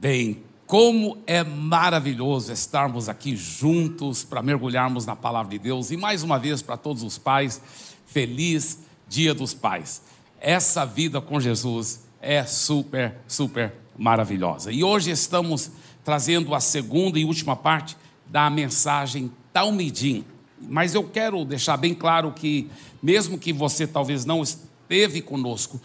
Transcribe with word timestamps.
Bem, 0.00 0.44
como 0.64 1.18
é 1.26 1.42
maravilhoso 1.42 2.52
estarmos 2.52 3.08
aqui 3.08 3.34
juntos 3.34 4.22
para 4.22 4.40
mergulharmos 4.40 5.04
na 5.04 5.16
palavra 5.16 5.50
de 5.50 5.58
Deus 5.58 5.90
e 5.90 5.96
mais 5.96 6.22
uma 6.22 6.38
vez 6.38 6.62
para 6.62 6.76
todos 6.76 7.02
os 7.02 7.18
pais, 7.18 7.60
feliz 8.06 8.78
Dia 9.08 9.34
dos 9.34 9.54
Pais. 9.54 10.02
Essa 10.40 10.84
vida 10.84 11.20
com 11.20 11.40
Jesus 11.40 12.06
é 12.22 12.44
super, 12.44 13.16
super 13.26 13.74
maravilhosa. 13.98 14.70
E 14.70 14.84
hoje 14.84 15.10
estamos 15.10 15.72
trazendo 16.04 16.54
a 16.54 16.60
segunda 16.60 17.18
e 17.18 17.24
última 17.24 17.56
parte 17.56 17.96
da 18.24 18.48
mensagem 18.48 19.32
Talmidim. 19.52 20.24
Mas 20.60 20.94
eu 20.94 21.02
quero 21.02 21.44
deixar 21.44 21.76
bem 21.76 21.92
claro 21.92 22.30
que, 22.30 22.70
mesmo 23.02 23.36
que 23.36 23.52
você 23.52 23.84
talvez 23.84 24.24
não 24.24 24.44
esteve 24.44 25.20
conosco 25.20 25.80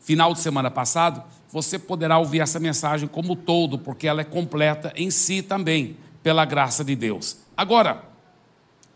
final 0.00 0.32
de 0.32 0.40
semana 0.40 0.70
passado, 0.70 1.22
você 1.50 1.78
poderá 1.78 2.18
ouvir 2.18 2.40
essa 2.40 2.60
mensagem 2.60 3.08
como 3.08 3.34
todo, 3.34 3.78
porque 3.78 4.06
ela 4.06 4.20
é 4.20 4.24
completa 4.24 4.92
em 4.94 5.10
si 5.10 5.42
também, 5.42 5.96
pela 6.22 6.44
graça 6.44 6.84
de 6.84 6.94
Deus. 6.94 7.38
Agora, 7.56 8.04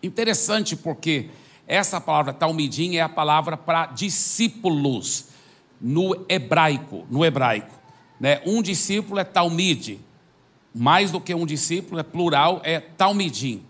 interessante 0.03 0.77
porque 0.77 1.31
essa 1.67 2.01
palavra 2.01 2.33
talmidim 2.33 2.97
é 2.97 3.01
a 3.01 3.09
palavra 3.09 3.57
para 3.57 3.87
discípulos 3.87 5.27
no 5.81 6.25
hebraico, 6.29 7.07
no 7.11 7.25
hebraico, 7.25 7.75
né? 8.21 8.41
Um 8.45 8.63
discípulo 8.63 9.19
é 9.19 9.25
talmide, 9.25 9.99
mais 10.75 11.11
do 11.11 11.21
que 11.21 11.35
um 11.35 11.47
discípulo 11.47 12.01
é 12.01 12.03
plural, 12.03 12.61
é 12.65 12.81
talmidim. 12.81 13.63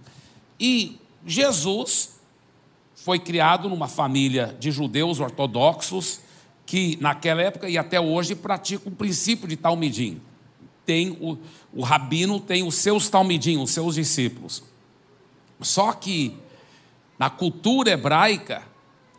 E 0.59 1.01
Jesus 1.27 2.21
foi 2.95 3.19
criado 3.19 3.69
numa 3.69 3.89
família 3.89 4.57
de 4.59 4.71
judeus 4.71 5.21
ortodoxos, 5.21 6.21
que 6.73 6.97
naquela 7.03 7.43
época 7.43 7.69
e 7.69 7.77
até 7.77 8.01
hoje 8.01 8.35
praticam 8.35 8.91
o 8.91 8.97
princípio 8.97 9.47
de 9.47 9.59
Talmidim. 9.59 10.23
Tem 10.87 11.11
o, 11.21 11.37
o 11.71 11.83
rabino 11.83 12.41
tem 12.41 12.67
os 12.67 12.77
seus 12.77 13.11
Talmidim, 13.11 13.59
os 13.59 13.73
seus 13.73 13.97
discípulos. 13.97 14.65
Só 15.61 15.93
que 15.93 16.35
na 17.19 17.29
cultura 17.29 17.91
hebraica, 17.91 18.63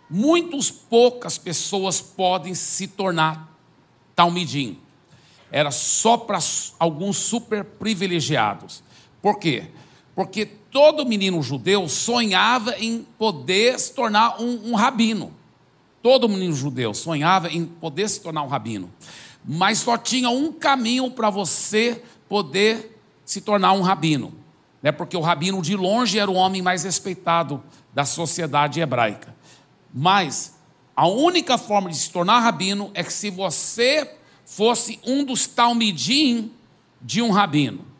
muitas 0.09 0.71
poucas 0.71 1.37
pessoas 1.37 2.01
podem 2.01 2.55
se 2.55 2.87
tornar 2.87 3.55
Talmidim. 4.15 4.79
Era 5.51 5.69
só 5.69 6.17
para 6.17 6.39
alguns 6.79 7.17
super 7.17 7.63
privilegiados. 7.63 8.83
Por 9.21 9.37
quê? 9.37 9.65
Porque 10.15 10.47
todo 10.47 11.05
menino 11.05 11.43
judeu 11.43 11.87
sonhava 11.87 12.75
em 12.79 13.05
poder 13.15 13.79
se 13.79 13.93
tornar 13.93 14.41
um, 14.41 14.71
um 14.71 14.73
rabino. 14.73 15.42
Todo 16.03 16.27
menino 16.27 16.53
judeu 16.53 16.93
sonhava 16.93 17.47
em 17.49 17.65
poder 17.65 18.09
se 18.09 18.19
tornar 18.19 18.43
um 18.43 18.47
rabino, 18.47 18.91
mas 19.43 19.79
só 19.79 19.97
tinha 19.97 20.29
um 20.29 20.51
caminho 20.51 21.09
para 21.09 21.29
você 21.29 22.03
poder 22.27 22.99
se 23.23 23.39
tornar 23.39 23.71
um 23.71 23.81
rabino, 23.81 24.33
né? 24.81 24.91
porque 24.91 25.15
o 25.15 25.21
rabino 25.21 25.61
de 25.61 25.77
longe 25.77 26.19
era 26.19 26.29
o 26.29 26.33
homem 26.33 26.61
mais 26.61 26.83
respeitado 26.83 27.63
da 27.93 28.03
sociedade 28.03 28.81
hebraica. 28.81 29.33
Mas 29.93 30.59
a 30.93 31.07
única 31.07 31.57
forma 31.57 31.89
de 31.89 31.95
se 31.95 32.11
tornar 32.11 32.41
rabino 32.41 32.91
é 32.93 33.01
que 33.01 33.13
se 33.13 33.29
você 33.29 34.17
fosse 34.45 34.99
um 35.07 35.23
dos 35.23 35.47
talmidim 35.47 36.51
de 37.01 37.21
um 37.21 37.31
rabino. 37.31 37.92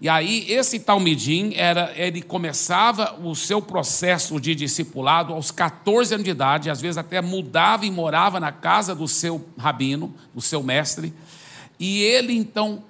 E 0.00 0.08
aí, 0.08 0.50
esse 0.50 0.80
Talmidim, 0.80 1.52
era, 1.54 1.92
ele 1.94 2.22
começava 2.22 3.18
o 3.22 3.34
seu 3.36 3.60
processo 3.60 4.40
de 4.40 4.54
discipulado 4.54 5.34
aos 5.34 5.50
14 5.50 6.14
anos 6.14 6.24
de 6.24 6.30
idade, 6.30 6.70
às 6.70 6.80
vezes 6.80 6.96
até 6.96 7.20
mudava 7.20 7.84
e 7.84 7.90
morava 7.90 8.40
na 8.40 8.50
casa 8.50 8.94
do 8.94 9.06
seu 9.06 9.44
rabino, 9.58 10.14
do 10.34 10.40
seu 10.40 10.62
mestre, 10.62 11.12
e 11.78 12.00
ele 12.02 12.34
então 12.34 12.82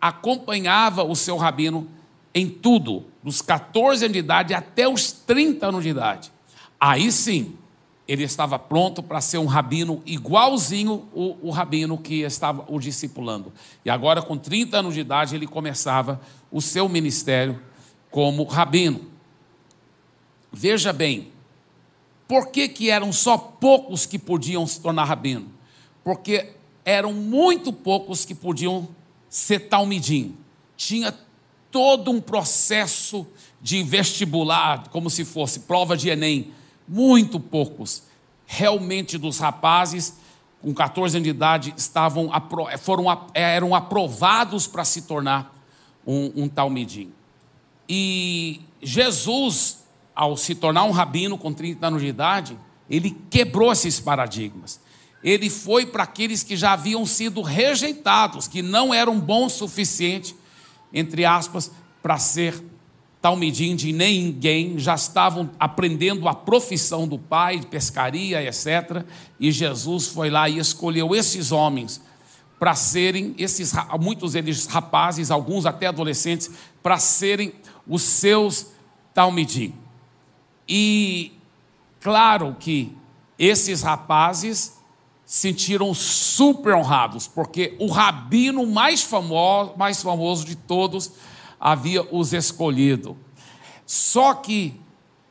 acompanhava 0.00 1.04
o 1.04 1.14
seu 1.14 1.36
rabino 1.36 1.88
em 2.34 2.48
tudo, 2.48 3.04
dos 3.22 3.40
14 3.40 4.04
anos 4.04 4.12
de 4.12 4.18
idade 4.18 4.52
até 4.52 4.88
os 4.88 5.12
30 5.12 5.68
anos 5.68 5.84
de 5.84 5.90
idade. 5.90 6.32
Aí 6.80 7.12
sim, 7.12 7.56
ele 8.06 8.22
estava 8.22 8.58
pronto 8.58 9.02
para 9.02 9.20
ser 9.20 9.38
um 9.38 9.46
rabino 9.46 10.00
igualzinho 10.06 11.08
o, 11.12 11.36
o, 11.42 11.50
rabino 11.50 11.98
que 11.98 12.22
estava 12.22 12.64
o 12.68 12.78
discipulando. 12.78 13.52
E 13.84 13.90
agora, 13.90 14.22
com 14.22 14.36
30 14.36 14.78
anos 14.78 14.94
de 14.94 15.00
idade, 15.00 15.34
ele 15.34 15.46
começava 15.46 16.20
o 16.56 16.62
seu 16.62 16.88
ministério 16.88 17.60
como 18.10 18.44
rabino. 18.44 19.10
Veja 20.50 20.90
bem, 20.90 21.30
por 22.26 22.48
que, 22.48 22.66
que 22.66 22.88
eram 22.88 23.12
só 23.12 23.36
poucos 23.36 24.06
que 24.06 24.18
podiam 24.18 24.66
se 24.66 24.80
tornar 24.80 25.04
rabino? 25.04 25.50
Porque 26.02 26.54
eram 26.82 27.12
muito 27.12 27.74
poucos 27.74 28.24
que 28.24 28.34
podiam 28.34 28.88
ser 29.28 29.68
talmidim. 29.68 30.34
Tinha 30.78 31.14
todo 31.70 32.10
um 32.10 32.22
processo 32.22 33.26
de 33.60 33.82
vestibular, 33.82 34.88
como 34.88 35.10
se 35.10 35.26
fosse 35.26 35.60
prova 35.60 35.94
de 35.94 36.08
Enem 36.08 36.54
muito 36.88 37.38
poucos, 37.38 38.04
realmente 38.46 39.18
dos 39.18 39.38
rapazes 39.38 40.14
com 40.62 40.72
14 40.72 41.18
anos 41.18 41.24
de 41.24 41.30
idade 41.30 41.74
estavam 41.76 42.30
foram, 42.78 43.04
eram 43.34 43.74
aprovados 43.74 44.66
para 44.66 44.86
se 44.86 45.02
tornar 45.02 45.55
um, 46.06 46.44
um 46.44 46.48
talmidim. 46.48 47.12
E 47.88 48.60
Jesus, 48.82 49.84
ao 50.14 50.36
se 50.36 50.54
tornar 50.54 50.84
um 50.84 50.90
rabino 50.90 51.36
com 51.36 51.52
30 51.52 51.86
anos 51.86 52.02
de 52.02 52.08
idade, 52.08 52.58
ele 52.88 53.16
quebrou 53.28 53.72
esses 53.72 53.98
paradigmas. 53.98 54.80
Ele 55.22 55.50
foi 55.50 55.86
para 55.86 56.04
aqueles 56.04 56.42
que 56.42 56.56
já 56.56 56.72
haviam 56.72 57.04
sido 57.04 57.42
rejeitados, 57.42 58.46
que 58.46 58.62
não 58.62 58.94
eram 58.94 59.18
bons 59.18 59.54
o 59.54 59.58
suficiente, 59.58 60.36
entre 60.92 61.24
aspas, 61.24 61.72
para 62.02 62.18
ser 62.18 62.62
Talmidim 63.20 63.74
de 63.74 63.92
ninguém, 63.92 64.78
já 64.78 64.94
estavam 64.94 65.50
aprendendo 65.58 66.28
a 66.28 66.34
profissão 66.34 67.08
do 67.08 67.18
pai, 67.18 67.58
de 67.58 67.66
pescaria, 67.66 68.40
etc. 68.40 69.04
E 69.40 69.50
Jesus 69.50 70.06
foi 70.06 70.30
lá 70.30 70.48
e 70.48 70.58
escolheu 70.58 71.12
esses 71.12 71.50
homens 71.50 72.00
para 72.58 72.74
serem, 72.74 73.34
esses, 73.38 73.72
muitos 74.00 74.32
deles 74.32 74.66
rapazes, 74.66 75.30
alguns 75.30 75.66
até 75.66 75.86
adolescentes, 75.86 76.50
para 76.82 76.98
serem 76.98 77.52
os 77.86 78.02
seus 78.02 78.68
Talmidim. 79.12 79.74
E 80.68 81.32
claro 82.00 82.56
que 82.58 82.96
esses 83.38 83.82
rapazes 83.82 84.76
sentiram 85.24 85.92
super 85.92 86.74
honrados, 86.74 87.26
porque 87.26 87.76
o 87.78 87.88
rabino 87.88 88.64
mais 88.66 89.02
famoso, 89.02 89.74
mais 89.76 90.02
famoso 90.02 90.44
de 90.44 90.54
todos 90.54 91.12
havia 91.58 92.02
os 92.14 92.32
escolhido. 92.32 93.16
Só 93.84 94.34
que, 94.34 94.80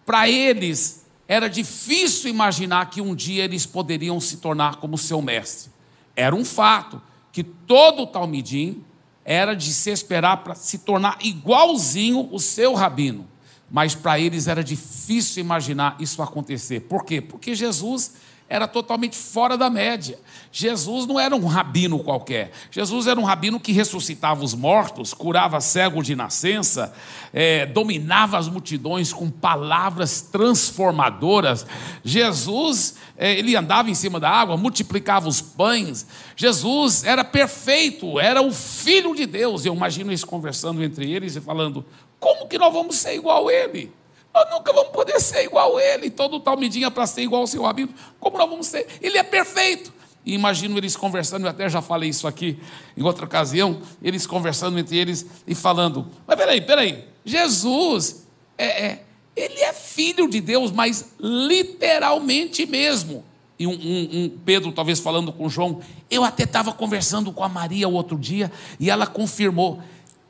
para 0.06 0.30
eles, 0.30 1.06
era 1.28 1.50
difícil 1.50 2.30
imaginar 2.30 2.90
que 2.90 3.02
um 3.02 3.16
dia 3.16 3.44
eles 3.44 3.66
poderiam 3.66 4.20
se 4.20 4.38
tornar 4.38 4.78
como 4.78 4.98
seu 4.98 5.22
mestre. 5.22 5.72
Era 6.16 6.36
um 6.36 6.46
fato 6.46 7.02
que 7.36 7.44
todo 7.44 8.04
o 8.04 8.08
Talmidim 8.08 8.82
era 9.26 9.54
de 9.54 9.74
se 9.74 9.90
esperar 9.90 10.42
para 10.42 10.56
se 10.56 10.78
tornar 10.78 11.18
igualzinho 11.22 12.30
o 12.32 12.40
seu 12.40 12.74
rabino. 12.74 13.28
Mas 13.70 13.94
para 13.94 14.18
eles 14.18 14.48
era 14.48 14.64
difícil 14.64 15.44
imaginar 15.44 15.98
isso 16.00 16.22
acontecer. 16.22 16.80
Por 16.84 17.04
quê? 17.04 17.20
Porque 17.20 17.54
Jesus 17.54 18.14
era 18.48 18.68
totalmente 18.68 19.16
fora 19.18 19.58
da 19.58 19.70
média. 19.70 20.20
Jesus 20.52 21.08
não 21.08 21.20
era 21.20 21.36
um 21.36 21.46
rabino 21.48 22.00
qualquer. 22.00 22.52
Jesus 22.70 23.08
era 23.08 23.20
um 23.20 23.24
rabino 23.24 23.60
que 23.60 23.72
ressuscitava 23.72 24.44
os 24.44 24.54
mortos, 24.54 25.14
curava 25.14 25.60
cego 25.60 26.04
de 26.04 26.16
nascença, 26.16 26.94
é, 27.34 27.66
dominava 27.66 28.38
as 28.38 28.48
multidões 28.48 29.12
com 29.12 29.32
palavras 29.32 30.22
transformadoras. 30.22 31.66
Jesus, 32.04 32.96
é, 33.18 33.34
ele 33.34 33.56
andava 33.56 33.90
em 33.90 33.96
cima 33.96 34.20
da 34.20 34.30
água, 34.30 34.56
multiplicava 34.56 35.28
os 35.28 35.42
pães. 35.42 36.06
Jesus 36.36 37.04
era 37.04 37.24
perfeito, 37.24 38.20
era 38.20 38.42
o 38.44 38.52
Filho 38.52 39.16
de 39.16 39.26
Deus. 39.26 39.66
Eu 39.66 39.74
imagino 39.74 40.12
eles 40.12 40.24
conversando 40.24 40.84
entre 40.84 41.12
eles 41.12 41.36
e 41.36 41.42
falando: 41.42 41.84
como 42.20 42.48
que 42.48 42.60
nós 42.60 42.72
vamos 42.72 42.96
ser 42.96 43.16
igual 43.16 43.48
a 43.48 43.54
ele? 43.54 43.92
Nós 44.36 44.50
nunca 44.52 44.74
vamos 44.74 44.92
poder 44.92 45.18
ser 45.22 45.46
igual 45.46 45.78
a 45.78 45.82
ele. 45.82 46.10
Todo 46.10 46.42
tal 46.42 46.58
medinha 46.58 46.92
para 46.92 47.08
ser 47.08 47.22
igual 47.22 47.42
ao 47.42 47.48
seu 47.48 47.64
rabino. 47.64 47.94
Como 48.20 48.38
nós 48.38 48.50
vamos 48.50 48.68
ser? 48.68 48.86
Ele 49.02 49.18
é 49.18 49.24
perfeito. 49.24 49.94
E 50.26 50.34
imagino 50.34 50.78
eles 50.78 50.98
conversando, 50.98 51.46
eu 51.46 51.50
até 51.50 51.70
já 51.70 51.82
falei 51.82 52.10
isso 52.10 52.28
aqui 52.28 52.60
em 52.98 53.04
outra 53.04 53.26
ocasião, 53.26 53.80
eles 54.02 54.26
conversando 54.26 54.78
entre 54.78 54.98
eles 54.98 55.26
e 55.48 55.56
falando: 55.56 56.08
Mas 56.28 56.36
peraí, 56.36 56.60
peraí, 56.60 57.06
Jesus 57.24 58.26
é, 58.58 58.86
é 58.86 59.04
ele 59.36 59.60
é 59.62 59.72
filho 59.72 60.28
de 60.28 60.42
Deus, 60.42 60.72
mas 60.72 61.14
literalmente 61.20 62.66
mesmo. 62.66 63.24
E 63.60 63.68
um, 63.68 63.72
um, 63.72 64.10
um, 64.12 64.38
Pedro, 64.44 64.72
talvez 64.72 65.00
falando 65.00 65.32
com 65.32 65.48
João, 65.48 65.80
eu 66.10 66.24
até 66.24 66.44
estava 66.44 66.74
conversando 66.74 67.32
com 67.32 67.44
a 67.44 67.50
Maria 67.50 67.88
o 67.88 67.94
outro 67.94 68.18
dia 68.18 68.52
e 68.80 68.90
ela 68.90 69.06
confirmou 69.06 69.82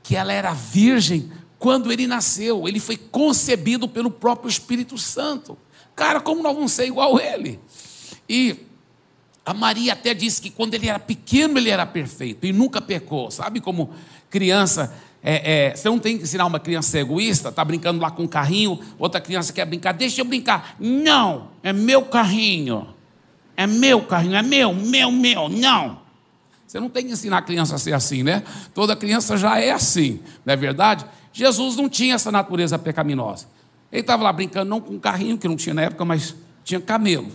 que 0.04 0.16
ela 0.16 0.34
era 0.34 0.54
virgem 0.54 1.32
quando 1.60 1.92
ele 1.92 2.08
nasceu, 2.08 2.68
ele 2.68 2.80
foi 2.80 2.98
concebido 2.98 3.88
pelo 3.88 4.12
próprio 4.12 4.50
Espírito 4.50 4.98
Santo. 4.98 5.58
Cara, 5.96 6.20
como 6.20 6.44
nós 6.44 6.54
vamos 6.54 6.72
ser 6.72 6.86
igual 6.88 7.20
ele? 7.20 7.60
E 8.28 8.58
A 9.46 9.54
Maria 9.54 9.94
até 9.94 10.14
disse 10.14 10.42
que 10.42 10.50
quando 10.50 10.74
ele 10.74 10.88
era 10.88 11.00
pequeno 11.00 11.58
ele 11.58 11.70
era 11.70 11.86
perfeito 11.86 12.46
e 12.46 12.52
nunca 12.52 12.82
pecou. 12.82 13.30
Sabe 13.32 13.62
como 13.62 13.92
criança 14.30 14.94
é, 15.28 15.70
é, 15.70 15.76
você 15.76 15.90
não 15.90 15.98
tem 15.98 16.18
que 16.18 16.24
ensinar 16.24 16.46
uma 16.46 16.60
criança 16.60 17.00
egoísta, 17.00 17.50
está 17.50 17.66
brincando 17.66 18.00
lá 18.00 18.12
com 18.12 18.22
um 18.22 18.28
carrinho, 18.28 18.80
outra 19.00 19.20
criança 19.20 19.52
quer 19.52 19.66
brincar, 19.66 19.92
deixa 19.92 20.22
eu 20.22 20.26
brincar. 20.26 20.76
Não, 20.80 21.50
é 21.64 21.74
meu 21.74 22.04
carrinho. 22.04 22.94
É 23.58 23.66
meu 23.66 24.04
carrinho, 24.04 24.36
é 24.36 24.44
meu, 24.44 24.72
meu, 24.72 25.12
meu, 25.12 25.50
não. 25.50 26.00
Você 26.68 26.80
não 26.80 26.90
tem 26.90 27.06
que 27.06 27.14
ensinar 27.14 27.40
a 27.40 27.42
criança 27.42 27.74
a 27.74 27.80
ser 27.80 27.94
assim, 27.94 28.22
né? 28.22 28.44
Toda 28.72 28.96
criança 28.96 29.36
já 29.36 29.60
é 29.60 29.72
assim, 29.72 30.20
não 30.46 30.54
é 30.54 30.58
verdade? 30.58 31.06
Jesus 31.36 31.76
não 31.76 31.90
tinha 31.90 32.16
essa 32.16 32.32
natureza 32.32 32.80
pecaminosa. 32.80 33.48
Ele 33.92 34.00
estava 34.00 34.24
lá 34.24 34.32
brincando, 34.32 34.70
não 34.70 34.80
com 34.80 34.94
um 34.94 35.00
carrinho, 35.00 35.38
que 35.38 35.50
não 35.50 35.58
tinha 35.58 35.76
na 35.76 35.82
época, 35.82 36.06
mas 36.06 36.34
tinha 36.64 36.80
camelo. 36.80 37.30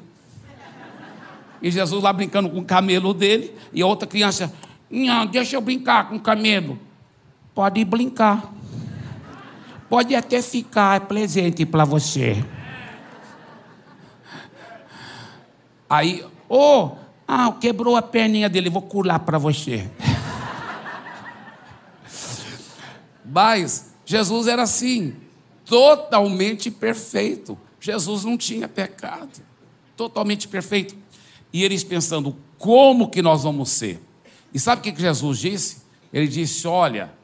E 1.61 1.71
Jesus 1.71 2.03
lá 2.03 2.11
brincando 2.11 2.49
com 2.49 2.61
o 2.61 2.65
camelo 2.65 3.13
dele, 3.13 3.55
e 3.75 3.83
a 3.83 3.87
outra 3.87 4.09
criança, 4.09 4.51
não, 4.91 5.27
deixa 5.27 5.55
eu 5.55 5.61
brincar 5.61 6.09
com 6.09 6.17
o 6.17 6.21
camelo. 6.21 6.79
Pode 7.55 7.85
brincar. 7.85 8.51
Pode 9.87 10.15
até 10.15 10.41
ficar 10.41 10.97
é 10.97 11.01
presente 11.01 11.67
para 11.67 11.85
você. 11.85 12.43
Aí, 15.91 16.25
oh, 16.49 16.93
ah, 17.29 17.53
quebrou 17.61 17.97
a 17.97 18.03
perninha 18.03 18.49
dele, 18.49 18.71
vou 18.71 18.81
curar 18.81 19.19
para 19.19 19.37
você. 19.37 19.87
Mas 23.23 23.90
Jesus 24.11 24.49
era 24.49 24.65
assim, 24.65 25.15
totalmente 25.65 26.69
perfeito. 26.69 27.57
Jesus 27.79 28.25
não 28.25 28.37
tinha 28.37 28.67
pecado, 28.67 29.41
totalmente 29.97 30.49
perfeito. 30.49 30.97
E 31.53 31.63
eles 31.63 31.85
pensando, 31.85 32.37
como 32.59 33.09
que 33.09 33.23
nós 33.23 33.45
vamos 33.45 33.71
ser? 33.71 34.03
E 34.53 34.59
sabe 34.59 34.81
o 34.81 34.93
que 34.93 35.01
Jesus 35.01 35.39
disse? 35.39 35.83
Ele 36.13 36.27
disse: 36.27 36.67
Olha, 36.67 37.15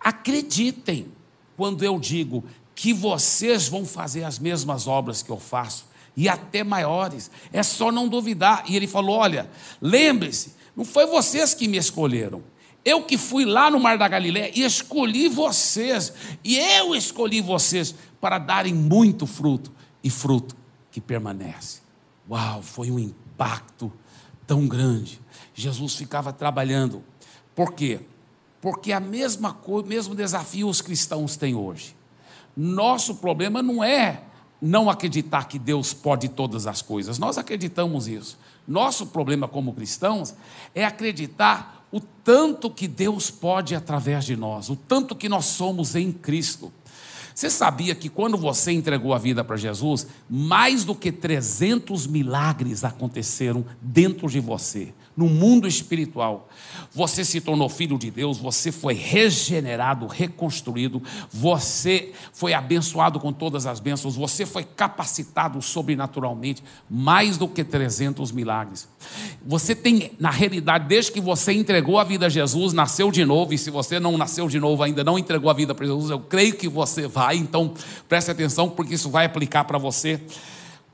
acreditem 0.00 1.12
quando 1.56 1.84
eu 1.84 1.96
digo 1.96 2.42
que 2.74 2.92
vocês 2.92 3.68
vão 3.68 3.86
fazer 3.86 4.24
as 4.24 4.36
mesmas 4.36 4.88
obras 4.88 5.22
que 5.22 5.30
eu 5.30 5.38
faço, 5.38 5.86
e 6.16 6.28
até 6.28 6.64
maiores, 6.64 7.30
é 7.52 7.62
só 7.62 7.92
não 7.92 8.08
duvidar. 8.08 8.64
E 8.66 8.74
ele 8.74 8.88
falou: 8.88 9.14
Olha, 9.14 9.48
lembre-se, 9.80 10.56
não 10.74 10.84
foi 10.84 11.06
vocês 11.06 11.54
que 11.54 11.68
me 11.68 11.76
escolheram, 11.76 12.42
eu 12.84 13.02
que 13.02 13.16
fui 13.16 13.44
lá 13.44 13.70
no 13.70 13.78
Mar 13.78 13.96
da 13.96 14.08
Galiléia 14.08 14.50
e 14.54 14.64
escolhi 14.64 15.28
vocês, 15.28 16.12
e 16.42 16.58
eu 16.58 16.94
escolhi 16.94 17.40
vocês 17.40 17.94
para 18.20 18.38
darem 18.38 18.74
muito 18.74 19.26
fruto, 19.26 19.72
e 20.02 20.10
fruto 20.10 20.56
que 20.90 21.00
permanece. 21.00 21.80
Uau, 22.28 22.62
foi 22.62 22.90
um 22.90 22.98
impacto 22.98 23.92
tão 24.46 24.66
grande. 24.66 25.20
Jesus 25.54 25.94
ficava 25.94 26.32
trabalhando. 26.32 27.02
Por 27.54 27.72
quê? 27.72 28.00
Porque 28.60 28.92
a 28.92 29.00
mesma 29.00 29.52
coisa, 29.52 29.88
mesmo 29.88 30.14
desafio 30.14 30.68
os 30.68 30.80
cristãos 30.80 31.36
têm 31.36 31.54
hoje. 31.54 31.96
Nosso 32.56 33.16
problema 33.16 33.62
não 33.62 33.82
é 33.82 34.22
não 34.60 34.88
acreditar 34.88 35.48
que 35.48 35.58
Deus 35.58 35.92
pode 35.92 36.28
todas 36.28 36.68
as 36.68 36.80
coisas. 36.80 37.18
Nós 37.18 37.36
acreditamos 37.36 38.06
isso. 38.06 38.38
Nosso 38.66 39.08
problema 39.08 39.48
como 39.48 39.72
cristãos 39.72 40.34
é 40.72 40.84
acreditar 40.84 41.81
o 41.92 42.00
tanto 42.00 42.70
que 42.70 42.88
Deus 42.88 43.30
pode 43.30 43.74
através 43.74 44.24
de 44.24 44.34
nós, 44.34 44.70
o 44.70 44.76
tanto 44.76 45.14
que 45.14 45.28
nós 45.28 45.44
somos 45.44 45.94
em 45.94 46.10
Cristo. 46.10 46.72
Você 47.34 47.48
sabia 47.48 47.94
que 47.94 48.08
quando 48.08 48.36
você 48.36 48.72
entregou 48.72 49.14
a 49.14 49.18
vida 49.18 49.44
para 49.44 49.56
Jesus, 49.56 50.06
mais 50.28 50.84
do 50.84 50.94
que 50.94 51.12
300 51.12 52.06
milagres 52.06 52.84
aconteceram 52.84 53.64
dentro 53.80 54.28
de 54.28 54.40
você? 54.40 54.92
No 55.16 55.26
mundo 55.26 55.68
espiritual. 55.68 56.48
Você 56.94 57.24
se 57.24 57.40
tornou 57.40 57.68
filho 57.68 57.98
de 57.98 58.10
Deus, 58.10 58.38
você 58.38 58.72
foi 58.72 58.94
regenerado, 58.94 60.06
reconstruído, 60.06 61.02
você 61.30 62.12
foi 62.32 62.52
abençoado 62.54 63.20
com 63.20 63.32
todas 63.32 63.66
as 63.66 63.80
bênçãos, 63.80 64.16
você 64.16 64.44
foi 64.46 64.64
capacitado 64.64 65.60
sobrenaturalmente, 65.60 66.62
mais 66.88 67.36
do 67.36 67.48
que 67.48 67.64
300 67.64 68.32
milagres. 68.32 68.88
Você 69.44 69.74
tem, 69.74 70.12
na 70.18 70.30
realidade, 70.30 70.86
desde 70.86 71.12
que 71.12 71.20
você 71.20 71.52
entregou 71.52 71.98
a 71.98 72.04
vida 72.04 72.26
a 72.26 72.28
Jesus, 72.28 72.72
nasceu 72.72 73.10
de 73.10 73.24
novo, 73.24 73.52
e 73.54 73.58
se 73.58 73.70
você 73.70 73.98
não 73.98 74.16
nasceu 74.16 74.48
de 74.48 74.58
novo, 74.58 74.82
ainda 74.82 75.04
não 75.04 75.18
entregou 75.18 75.50
a 75.50 75.54
vida 75.54 75.74
para 75.74 75.86
Jesus, 75.86 76.10
eu 76.10 76.20
creio 76.20 76.54
que 76.54 76.68
você 76.68 77.06
vai, 77.06 77.36
então 77.36 77.74
preste 78.08 78.30
atenção, 78.30 78.68
porque 78.68 78.94
isso 78.94 79.10
vai 79.10 79.26
aplicar 79.26 79.64
para 79.64 79.78
você. 79.78 80.20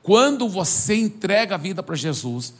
Quando 0.01 0.47
você 0.47 0.95
entrega 0.95 1.55
a 1.55 1.57
vida 1.57 1.83
para 1.83 1.95
Jesus, 1.95 2.53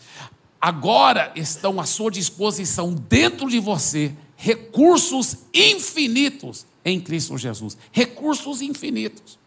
agora 0.59 1.31
estão 1.35 1.79
à 1.79 1.85
sua 1.85 2.11
disposição, 2.11 2.93
dentro 2.93 3.49
de 3.49 3.59
você, 3.59 4.13
recursos 4.35 5.37
infinitos 5.53 6.65
em 6.83 6.99
Cristo 6.99 7.37
Jesus. 7.37 7.77
Recursos 7.91 8.61
infinitos. 8.61 9.37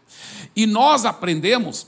E 0.55 0.65
nós 0.65 1.05
aprendemos, 1.05 1.87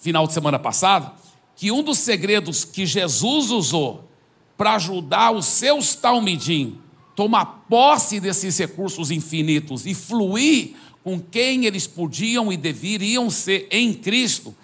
final 0.00 0.26
de 0.26 0.32
semana 0.32 0.58
passada, 0.58 1.12
que 1.56 1.70
um 1.70 1.82
dos 1.82 1.98
segredos 1.98 2.64
que 2.64 2.86
Jesus 2.86 3.50
usou 3.50 4.08
para 4.56 4.74
ajudar 4.74 5.32
os 5.32 5.46
seus 5.46 5.94
talmidim 5.94 6.78
tomar 7.14 7.66
posse 7.68 8.18
desses 8.18 8.58
recursos 8.58 9.10
infinitos 9.10 9.86
e 9.86 9.94
fluir 9.94 10.74
com 11.02 11.20
quem 11.20 11.66
eles 11.66 11.86
podiam 11.86 12.52
e 12.52 12.56
deveriam 12.56 13.28
ser 13.30 13.68
em 13.70 13.92
Cristo, 13.92 14.54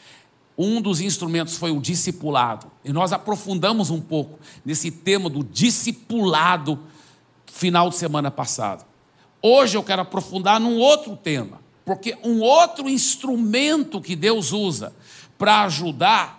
um 0.62 0.78
dos 0.82 1.00
instrumentos 1.00 1.56
foi 1.56 1.70
o 1.70 1.80
discipulado. 1.80 2.70
E 2.84 2.92
nós 2.92 3.14
aprofundamos 3.14 3.88
um 3.88 4.00
pouco 4.00 4.38
nesse 4.62 4.90
tema 4.90 5.30
do 5.30 5.42
discipulado 5.42 6.78
final 7.46 7.88
de 7.88 7.96
semana 7.96 8.30
passado. 8.30 8.84
Hoje 9.40 9.78
eu 9.78 9.82
quero 9.82 10.02
aprofundar 10.02 10.60
num 10.60 10.76
outro 10.76 11.16
tema, 11.16 11.62
porque 11.82 12.14
um 12.22 12.40
outro 12.40 12.90
instrumento 12.90 14.02
que 14.02 14.14
Deus 14.14 14.52
usa 14.52 14.92
para 15.38 15.62
ajudar 15.62 16.38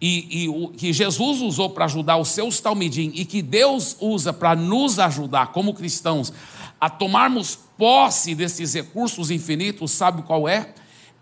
e, 0.00 0.44
e 0.44 0.48
o, 0.48 0.68
que 0.68 0.90
Jesus 0.90 1.42
usou 1.42 1.68
para 1.68 1.84
ajudar 1.84 2.16
os 2.16 2.28
seus 2.28 2.58
talmidim 2.58 3.12
e 3.14 3.26
que 3.26 3.42
Deus 3.42 3.98
usa 4.00 4.32
para 4.32 4.56
nos 4.56 4.98
ajudar 4.98 5.52
como 5.52 5.74
cristãos 5.74 6.32
a 6.80 6.88
tomarmos 6.88 7.58
posse 7.76 8.34
desses 8.34 8.72
recursos 8.72 9.30
infinitos, 9.30 9.90
sabe 9.90 10.22
qual 10.22 10.48
é? 10.48 10.72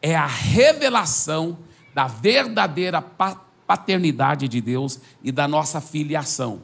É 0.00 0.15
a 0.15 0.27
revelação 0.27 1.59
da 2.00 2.06
verdadeira 2.06 3.02
paternidade 3.67 4.48
de 4.48 4.58
Deus 4.60 4.98
e 5.22 5.31
da 5.31 5.46
nossa 5.46 5.82
filiação. 5.82 6.63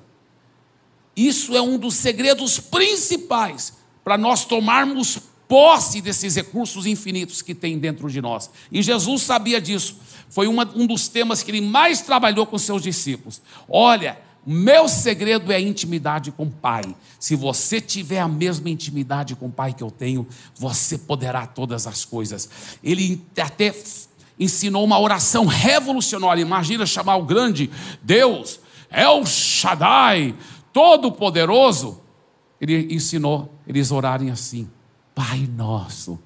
Isso 1.15 1.55
é 1.55 1.61
um 1.61 1.79
dos 1.79 1.95
segredos 1.95 2.59
principais 2.59 3.75
para 4.03 4.17
nós 4.17 4.47
tomarmos 4.47 5.19
posse 5.47 6.01
desses 6.01 6.37
recursos 6.37 6.87
infinitos 6.87 7.43
que 7.43 7.55
tem 7.55 7.79
dentro 7.79 8.11
de 8.11 8.21
nós. 8.23 8.51
E 8.73 8.83
Jesus 8.83 9.23
sabia 9.23 9.61
disso. 9.61 9.99
Foi 10.31 10.47
uma, 10.47 10.69
um 10.75 10.87
dos 10.87 11.07
temas 11.07 11.43
que 11.43 11.51
ele 11.51 11.61
mais 11.61 12.01
trabalhou 12.01 12.47
com 12.47 12.59
seus 12.59 12.83
discípulos. 12.83 13.43
Olha, 13.69 14.19
meu 14.45 14.89
segredo 14.89 15.53
é 15.53 15.57
a 15.57 15.61
intimidade 15.61 16.33
com 16.33 16.45
o 16.45 16.51
Pai. 16.51 16.83
Se 17.21 17.37
você 17.37 17.79
tiver 17.81 18.21
a 18.21 18.29
mesma 18.29 18.71
intimidade 18.71 19.37
com 19.37 19.47
o 19.47 19.53
Pai 19.53 19.75
que 19.75 19.83
eu 19.83 19.91
tenho, 19.91 20.27
você 20.57 20.97
poderá 20.97 21.47
todas 21.47 21.87
as 21.87 22.05
coisas. 22.07 22.49
Ele 22.83 23.23
até 23.37 23.75
ensinou 24.39 24.85
uma 24.85 24.99
oração 24.99 25.47
revolucionária. 25.47 26.43
Imagina 26.43 26.87
chamar 26.87 27.17
o 27.17 27.25
grande 27.25 27.71
Deus, 28.03 28.61
El 28.91 29.25
Shaddai, 29.25 30.35
Todo-Poderoso. 30.73 32.01
Ele 32.61 32.95
ensinou 32.95 33.53
eles 33.67 33.91
orarem 33.91 34.31
assim: 34.31 34.69
Pai 35.15 35.49
nosso 35.57 36.19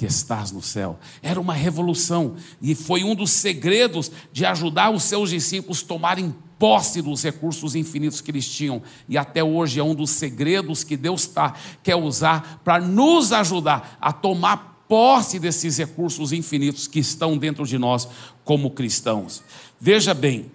que 0.00 0.06
estás 0.06 0.50
no 0.50 0.62
céu. 0.62 0.98
Era 1.22 1.38
uma 1.38 1.52
revolução 1.52 2.34
e 2.62 2.74
foi 2.74 3.04
um 3.04 3.14
dos 3.14 3.30
segredos 3.32 4.10
de 4.32 4.46
ajudar 4.46 4.90
os 4.90 5.02
seus 5.02 5.28
discípulos 5.28 5.82
a 5.82 5.86
tomarem 5.86 6.34
posse 6.58 7.02
dos 7.02 7.22
recursos 7.22 7.74
infinitos 7.74 8.20
que 8.22 8.30
eles 8.30 8.48
tinham. 8.48 8.82
E 9.06 9.18
até 9.18 9.44
hoje 9.44 9.78
é 9.78 9.82
um 9.84 9.94
dos 9.94 10.10
segredos 10.10 10.84
que 10.84 10.96
Deus 10.96 11.26
tá, 11.26 11.54
quer 11.82 11.96
usar 11.96 12.60
para 12.64 12.80
nos 12.80 13.30
ajudar 13.32 13.98
a 14.00 14.10
tomar 14.12 14.69
posse 14.90 15.38
desses 15.38 15.78
recursos 15.78 16.32
infinitos 16.32 16.88
que 16.88 16.98
estão 16.98 17.38
dentro 17.38 17.64
de 17.64 17.78
nós 17.78 18.08
como 18.44 18.72
cristãos. 18.72 19.40
Veja 19.80 20.12
bem, 20.12 20.50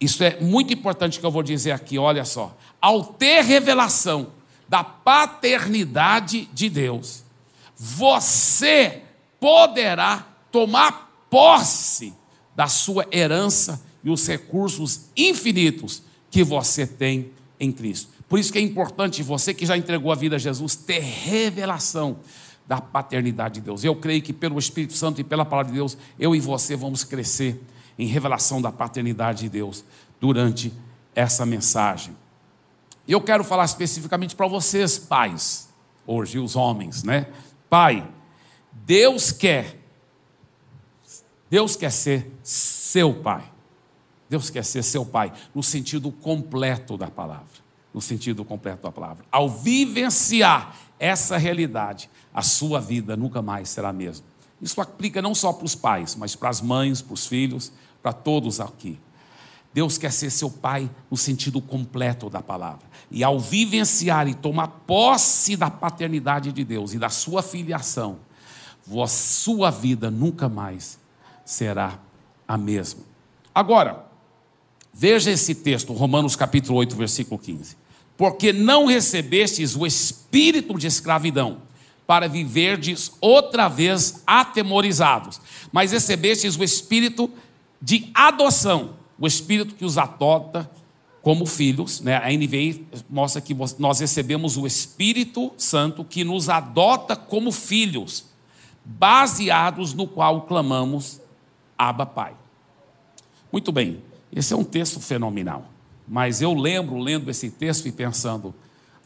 isso 0.00 0.22
é 0.22 0.38
muito 0.40 0.72
importante 0.72 1.18
que 1.18 1.26
eu 1.26 1.32
vou 1.32 1.42
dizer 1.42 1.72
aqui, 1.72 1.98
olha 1.98 2.24
só. 2.24 2.56
Ao 2.80 3.02
ter 3.02 3.42
revelação 3.42 4.28
da 4.68 4.84
paternidade 4.84 6.48
de 6.54 6.68
Deus, 6.68 7.24
você 7.76 9.02
poderá 9.40 10.24
tomar 10.52 11.26
posse 11.28 12.14
da 12.54 12.68
sua 12.68 13.04
herança 13.10 13.82
e 14.04 14.10
os 14.10 14.28
recursos 14.28 15.06
infinitos 15.16 16.04
que 16.30 16.44
você 16.44 16.86
tem 16.86 17.32
em 17.58 17.72
Cristo. 17.72 18.12
Por 18.28 18.38
isso 18.38 18.52
que 18.52 18.58
é 18.58 18.62
importante 18.62 19.24
você 19.24 19.52
que 19.52 19.66
já 19.66 19.76
entregou 19.76 20.12
a 20.12 20.14
vida 20.14 20.36
a 20.36 20.38
Jesus 20.38 20.76
ter 20.76 21.00
revelação 21.00 22.18
da 22.66 22.80
paternidade 22.80 23.54
de 23.54 23.60
Deus. 23.60 23.84
Eu 23.84 23.94
creio 23.96 24.22
que 24.22 24.32
pelo 24.32 24.58
Espírito 24.58 24.94
Santo 24.94 25.20
e 25.20 25.24
pela 25.24 25.44
palavra 25.44 25.72
de 25.72 25.78
Deus, 25.78 25.96
eu 26.18 26.34
e 26.34 26.40
você 26.40 26.74
vamos 26.74 27.04
crescer 27.04 27.62
em 27.98 28.06
revelação 28.06 28.60
da 28.60 28.72
paternidade 28.72 29.42
de 29.42 29.48
Deus 29.48 29.84
durante 30.20 30.72
essa 31.14 31.46
mensagem. 31.46 32.16
E 33.06 33.12
eu 33.12 33.20
quero 33.20 33.44
falar 33.44 33.64
especificamente 33.64 34.34
para 34.34 34.46
vocês, 34.46 34.98
pais, 34.98 35.68
hoje 36.06 36.38
os 36.38 36.56
homens, 36.56 37.02
né? 37.02 37.26
Pai, 37.70 38.08
Deus 38.72 39.32
quer 39.32 39.86
Deus 41.48 41.76
quer 41.76 41.90
ser 41.90 42.30
seu 42.42 43.14
pai. 43.14 43.44
Deus 44.28 44.50
quer 44.50 44.64
ser 44.64 44.82
seu 44.82 45.06
pai 45.06 45.32
no 45.54 45.62
sentido 45.62 46.10
completo 46.10 46.96
da 46.96 47.08
palavra, 47.08 47.46
no 47.94 48.00
sentido 48.00 48.44
completo 48.44 48.82
da 48.82 48.90
palavra. 48.90 49.24
Ao 49.30 49.48
vivenciar 49.48 50.76
essa 50.98 51.36
realidade, 51.36 52.10
a 52.32 52.42
sua 52.42 52.80
vida 52.80 53.16
nunca 53.16 53.42
mais 53.42 53.68
será 53.68 53.90
a 53.90 53.92
mesma. 53.92 54.26
Isso 54.60 54.80
aplica 54.80 55.20
não 55.20 55.34
só 55.34 55.52
para 55.52 55.66
os 55.66 55.74
pais, 55.74 56.14
mas 56.14 56.34
para 56.34 56.48
as 56.48 56.60
mães, 56.60 57.02
para 57.02 57.14
os 57.14 57.26
filhos, 57.26 57.72
para 58.02 58.12
todos 58.12 58.60
aqui. 58.60 58.98
Deus 59.74 59.98
quer 59.98 60.10
ser 60.10 60.30
seu 60.30 60.50
pai 60.50 60.88
no 61.10 61.18
sentido 61.18 61.60
completo 61.60 62.30
da 62.30 62.40
palavra. 62.40 62.86
E 63.10 63.22
ao 63.22 63.38
vivenciar 63.38 64.26
e 64.26 64.34
tomar 64.34 64.68
posse 64.68 65.54
da 65.54 65.70
paternidade 65.70 66.50
de 66.50 66.64
Deus 66.64 66.94
e 66.94 66.98
da 66.98 67.10
sua 67.10 67.42
filiação, 67.42 68.18
a 69.02 69.06
sua 69.06 69.70
vida 69.70 70.10
nunca 70.10 70.48
mais 70.48 70.98
será 71.44 71.98
a 72.48 72.56
mesma. 72.56 73.02
Agora, 73.54 74.06
veja 74.94 75.30
esse 75.30 75.54
texto, 75.54 75.92
Romanos 75.92 76.36
capítulo 76.36 76.78
8, 76.78 76.96
versículo 76.96 77.38
15. 77.38 77.76
Porque 78.16 78.52
não 78.52 78.86
recebestes 78.86 79.76
o 79.76 79.86
espírito 79.86 80.78
de 80.78 80.86
escravidão 80.86 81.62
para 82.06 82.28
viverdes 82.28 83.12
outra 83.20 83.68
vez 83.68 84.22
atemorizados, 84.26 85.40
mas 85.72 85.92
recebestes 85.92 86.56
o 86.56 86.62
espírito 86.62 87.30
de 87.82 88.10
adoção, 88.14 88.94
o 89.18 89.26
espírito 89.26 89.74
que 89.74 89.84
os 89.84 89.98
adota 89.98 90.70
como 91.26 91.44
filhos, 91.44 92.00
né? 92.00 92.16
A 92.18 92.30
NVI 92.30 92.86
mostra 93.10 93.40
que 93.40 93.52
nós 93.80 93.98
recebemos 93.98 94.56
o 94.56 94.64
Espírito 94.64 95.52
Santo 95.56 96.04
que 96.04 96.22
nos 96.22 96.48
adota 96.48 97.16
como 97.16 97.50
filhos, 97.50 98.26
baseados 98.84 99.92
no 99.92 100.06
qual 100.06 100.42
clamamos 100.42 101.20
Abba 101.76 102.06
Pai. 102.06 102.32
Muito 103.50 103.72
bem, 103.72 104.00
esse 104.32 104.52
é 104.54 104.56
um 104.56 104.62
texto 104.62 105.00
fenomenal, 105.00 105.68
mas 106.06 106.40
eu 106.40 106.54
lembro 106.54 106.98
lendo 106.98 107.30
esse 107.30 107.50
texto 107.50 107.86
e 107.86 107.92
pensando: 107.92 108.54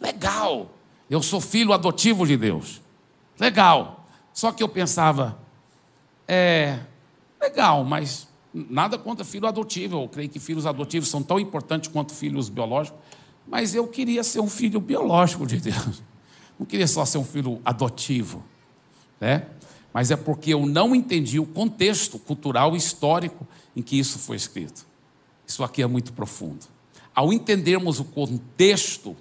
legal, 0.00 0.70
eu 1.08 1.22
sou 1.22 1.40
filho 1.40 1.72
adotivo 1.72 2.26
de 2.26 2.36
Deus. 2.36 2.80
Legal. 3.38 4.06
Só 4.32 4.52
que 4.52 4.62
eu 4.62 4.68
pensava, 4.68 5.38
é 6.28 6.78
legal, 7.40 7.84
mas 7.84 8.28
nada 8.52 8.98
contra 8.98 9.24
filho 9.24 9.46
adotivo. 9.46 10.02
Eu 10.02 10.08
creio 10.08 10.28
que 10.28 10.38
filhos 10.38 10.66
adotivos 10.66 11.08
são 11.08 11.22
tão 11.22 11.40
importantes 11.40 11.90
quanto 11.90 12.14
filhos 12.14 12.48
biológicos. 12.48 13.00
Mas 13.46 13.74
eu 13.74 13.88
queria 13.88 14.22
ser 14.22 14.40
um 14.40 14.48
filho 14.48 14.80
biológico 14.80 15.46
de 15.46 15.56
Deus. 15.58 16.02
Não 16.58 16.66
queria 16.66 16.86
só 16.86 17.04
ser 17.04 17.18
um 17.18 17.24
filho 17.24 17.60
adotivo. 17.64 18.44
Né? 19.18 19.46
Mas 19.92 20.10
é 20.10 20.16
porque 20.16 20.52
eu 20.52 20.66
não 20.66 20.94
entendi 20.94 21.40
o 21.40 21.46
contexto 21.46 22.18
cultural 22.18 22.74
e 22.74 22.78
histórico 22.78 23.46
em 23.74 23.82
que 23.82 23.98
isso 23.98 24.18
foi 24.18 24.36
escrito. 24.36 24.86
Isso 25.46 25.64
aqui 25.64 25.82
é 25.82 25.86
muito 25.86 26.12
profundo. 26.12 26.66
Ao 27.14 27.32
entendermos 27.32 28.00
o 28.00 28.04
contexto 28.04 29.16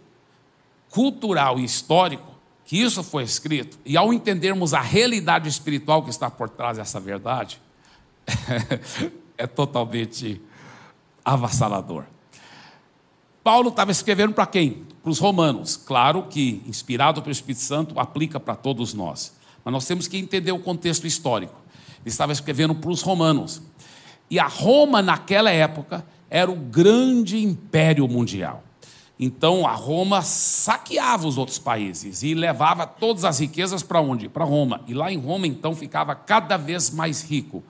cultural 0.89 1.59
e 1.59 1.63
histórico, 1.63 2.29
que 2.65 2.77
isso 2.77 3.03
foi 3.03 3.23
escrito, 3.23 3.79
e 3.83 3.97
ao 3.97 4.13
entendermos 4.13 4.73
a 4.73 4.81
realidade 4.81 5.49
espiritual 5.49 6.03
que 6.03 6.09
está 6.09 6.29
por 6.29 6.49
trás 6.49 6.77
dessa 6.77 6.99
verdade, 6.99 7.59
é 9.37 9.47
totalmente 9.47 10.41
avassalador. 11.25 12.05
Paulo 13.43 13.69
estava 13.69 13.91
escrevendo 13.91 14.33
para 14.33 14.45
quem? 14.45 14.85
Para 15.01 15.11
os 15.11 15.17
romanos. 15.17 15.75
Claro 15.77 16.27
que, 16.29 16.61
inspirado 16.67 17.21
pelo 17.21 17.31
Espírito 17.31 17.61
Santo, 17.61 17.99
aplica 17.99 18.39
para 18.39 18.55
todos 18.55 18.93
nós. 18.93 19.33
Mas 19.63 19.71
nós 19.71 19.87
temos 19.87 20.07
que 20.07 20.17
entender 20.17 20.51
o 20.51 20.59
contexto 20.59 21.07
histórico. 21.07 21.55
Ele 22.01 22.09
estava 22.09 22.31
escrevendo 22.31 22.75
para 22.75 22.89
os 22.89 23.01
romanos. 23.01 23.61
E 24.29 24.37
a 24.39 24.45
Roma, 24.45 25.01
naquela 25.01 25.49
época, 25.49 26.05
era 26.29 26.49
o 26.49 26.55
grande 26.55 27.43
império 27.43 28.07
mundial. 28.07 28.63
Então 29.19 29.67
a 29.67 29.73
Roma 29.73 30.21
saqueava 30.21 31.27
os 31.27 31.37
outros 31.37 31.59
países 31.59 32.23
e 32.23 32.33
levava 32.33 32.87
todas 32.87 33.25
as 33.25 33.39
riquezas 33.39 33.83
para 33.83 33.99
onde? 33.99 34.29
Para 34.29 34.45
Roma. 34.45 34.81
E 34.87 34.93
lá 34.93 35.11
em 35.11 35.17
Roma 35.17 35.45
então 35.45 35.75
ficava 35.75 36.15
cada 36.15 36.55
vez 36.55 36.89
mais 36.89 37.21
rico. 37.21 37.61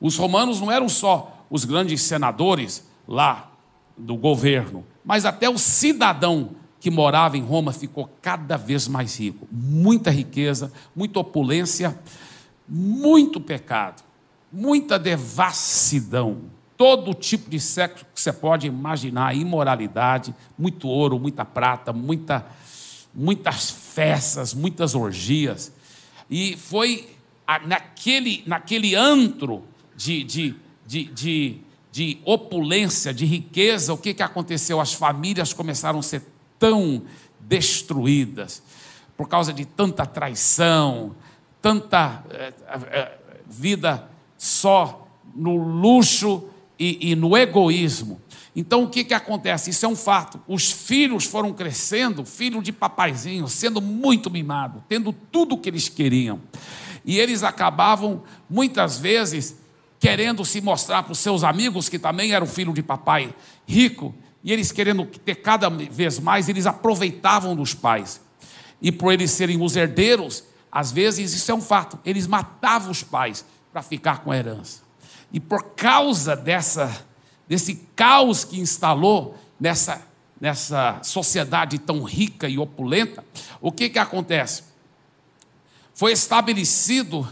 Os 0.00 0.16
romanos 0.16 0.60
não 0.60 0.72
eram 0.72 0.88
só 0.88 1.44
os 1.50 1.64
grandes 1.64 2.00
senadores 2.02 2.86
lá 3.06 3.50
do 3.96 4.16
governo, 4.16 4.84
mas 5.04 5.24
até 5.24 5.48
o 5.48 5.58
cidadão 5.58 6.50
que 6.80 6.90
morava 6.90 7.36
em 7.36 7.42
Roma 7.42 7.72
ficou 7.72 8.10
cada 8.22 8.56
vez 8.56 8.88
mais 8.88 9.18
rico. 9.18 9.46
Muita 9.50 10.10
riqueza, 10.10 10.72
muita 10.94 11.20
opulência, 11.20 11.98
muito 12.68 13.40
pecado, 13.40 14.02
muita 14.52 14.98
devassidão 14.98 16.55
todo 16.76 17.14
tipo 17.14 17.48
de 17.48 17.58
sexo 17.58 18.04
que 18.14 18.20
você 18.20 18.32
pode 18.32 18.66
imaginar, 18.66 19.34
imoralidade, 19.34 20.34
muito 20.58 20.88
ouro, 20.88 21.18
muita 21.18 21.44
prata, 21.44 21.92
muita, 21.92 22.46
muitas 23.14 23.70
festas, 23.70 24.52
muitas 24.52 24.94
orgias. 24.94 25.72
E 26.28 26.56
foi 26.56 27.08
naquele, 27.66 28.42
naquele 28.46 28.94
antro 28.94 29.64
de, 29.96 30.22
de, 30.24 30.54
de, 30.86 31.04
de, 31.04 31.58
de 31.90 32.18
opulência, 32.24 33.14
de 33.14 33.24
riqueza, 33.24 33.94
o 33.94 33.98
que, 33.98 34.12
que 34.12 34.22
aconteceu? 34.22 34.80
As 34.80 34.92
famílias 34.92 35.52
começaram 35.52 36.00
a 36.00 36.02
ser 36.02 36.22
tão 36.58 37.02
destruídas 37.40 38.62
por 39.16 39.28
causa 39.28 39.52
de 39.52 39.64
tanta 39.64 40.04
traição, 40.04 41.14
tanta 41.62 42.22
é, 42.30 42.52
é, 42.90 43.18
vida 43.46 44.08
só 44.36 45.08
no 45.34 45.56
luxo 45.56 46.50
e, 46.78 47.10
e 47.10 47.14
no 47.14 47.36
egoísmo. 47.36 48.20
Então 48.54 48.84
o 48.84 48.88
que, 48.88 49.04
que 49.04 49.14
acontece? 49.14 49.70
Isso 49.70 49.84
é 49.84 49.88
um 49.88 49.96
fato. 49.96 50.40
Os 50.48 50.72
filhos 50.72 51.24
foram 51.24 51.52
crescendo, 51.52 52.24
filho 52.24 52.62
de 52.62 52.72
papaizinho, 52.72 53.46
sendo 53.48 53.80
muito 53.82 54.30
mimado, 54.30 54.82
tendo 54.88 55.12
tudo 55.12 55.54
o 55.54 55.58
que 55.58 55.68
eles 55.68 55.88
queriam. 55.88 56.40
E 57.04 57.18
eles 57.18 57.42
acabavam, 57.42 58.22
muitas 58.48 58.98
vezes, 58.98 59.56
querendo 60.00 60.44
se 60.44 60.60
mostrar 60.60 61.02
para 61.02 61.12
os 61.12 61.18
seus 61.18 61.44
amigos, 61.44 61.88
que 61.88 61.98
também 61.98 62.32
eram 62.32 62.46
filho 62.46 62.72
de 62.72 62.82
papai 62.82 63.34
rico, 63.66 64.14
e 64.42 64.52
eles 64.52 64.72
querendo 64.72 65.04
ter 65.04 65.36
cada 65.36 65.68
vez 65.68 66.18
mais, 66.18 66.48
eles 66.48 66.66
aproveitavam 66.66 67.54
dos 67.54 67.74
pais. 67.74 68.20
E 68.80 68.90
por 68.90 69.12
eles 69.12 69.30
serem 69.32 69.60
os 69.60 69.76
herdeiros, 69.76 70.44
às 70.70 70.92
vezes 70.92 71.34
isso 71.34 71.50
é 71.50 71.54
um 71.54 71.60
fato, 71.60 71.98
eles 72.04 72.26
matavam 72.26 72.90
os 72.90 73.02
pais 73.02 73.44
para 73.72 73.82
ficar 73.82 74.22
com 74.22 74.30
a 74.30 74.36
herança. 74.36 74.85
E 75.32 75.40
por 75.40 75.74
causa 75.74 76.36
dessa, 76.36 77.04
desse 77.48 77.74
caos 77.94 78.44
que 78.44 78.60
instalou 78.60 79.36
nessa, 79.58 80.02
nessa 80.40 81.00
sociedade 81.02 81.78
tão 81.78 82.02
rica 82.02 82.48
e 82.48 82.58
opulenta, 82.58 83.24
o 83.60 83.72
que, 83.72 83.88
que 83.88 83.98
acontece? 83.98 84.64
Foi 85.94 86.12
estabelecido 86.12 87.26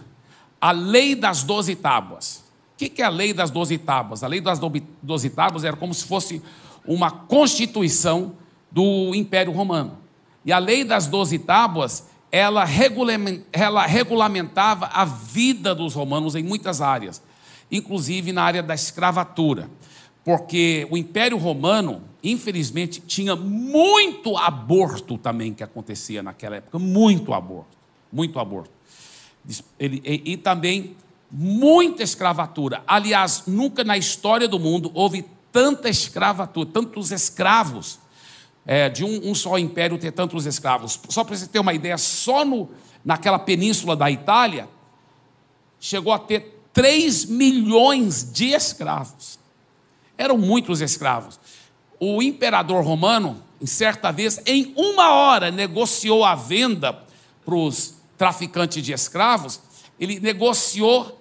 a 0.61 0.73
lei 0.73 1.15
das 1.15 1.43
doze 1.43 1.77
tábuas. 1.77 2.43
O 2.75 2.79
que, 2.79 2.89
que 2.89 3.03
é 3.03 3.05
a 3.05 3.11
lei 3.11 3.33
das 3.33 3.51
doze 3.51 3.79
tábuas? 3.79 4.25
A 4.25 4.27
lei 4.27 4.41
das 4.41 4.59
doze 5.03 5.31
tábuas 5.31 5.65
era 5.65 5.77
como 5.77 5.95
se 5.95 6.05
fosse 6.05 6.43
uma 6.85 7.11
constituição 7.11 8.35
do 8.71 9.15
Império 9.15 9.53
Romano. 9.53 9.99
E 10.45 10.53
a 10.53 10.59
lei 10.59 10.83
das 10.83 11.07
doze 11.07 11.39
tábuas, 11.39 12.09
ela, 12.33 12.65
regulamentava 12.65 14.87
a 14.87 15.05
vida 15.05 15.75
dos 15.75 15.95
romanos 15.95 16.35
em 16.35 16.43
muitas 16.43 16.81
áreas 16.81 17.23
inclusive 17.71 18.33
na 18.33 18.43
área 18.43 18.63
da 18.63 18.75
escravatura, 18.75 19.69
porque 20.25 20.87
o 20.91 20.97
Império 20.97 21.37
Romano, 21.37 22.03
infelizmente, 22.23 23.01
tinha 23.01 23.37
muito 23.37 24.37
aborto 24.37 25.19
também 25.19 25.53
que 25.53 25.63
acontecia 25.63 26.23
naquela 26.23 26.57
época, 26.57 26.79
muito 26.79 27.35
aborto, 27.35 27.77
muito 28.13 28.39
aborto. 28.39 28.71
Ele, 29.79 30.01
e, 30.05 30.33
e 30.33 30.37
também 30.37 30.97
muita 31.31 32.03
escravatura. 32.03 32.83
Aliás, 32.87 33.43
nunca 33.47 33.85
na 33.85 33.99
história 33.99 34.49
do 34.49 34.59
mundo 34.59 34.91
houve 34.95 35.25
tanta 35.53 35.89
escravatura, 35.89 36.69
tantos 36.73 37.11
escravos, 37.11 37.99
é, 38.67 38.89
de 38.89 39.05
um, 39.05 39.31
um, 39.31 39.35
só 39.35 39.59
império 39.59 39.99
ter 39.99 40.13
tantos 40.13 40.47
escravos. 40.47 40.99
Só 41.09 41.23
para 41.23 41.37
você 41.37 41.47
ter 41.47 41.59
uma 41.59 41.75
ideia, 41.75 41.99
só 41.99 42.45
no, 42.45 42.71
naquela 43.05 43.39
península 43.39 43.95
da 43.95 44.11
Itália, 44.11 44.69
chegou 45.79 46.13
a 46.13 46.19
ter 46.19 46.54
3 46.75 47.25
milhões 47.27 48.31
de 48.31 48.49
escravos. 48.49 49.39
Eram 50.19 50.37
muitos 50.37 50.81
escravos. 50.83 51.41
O 51.99 52.23
imperador 52.23 52.85
romano, 52.85 53.43
em 53.63 53.67
certa 53.67 54.11
vez, 54.11 54.43
em 54.45 54.75
uma 54.77 55.15
hora, 55.15 55.51
negociou 55.51 56.25
a 56.25 56.35
venda 56.35 56.93
para 57.45 57.55
os 57.55 57.95
traficante 58.19 58.83
de 58.83 58.93
escravos, 58.93 59.61
ele 59.99 60.21
negociou 60.21 61.21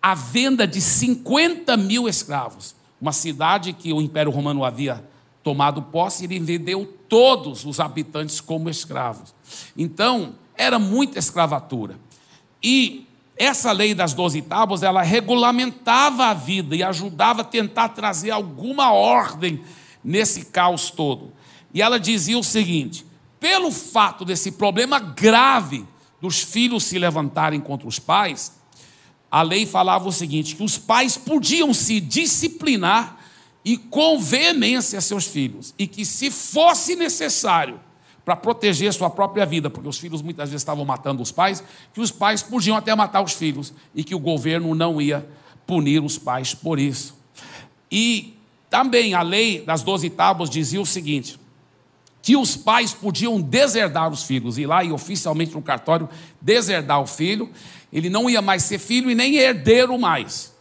a 0.00 0.14
venda 0.14 0.66
de 0.66 0.80
50 0.80 1.76
mil 1.76 2.08
escravos. 2.08 2.74
Uma 3.00 3.12
cidade 3.12 3.72
que 3.72 3.92
o 3.92 4.00
Império 4.00 4.30
Romano 4.30 4.64
havia 4.64 5.04
tomado 5.42 5.82
posse, 5.82 6.24
ele 6.24 6.38
vendeu 6.38 6.86
todos 7.08 7.64
os 7.64 7.80
habitantes 7.80 8.40
como 8.40 8.68
escravos. 8.68 9.34
Então, 9.76 10.34
era 10.56 10.78
muita 10.78 11.18
escravatura. 11.18 11.98
E 12.62 13.06
essa 13.40 13.72
lei 13.72 13.94
das 13.94 14.12
doze 14.12 14.42
tábuas, 14.42 14.82
ela 14.82 15.00
regulamentava 15.00 16.26
a 16.26 16.34
vida 16.34 16.76
e 16.76 16.82
ajudava 16.82 17.40
a 17.40 17.44
tentar 17.44 17.88
trazer 17.88 18.30
alguma 18.30 18.92
ordem 18.92 19.64
nesse 20.04 20.44
caos 20.44 20.90
todo. 20.90 21.32
E 21.72 21.80
ela 21.80 21.98
dizia 21.98 22.38
o 22.38 22.44
seguinte: 22.44 23.06
pelo 23.40 23.70
fato 23.72 24.26
desse 24.26 24.52
problema 24.52 24.98
grave 25.00 25.86
dos 26.20 26.42
filhos 26.42 26.84
se 26.84 26.98
levantarem 26.98 27.60
contra 27.60 27.88
os 27.88 27.98
pais, 27.98 28.60
a 29.30 29.40
lei 29.40 29.64
falava 29.64 30.06
o 30.06 30.12
seguinte: 30.12 30.54
que 30.54 30.62
os 30.62 30.76
pais 30.76 31.16
podiam 31.16 31.72
se 31.72 31.98
disciplinar 31.98 33.16
e 33.64 33.78
com 33.78 34.18
veemência 34.18 35.00
seus 35.00 35.24
filhos, 35.24 35.74
e 35.78 35.86
que 35.86 36.04
se 36.04 36.30
fosse 36.30 36.94
necessário 36.94 37.80
para 38.24 38.36
proteger 38.36 38.92
sua 38.92 39.10
própria 39.10 39.46
vida, 39.46 39.70
porque 39.70 39.88
os 39.88 39.98
filhos 39.98 40.22
muitas 40.22 40.50
vezes 40.50 40.62
estavam 40.62 40.84
matando 40.84 41.22
os 41.22 41.32
pais, 41.32 41.62
que 41.92 42.00
os 42.00 42.10
pais 42.10 42.42
podiam 42.42 42.76
até 42.76 42.94
matar 42.94 43.22
os 43.22 43.32
filhos 43.32 43.72
e 43.94 44.04
que 44.04 44.14
o 44.14 44.18
governo 44.18 44.74
não 44.74 45.00
ia 45.00 45.26
punir 45.66 46.02
os 46.02 46.18
pais 46.18 46.54
por 46.54 46.78
isso. 46.78 47.18
E 47.90 48.34
também 48.68 49.14
a 49.14 49.22
lei 49.22 49.62
das 49.62 49.82
doze 49.82 50.08
tábuas 50.10 50.50
dizia 50.50 50.80
o 50.80 50.86
seguinte: 50.86 51.38
que 52.22 52.36
os 52.36 52.56
pais 52.56 52.92
podiam 52.92 53.40
deserdar 53.40 54.10
os 54.10 54.22
filhos, 54.22 54.58
ir 54.58 54.66
lá 54.66 54.84
e 54.84 54.92
oficialmente 54.92 55.54
no 55.54 55.62
cartório 55.62 56.08
deserdar 56.40 57.00
o 57.00 57.06
filho, 57.06 57.50
ele 57.92 58.10
não 58.10 58.28
ia 58.28 58.42
mais 58.42 58.62
ser 58.62 58.78
filho 58.78 59.10
e 59.10 59.14
nem 59.14 59.36
herdeiro 59.36 59.98
mais, 59.98 60.54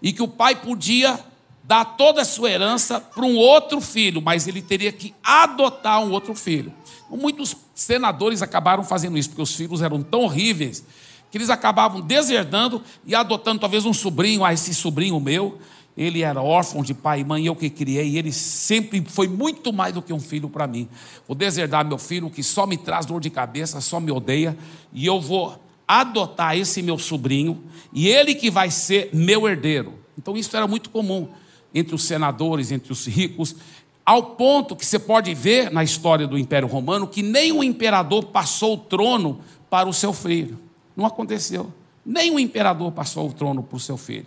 e 0.00 0.12
que 0.12 0.22
o 0.22 0.28
pai 0.28 0.56
podia 0.56 1.18
dar 1.64 1.84
toda 1.84 2.22
a 2.22 2.24
sua 2.24 2.50
herança 2.50 3.00
para 3.00 3.24
um 3.24 3.36
outro 3.36 3.80
filho, 3.80 4.20
mas 4.20 4.46
ele 4.46 4.60
teria 4.60 4.92
que 4.92 5.14
adotar 5.22 6.02
um 6.02 6.10
outro 6.10 6.34
filho. 6.34 6.72
Muitos 7.10 7.56
senadores 7.74 8.42
acabaram 8.42 8.82
fazendo 8.82 9.18
isso, 9.18 9.28
porque 9.28 9.42
os 9.42 9.54
filhos 9.54 9.82
eram 9.82 10.02
tão 10.02 10.22
horríveis 10.22 10.84
que 11.30 11.38
eles 11.38 11.50
acabavam 11.50 12.00
deserdando 12.00 12.82
e 13.06 13.14
adotando 13.14 13.60
talvez 13.60 13.84
um 13.84 13.92
sobrinho, 13.92 14.44
ah, 14.44 14.52
esse 14.52 14.74
sobrinho 14.74 15.18
meu, 15.18 15.58
ele 15.96 16.22
era 16.22 16.40
órfão 16.40 16.82
de 16.82 16.94
pai 16.94 17.20
e 17.20 17.24
mãe, 17.24 17.46
eu 17.46 17.54
que 17.54 17.68
criei, 17.68 18.16
ele 18.16 18.32
sempre 18.32 19.02
foi 19.06 19.28
muito 19.28 19.72
mais 19.72 19.92
do 19.94 20.02
que 20.02 20.12
um 20.12 20.20
filho 20.20 20.48
para 20.48 20.66
mim. 20.66 20.88
Vou 21.26 21.34
deserdar 21.34 21.84
meu 21.84 21.98
filho 21.98 22.30
que 22.30 22.42
só 22.42 22.66
me 22.66 22.76
traz 22.76 23.06
dor 23.06 23.20
de 23.20 23.30
cabeça, 23.30 23.80
só 23.80 24.00
me 24.00 24.10
odeia, 24.10 24.56
e 24.92 25.06
eu 25.06 25.20
vou 25.20 25.58
adotar 25.86 26.56
esse 26.56 26.82
meu 26.82 26.98
sobrinho, 26.98 27.62
e 27.92 28.08
ele 28.08 28.34
que 28.34 28.50
vai 28.50 28.70
ser 28.70 29.10
meu 29.12 29.46
herdeiro. 29.46 29.94
Então 30.16 30.36
isso 30.36 30.54
era 30.56 30.66
muito 30.66 30.90
comum 30.90 31.28
entre 31.74 31.94
os 31.94 32.04
senadores, 32.04 32.70
entre 32.70 32.92
os 32.92 33.06
ricos, 33.06 33.56
ao 34.04 34.22
ponto 34.34 34.74
que 34.74 34.84
você 34.84 34.98
pode 34.98 35.32
ver 35.34 35.70
na 35.70 35.84
história 35.84 36.26
do 36.26 36.36
Império 36.36 36.68
Romano 36.68 37.06
que 37.06 37.22
nem 37.22 37.52
o 37.52 37.62
imperador 37.62 38.24
passou 38.26 38.74
o 38.74 38.78
trono 38.78 39.40
para 39.70 39.88
o 39.88 39.92
seu 39.92 40.12
filho. 40.12 40.58
Não 40.96 41.06
aconteceu. 41.06 41.72
Nem 42.04 42.34
o 42.34 42.38
imperador 42.38 42.90
passou 42.92 43.28
o 43.28 43.32
trono 43.32 43.62
para 43.62 43.76
o 43.76 43.80
seu 43.80 43.96
filho. 43.96 44.26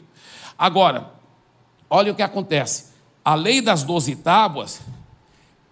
Agora, 0.58 1.12
olha 1.90 2.12
o 2.12 2.16
que 2.16 2.22
acontece. 2.22 2.94
A 3.24 3.36
lei 3.36 3.62
das 3.62 3.84
doze 3.84 4.16
tábuas, 4.16 4.82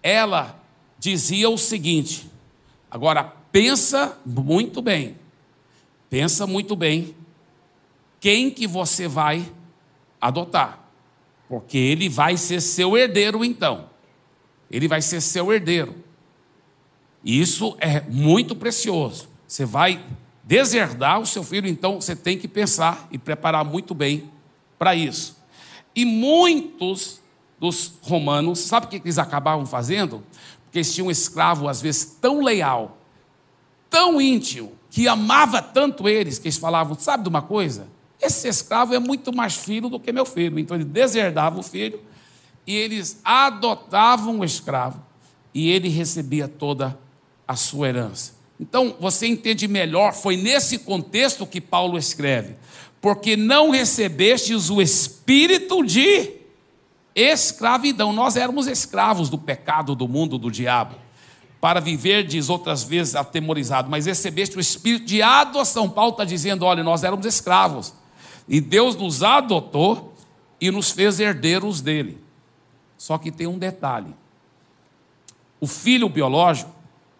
ela 0.02 0.60
dizia 0.98 1.48
o 1.48 1.56
seguinte. 1.56 2.30
Agora, 2.90 3.24
pensa 3.50 4.18
muito 4.24 4.82
bem. 4.82 5.16
Pensa 6.10 6.46
muito 6.46 6.76
bem 6.76 7.14
quem 8.20 8.50
que 8.50 8.66
você 8.66 9.08
vai 9.08 9.50
adotar. 10.20 10.83
Porque 11.48 11.78
ele 11.78 12.08
vai 12.08 12.36
ser 12.36 12.60
seu 12.60 12.96
herdeiro 12.96 13.44
então. 13.44 13.90
Ele 14.70 14.88
vai 14.88 15.02
ser 15.02 15.20
seu 15.20 15.52
herdeiro. 15.52 15.94
E 17.22 17.40
isso 17.40 17.76
é 17.80 18.00
muito 18.02 18.54
precioso. 18.54 19.28
Você 19.46 19.64
vai 19.64 20.04
deserdar 20.42 21.20
o 21.20 21.26
seu 21.26 21.42
filho, 21.42 21.66
então 21.68 22.00
você 22.00 22.14
tem 22.14 22.38
que 22.38 22.46
pensar 22.46 23.08
e 23.10 23.16
preparar 23.16 23.64
muito 23.64 23.94
bem 23.94 24.30
para 24.78 24.94
isso. 24.94 25.36
E 25.94 26.04
muitos 26.04 27.20
dos 27.58 27.94
romanos, 28.02 28.58
sabe 28.58 28.86
o 28.86 28.88
que 28.88 28.96
eles 28.96 29.18
acabavam 29.18 29.64
fazendo? 29.64 30.22
Porque 30.64 30.78
eles 30.78 30.94
tinham 30.94 31.08
um 31.08 31.10
escravo, 31.10 31.68
às 31.68 31.80
vezes, 31.80 32.04
tão 32.20 32.42
leal, 32.42 32.98
tão 33.88 34.20
íntimo, 34.20 34.72
que 34.90 35.08
amava 35.08 35.62
tanto 35.62 36.08
eles, 36.08 36.38
que 36.38 36.48
eles 36.48 36.58
falavam: 36.58 36.98
sabe 36.98 37.22
de 37.22 37.28
uma 37.28 37.42
coisa? 37.42 37.88
Esse 38.24 38.48
escravo 38.48 38.94
é 38.94 38.98
muito 38.98 39.34
mais 39.34 39.54
filho 39.54 39.88
do 39.88 40.00
que 40.00 40.12
meu 40.12 40.24
filho. 40.24 40.58
Então 40.58 40.76
ele 40.76 40.84
deserdava 40.84 41.58
o 41.58 41.62
filho 41.62 42.00
e 42.66 42.74
eles 42.74 43.20
adotavam 43.24 44.40
o 44.40 44.44
escravo 44.44 45.02
e 45.52 45.70
ele 45.70 45.88
recebia 45.88 46.48
toda 46.48 46.98
a 47.46 47.54
sua 47.54 47.88
herança. 47.88 48.34
Então, 48.58 48.96
você 49.00 49.26
entende 49.26 49.66
melhor, 49.66 50.12
foi 50.12 50.36
nesse 50.36 50.78
contexto 50.78 51.46
que 51.46 51.60
Paulo 51.60 51.98
escreve: 51.98 52.56
porque 53.00 53.36
não 53.36 53.70
recebestes 53.70 54.70
o 54.70 54.80
espírito 54.80 55.84
de 55.84 56.32
escravidão. 57.14 58.12
Nós 58.12 58.36
éramos 58.36 58.66
escravos 58.66 59.28
do 59.28 59.38
pecado, 59.38 59.94
do 59.94 60.08
mundo, 60.08 60.38
do 60.38 60.50
diabo, 60.50 60.96
para 61.60 61.80
viver, 61.80 62.24
diz 62.24 62.48
outras 62.48 62.84
vezes, 62.84 63.14
atemorizado, 63.14 63.90
mas 63.90 64.06
recebeste 64.06 64.56
o 64.56 64.60
espírito 64.60 65.06
de 65.06 65.20
adoção. 65.20 65.90
Paulo 65.90 66.12
está 66.12 66.24
dizendo: 66.24 66.64
olha, 66.64 66.82
nós 66.82 67.02
éramos 67.02 67.26
escravos, 67.26 67.92
e 68.48 68.60
Deus 68.60 68.96
nos 68.96 69.22
adotou 69.22 70.14
e 70.60 70.70
nos 70.70 70.90
fez 70.90 71.20
herdeiros 71.20 71.80
dele. 71.80 72.22
Só 72.96 73.18
que 73.18 73.30
tem 73.30 73.46
um 73.46 73.58
detalhe: 73.58 74.14
o 75.60 75.66
filho 75.66 76.08
biológico, 76.08 76.72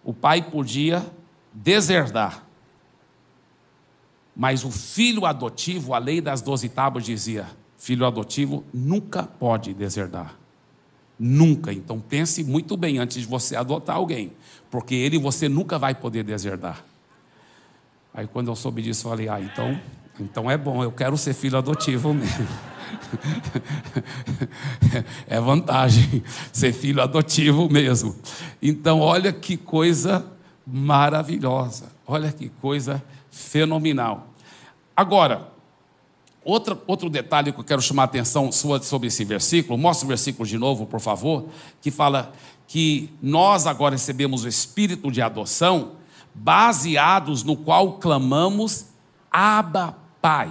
o 0.02 0.12
pai 0.12 0.42
podia 0.42 1.04
deserdar. 1.52 2.44
Mas 4.37 4.64
o 4.64 4.70
filho 4.70 5.24
adotivo, 5.26 5.94
a 5.94 5.98
lei 5.98 6.20
das 6.20 6.42
doze 6.42 6.68
tábuas 6.68 7.04
dizia: 7.04 7.46
filho 7.76 8.06
adotivo 8.06 8.64
nunca 8.72 9.22
pode 9.22 9.72
deserdar. 9.72 10.37
Nunca. 11.18 11.72
Então 11.72 12.00
pense 12.00 12.42
muito 12.42 12.76
bem 12.76 12.98
antes 12.98 13.20
de 13.20 13.26
você 13.26 13.54
adotar 13.54 13.96
alguém, 13.96 14.32
porque 14.70 14.94
ele 14.94 15.18
você 15.18 15.48
nunca 15.48 15.78
vai 15.78 15.94
poder 15.94 16.24
deserdar. 16.24 16.84
Aí 18.12 18.26
quando 18.26 18.48
eu 18.48 18.56
soube 18.56 18.82
disso, 18.82 19.06
eu 19.06 19.10
falei: 19.10 19.28
ah, 19.28 19.40
então, 19.40 19.80
então 20.18 20.50
é 20.50 20.57
bom, 20.57 20.83
eu 20.83 20.92
quero 20.92 21.16
ser 21.16 21.35
filho 21.35 21.59
adotivo 21.59 22.14
mesmo. 22.14 22.46
é 25.27 25.40
vantagem 25.40 26.22
ser 26.53 26.72
filho 26.72 27.03
adotivo 27.03 27.68
mesmo. 27.68 28.14
Então, 28.62 29.00
olha 29.00 29.33
que 29.33 29.57
coisa 29.57 30.24
maravilhosa, 30.66 31.87
olha 32.07 32.31
que 32.31 32.48
coisa 32.48 33.03
fenomenal. 33.31 34.29
Agora, 34.96 35.48
outro, 36.44 36.81
outro 36.87 37.11
detalhe 37.11 37.53
que 37.53 37.59
eu 37.59 37.64
quero 37.64 37.83
chamar 37.83 38.03
a 38.03 38.07
atenção 38.07 38.53
sua 38.53 38.81
sobre 38.81 39.09
esse 39.09 39.24
versículo, 39.24 39.77
mostra 39.77 40.07
o 40.07 40.09
versículo 40.09 40.48
de 40.48 40.57
novo, 40.57 40.87
por 40.87 41.00
favor, 41.00 41.48
que 41.81 41.90
fala 41.90 42.33
que 42.68 43.11
nós 43.20 43.66
agora 43.66 43.96
recebemos 43.96 44.44
o 44.44 44.48
espírito 44.48 45.11
de 45.11 45.20
adoção, 45.20 45.92
baseados 46.33 47.42
no 47.42 47.57
qual 47.57 47.94
clamamos 47.94 48.87
Abba 49.31 50.03
Pai. 50.24 50.50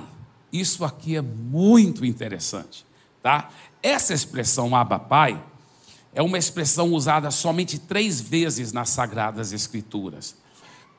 Isso 0.52 0.86
aqui 0.86 1.16
é 1.16 1.22
muito 1.24 2.06
interessante, 2.06 2.86
tá? 3.24 3.50
Essa 3.82 4.14
expressão 4.14 4.76
Abba 4.76 5.00
Pai 5.00 5.44
é 6.14 6.22
uma 6.22 6.38
expressão 6.38 6.94
usada 6.94 7.32
somente 7.32 7.80
três 7.80 8.22
vezes 8.22 8.72
nas 8.72 8.90
Sagradas 8.90 9.52
Escrituras. 9.52 10.38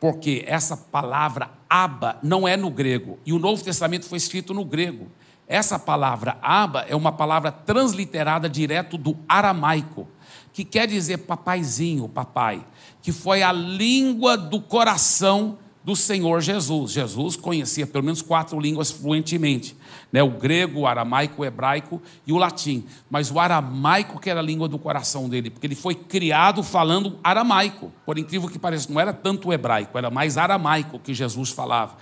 Porque 0.01 0.43
essa 0.49 0.77
palavra 0.77 1.53
Abba 1.71 2.19
não 2.21 2.49
é 2.49 2.57
no 2.57 2.69
grego, 2.69 3.17
e 3.25 3.33
o 3.33 3.39
Novo 3.39 3.63
Testamento 3.63 4.07
foi 4.07 4.19
escrito 4.19 4.53
no 4.53 4.65
grego. 4.65 5.07
Essa 5.47 5.79
palavra 5.79 6.37
Abba 6.43 6.85
é 6.89 6.97
uma 6.97 7.13
palavra 7.13 7.53
transliterada 7.53 8.49
direto 8.49 8.99
do 8.99 9.17
aramaico, 9.29 10.09
que 10.53 10.65
quer 10.65 10.89
dizer 10.89 11.19
papaizinho, 11.19 12.09
papai, 12.09 12.67
que 13.01 13.13
foi 13.13 13.41
a 13.41 13.53
língua 13.53 14.37
do 14.37 14.61
coração 14.61 15.59
do 15.85 15.95
Senhor 15.95 16.41
Jesus. 16.41 16.93
Jesus 16.93 17.37
conhecia 17.37 17.87
pelo 17.87 18.05
menos 18.05 18.23
quatro 18.23 18.59
línguas 18.59 18.91
fluentemente: 18.91 19.77
né? 20.11 20.23
o 20.23 20.31
grego, 20.31 20.81
o 20.81 20.87
aramaico, 20.87 21.43
o 21.43 21.45
hebraico 21.45 22.01
e 22.27 22.33
o 22.33 22.39
latim. 22.39 22.85
Mas 23.11 23.31
o 23.31 23.39
aramaico 23.39 24.19
que 24.19 24.31
era 24.31 24.41
a 24.41 24.43
língua 24.43 24.67
do 24.67 24.79
coração 24.79 25.29
dele, 25.29 25.51
porque 25.51 25.67
ele 25.67 25.75
foi 25.75 25.95
criado 25.95 26.63
falando 26.63 27.19
aramaico. 27.23 27.93
Por 28.07 28.19
incrível 28.19 28.49
que 28.49 28.59
pareça, 28.59 28.91
não 28.91 28.99
era 28.99 29.13
tanto 29.13 29.53
hebraico, 29.53 29.99
era 29.99 30.11
mais 30.11 30.39
aramaico 30.39 30.99
que 30.99 31.13
Jesus 31.13 31.51
falava. 31.51 31.97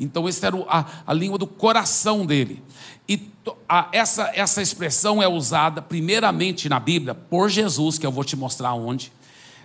Então, 0.00 0.28
essa 0.28 0.48
era 0.48 0.56
a, 0.68 0.84
a 1.06 1.12
língua 1.14 1.38
do 1.38 1.46
coração 1.46 2.26
dele. 2.26 2.62
E 3.08 3.30
a, 3.68 3.88
essa, 3.92 4.30
essa 4.34 4.60
expressão 4.60 5.22
é 5.22 5.28
usada 5.28 5.80
primeiramente 5.80 6.68
na 6.68 6.80
Bíblia 6.80 7.14
por 7.14 7.48
Jesus, 7.48 7.98
que 7.98 8.06
eu 8.06 8.12
vou 8.12 8.24
te 8.24 8.36
mostrar 8.36 8.74
onde. 8.74 9.12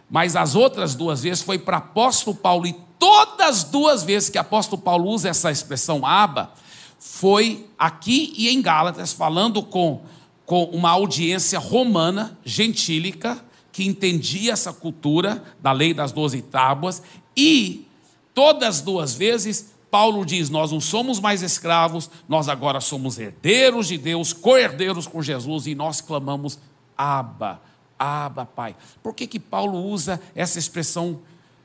Mas 0.10 0.36
as 0.36 0.56
outras 0.56 0.96
duas 0.96 1.24
vezes 1.24 1.42
foi 1.42 1.58
para 1.58 1.78
apóstolo 1.78 2.36
Paulo 2.36 2.68
e 2.68 2.76
todas 3.00 3.64
duas 3.64 4.04
vezes 4.04 4.30
que 4.30 4.38
apóstolo 4.38 4.82
Paulo 4.82 5.10
usa 5.10 5.30
essa 5.30 5.52
expressão 5.52 6.06
aba, 6.06 6.54
foi 7.00 7.68
aqui 7.78 8.34
e 8.38 8.50
em 8.50 8.62
Gálatas, 8.62 9.12
falando 9.12 9.62
com, 9.62 10.02
com 10.46 10.64
uma 10.66 10.92
audiência 10.92 11.60
romana, 11.60 12.38
gentílica, 12.46 13.44
que 13.74 13.86
entendia 13.86 14.54
essa 14.54 14.72
cultura 14.72 15.44
da 15.60 15.72
lei 15.72 15.94
das 15.94 16.12
doze 16.12 16.42
tábuas, 16.42 17.02
e 17.36 17.88
todas 18.34 18.80
duas 18.82 19.16
vezes 19.16 19.74
Paulo 19.92 20.26
diz: 20.26 20.50
Nós 20.50 20.72
não 20.72 20.80
somos 20.80 21.20
mais 21.20 21.44
escravos, 21.44 22.10
nós 22.28 22.48
agora 22.48 22.80
somos 22.80 23.20
herdeiros 23.20 23.90
de 23.90 23.98
Deus, 23.98 24.32
co-herdeiros 24.32 25.06
com 25.06 25.22
Jesus, 25.22 25.68
e 25.68 25.76
nós 25.76 26.02
clamamos 26.02 26.58
Abba, 26.98 27.62
Abba, 27.98 28.46
Pai. 28.46 28.76
Por 29.02 29.14
que, 29.14 29.28
que 29.28 29.40
Paulo 29.40 29.84
usa 29.84 30.20
essa 30.36 30.60
expressão 30.60 31.20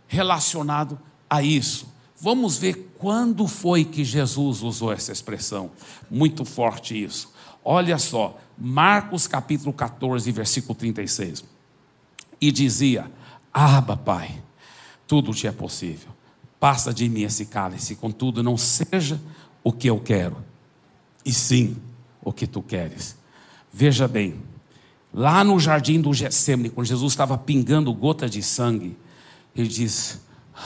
relacionado 0.06 0.98
a 1.28 1.42
isso? 1.42 1.88
Vamos 2.20 2.58
ver 2.58 2.92
quando 2.98 3.46
foi 3.46 3.84
que 3.84 4.04
Jesus 4.04 4.62
usou 4.62 4.92
essa 4.92 5.12
expressão. 5.12 5.70
Muito 6.10 6.44
forte 6.44 7.00
isso. 7.00 7.32
Olha 7.64 7.98
só, 7.98 8.38
Marcos 8.56 9.26
capítulo 9.26 9.72
14, 9.72 10.30
versículo 10.32 10.74
36. 10.74 11.44
E 12.40 12.50
dizia: 12.50 13.10
Abba, 13.52 13.96
Pai, 13.96 14.42
tudo 15.06 15.32
te 15.32 15.46
é 15.46 15.52
possível. 15.52 16.08
Passa 16.58 16.92
de 16.92 17.08
mim 17.08 17.22
esse 17.22 17.46
cálice, 17.46 17.94
contudo, 17.94 18.42
não 18.42 18.56
seja 18.56 19.20
o 19.62 19.72
que 19.72 19.88
eu 19.88 20.00
quero, 20.00 20.36
e 21.24 21.32
sim 21.32 21.76
o 22.22 22.32
que 22.32 22.46
tu 22.46 22.62
queres. 22.62 23.16
Veja 23.72 24.08
bem, 24.08 24.40
Lá 25.18 25.42
no 25.42 25.59
jardim 25.59 26.00
do 26.00 26.14
Getsemane, 26.14 26.70
quando 26.70 26.87
Jesus 26.87 27.12
estava 27.12 27.37
pingando 27.37 27.92
gota 27.92 28.28
de 28.31 28.40
sangue, 28.40 28.96
ele 29.52 29.66
diz: 29.66 30.20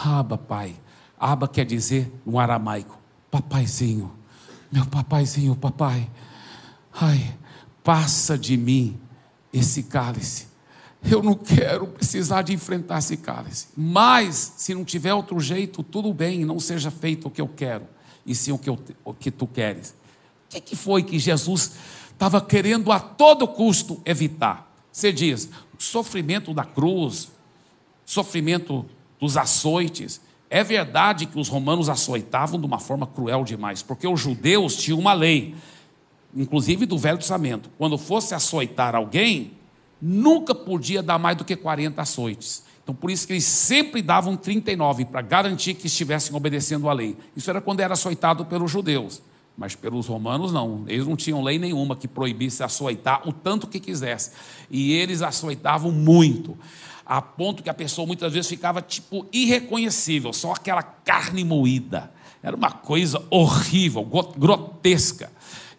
Aba, 0.05 0.37
pai. 0.37 0.77
Aba 1.19 1.49
quer 1.49 1.65
dizer 1.65 2.13
no 2.27 2.39
aramaico: 2.39 2.99
Papaizinho, 3.31 4.13
meu 4.71 4.85
papaizinho, 4.85 5.57
papai. 5.57 6.07
Ai, 6.93 7.35
passa 7.83 8.37
de 8.37 8.59
mim 8.59 9.01
esse 9.55 9.85
cálice. 9.85 10.49
Eu 11.03 11.23
não 11.23 11.35
quero 11.35 11.87
precisar 11.87 12.43
de 12.43 12.53
enfrentar 12.53 12.99
esse 12.99 13.17
cálice. 13.17 13.69
Mas, 13.75 14.53
se 14.59 14.75
não 14.75 14.85
tiver 14.85 15.15
outro 15.15 15.41
jeito, 15.41 15.83
tudo 15.83 16.13
bem, 16.13 16.45
não 16.45 16.61
seja 16.61 16.91
feito 16.91 17.29
o 17.29 17.31
que 17.31 17.41
eu 17.41 17.49
quero, 17.49 17.87
e 18.27 18.35
sim 18.35 18.53
o 18.53 18.59
que, 18.59 18.69
eu, 18.69 18.79
o 19.03 19.15
que 19.15 19.31
tu 19.31 19.47
queres. 19.47 19.95
O 20.45 20.51
que, 20.51 20.61
que 20.61 20.77
foi 20.77 21.03
que 21.03 21.19
Jesus 21.19 21.73
estava 22.23 22.41
querendo 22.41 22.93
a 22.93 23.01
todo 23.01 23.49
custo 23.49 24.01
evitar. 24.05 24.73
Você 24.93 25.13
diz, 25.13 25.51
sofrimento 25.77 26.55
da 26.55 26.63
cruz, 26.63 27.33
sofrimento 28.07 28.87
dos 29.19 29.37
açoites. 29.37 30.21
É 30.49 30.63
verdade 30.63 31.27
que 31.27 31.37
os 31.37 31.49
romanos 31.49 31.89
açoitavam 31.89 32.61
de 32.61 32.65
uma 32.67 32.79
forma 32.79 33.09
cruel 33.09 33.43
demais, 33.43 33.83
porque 33.83 34.07
os 34.07 34.21
judeus 34.21 34.77
tinham 34.77 35.01
uma 35.01 35.13
lei, 35.13 35.57
inclusive 36.33 36.87
do 36.87 36.97
Velho 36.97 37.19
Testamento. 37.19 37.69
Quando 37.77 37.99
fosse 37.99 38.37
açoitar 38.37 38.95
alguém, 38.95 39.55
nunca 40.01 40.55
podia 40.55 41.03
dar 41.03 41.19
mais 41.19 41.37
do 41.37 41.45
que 41.45 41.57
40 41.57 42.01
açoites. 42.01 42.63
Então, 42.85 42.95
por 42.95 43.11
isso 43.11 43.27
que 43.27 43.33
eles 43.33 43.45
sempre 43.45 44.01
davam 44.01 44.37
39, 44.37 45.07
para 45.07 45.23
garantir 45.23 45.75
que 45.75 45.89
estivessem 45.89 46.37
obedecendo 46.37 46.89
a 46.89 46.93
lei. 46.93 47.17
Isso 47.37 47.51
era 47.51 47.61
quando 47.61 47.81
era 47.81 47.95
açoitado 47.95 48.45
pelos 48.45 48.71
judeus. 48.71 49.21
Mas 49.63 49.77
pelos 49.77 50.09
romanos 50.09 50.53
não, 50.53 50.83
eles 50.89 51.07
não 51.07 51.15
tinham 51.15 51.41
lei 51.41 51.57
nenhuma 51.57 51.95
que 51.95 52.09
proibisse 52.09 52.65
açoitar 52.65 53.29
o 53.29 53.33
tanto 53.33 53.69
que 53.69 53.79
quisesse. 53.79 54.33
E 54.69 54.93
eles 54.93 55.23
açoitavam 55.23 55.93
muito, 55.93 56.59
a 57.07 57.23
ponto 57.23 57.63
que 57.63 57.71
a 57.71 57.75
pessoa 57.75 58.05
muitas 58.05 58.33
vezes 58.33 58.51
ficava 58.51 58.83
tipo 58.83 59.25
irreconhecível, 59.33 60.33
só 60.33 60.51
aquela 60.51 60.83
carne 60.83 61.45
moída. 61.45 62.13
Era 62.43 62.57
uma 62.57 62.73
coisa 62.73 63.25
horrível, 63.31 64.05
grotesca. 64.37 65.31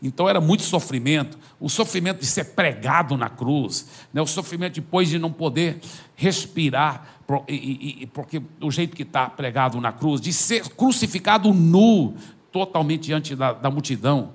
Então 0.02 0.30
era 0.30 0.39
muito 0.39 0.63
sofrimento, 0.63 1.38
o 1.60 1.67
sofrimento 1.67 2.22
de 2.22 2.26
ser 2.26 2.54
pregado 2.56 3.17
na 3.17 3.28
cruz, 3.30 3.86
né? 4.13 4.22
o 4.22 4.28
sofrimento 4.28 4.76
depois 4.76 5.10
de 5.10 5.19
não 5.19 5.30
poder 5.30 5.82
respirar, 6.15 7.19
porque 8.13 8.41
o 8.62 8.72
jeito 8.72 8.96
que 8.96 9.04
está 9.04 9.30
pregado 9.30 9.82
na 9.82 9.91
cruz, 9.91 10.22
de 10.22 10.32
ser 10.32 10.69
crucificado 10.69 11.54
nu, 11.54 12.15
totalmente 12.54 13.02
diante 13.02 13.36
da, 13.36 13.52
da 13.52 13.70
multidão. 13.70 14.32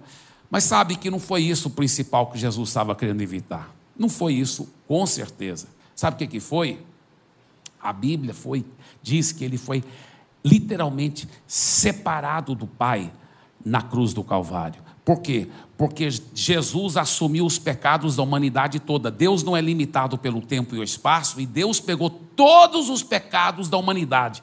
Mas 0.50 0.64
sabe 0.64 0.96
que 0.96 1.10
não 1.10 1.20
foi 1.20 1.42
isso 1.42 1.68
o 1.68 1.70
principal 1.70 2.26
que 2.26 2.38
Jesus 2.38 2.68
estava 2.68 2.94
querendo 2.94 3.22
evitar. 3.22 3.72
Não 3.96 4.08
foi 4.08 4.34
isso, 4.34 4.68
com 4.86 5.06
certeza. 5.06 5.68
Sabe 5.94 6.16
o 6.16 6.18
que, 6.18 6.26
que 6.26 6.40
foi? 6.40 6.80
A 7.80 7.92
Bíblia 7.92 8.34
foi, 8.34 8.64
diz 9.02 9.32
que 9.32 9.44
ele 9.44 9.56
foi 9.56 9.84
literalmente 10.44 11.28
separado 11.46 12.54
do 12.54 12.66
Pai 12.66 13.12
na 13.64 13.82
cruz 13.82 14.12
do 14.12 14.24
Calvário. 14.24 14.82
Por 15.04 15.20
quê? 15.20 15.48
Porque 15.76 16.08
Jesus 16.34 16.96
assumiu 16.96 17.46
os 17.46 17.58
pecados 17.58 18.16
da 18.16 18.22
humanidade 18.22 18.78
toda. 18.78 19.10
Deus 19.10 19.42
não 19.42 19.56
é 19.56 19.60
limitado 19.60 20.18
pelo 20.18 20.40
tempo 20.40 20.74
e 20.74 20.78
o 20.78 20.82
espaço, 20.82 21.40
e 21.40 21.46
Deus 21.46 21.80
pegou 21.80 22.10
todos 22.10 22.90
os 22.90 23.02
pecados 23.02 23.68
da 23.68 23.76
humanidade. 23.76 24.42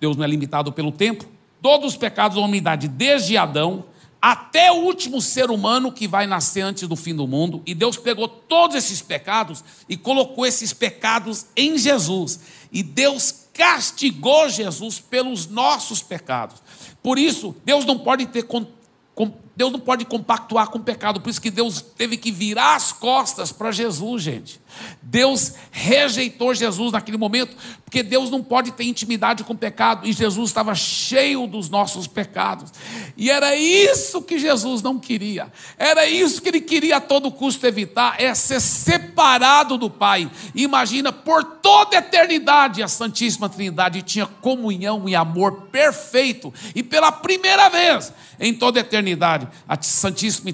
Deus 0.00 0.16
não 0.16 0.24
é 0.24 0.28
limitado 0.28 0.72
pelo 0.72 0.92
tempo, 0.92 1.26
todos 1.62 1.92
os 1.92 1.96
pecados 1.96 2.34
da 2.34 2.40
humanidade, 2.40 2.88
desde 2.88 3.36
Adão 3.36 3.84
até 4.20 4.70
o 4.70 4.84
último 4.84 5.20
ser 5.20 5.50
humano 5.50 5.90
que 5.90 6.06
vai 6.06 6.28
nascer 6.28 6.60
antes 6.60 6.86
do 6.86 6.94
fim 6.94 7.14
do 7.14 7.26
mundo, 7.26 7.60
e 7.66 7.74
Deus 7.74 7.96
pegou 7.96 8.28
todos 8.28 8.76
esses 8.76 9.02
pecados 9.02 9.64
e 9.88 9.96
colocou 9.96 10.46
esses 10.46 10.72
pecados 10.72 11.46
em 11.56 11.76
Jesus, 11.76 12.38
e 12.70 12.82
Deus 12.84 13.46
castigou 13.52 14.48
Jesus 14.48 15.00
pelos 15.00 15.48
nossos 15.48 16.02
pecados. 16.02 16.62
Por 17.02 17.18
isso, 17.18 17.54
Deus 17.64 17.84
não 17.84 17.98
pode 17.98 18.26
ter 18.26 18.46
Deus 19.54 19.70
não 19.70 19.80
pode 19.80 20.04
compactuar 20.04 20.70
com 20.70 20.78
o 20.78 20.82
pecado, 20.82 21.20
por 21.20 21.28
isso 21.28 21.40
que 21.40 21.50
Deus 21.50 21.82
teve 21.82 22.16
que 22.16 22.30
virar 22.30 22.76
as 22.76 22.92
costas 22.92 23.52
para 23.52 23.70
Jesus, 23.70 24.22
gente. 24.22 24.61
Deus 25.02 25.54
rejeitou 25.70 26.54
Jesus 26.54 26.92
naquele 26.92 27.16
momento, 27.16 27.56
porque 27.84 28.02
Deus 28.02 28.30
não 28.30 28.42
pode 28.42 28.72
ter 28.72 28.84
intimidade 28.84 29.44
com 29.44 29.52
o 29.52 29.58
pecado, 29.58 30.06
e 30.06 30.12
Jesus 30.12 30.50
estava 30.50 30.74
cheio 30.74 31.46
dos 31.46 31.68
nossos 31.68 32.06
pecados. 32.06 32.72
E 33.16 33.30
era 33.30 33.54
isso 33.56 34.22
que 34.22 34.38
Jesus 34.38 34.80
não 34.82 34.98
queria. 34.98 35.52
Era 35.76 36.06
isso 36.06 36.40
que 36.40 36.48
ele 36.48 36.60
queria 36.60 36.96
a 36.96 37.00
todo 37.00 37.30
custo 37.30 37.66
evitar, 37.66 38.16
é 38.18 38.34
ser 38.34 38.60
separado 38.60 39.76
do 39.76 39.90
Pai. 39.90 40.30
imagina, 40.54 41.12
por 41.12 41.44
toda 41.44 41.96
a 41.96 41.98
eternidade, 41.98 42.82
a 42.82 42.88
Santíssima 42.88 43.48
Trindade 43.48 44.02
tinha 44.02 44.26
comunhão 44.26 45.08
e 45.08 45.14
amor 45.14 45.68
perfeito, 45.70 46.52
e 46.74 46.82
pela 46.82 47.12
primeira 47.12 47.68
vez 47.68 48.12
em 48.40 48.52
toda 48.52 48.80
a 48.80 48.82
eternidade, 48.82 49.46
a 49.68 49.80
Santíssima 49.80 50.50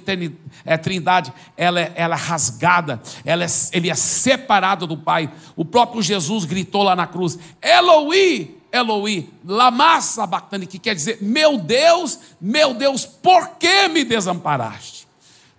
Trindade, 0.82 1.32
ela 1.56 1.80
é, 1.80 1.92
ela 1.94 2.14
é 2.14 2.18
rasgada, 2.18 3.00
ela 3.24 3.44
é, 3.44 3.46
ele 3.72 3.88
é 3.88 3.94
separado 4.08 4.86
do 4.86 4.96
Pai. 4.96 5.30
O 5.54 5.64
próprio 5.64 6.02
Jesus 6.02 6.44
gritou 6.44 6.82
lá 6.82 6.96
na 6.96 7.06
cruz: 7.06 7.38
Eloi, 7.62 8.56
Eloi, 8.72 9.28
lama 9.44 10.00
sabachthani, 10.00 10.66
que 10.66 10.78
quer 10.78 10.94
dizer: 10.94 11.18
Meu 11.20 11.58
Deus, 11.58 12.18
meu 12.40 12.74
Deus, 12.74 13.04
por 13.04 13.50
que 13.50 13.88
me 13.88 14.04
desamparaste? 14.04 15.06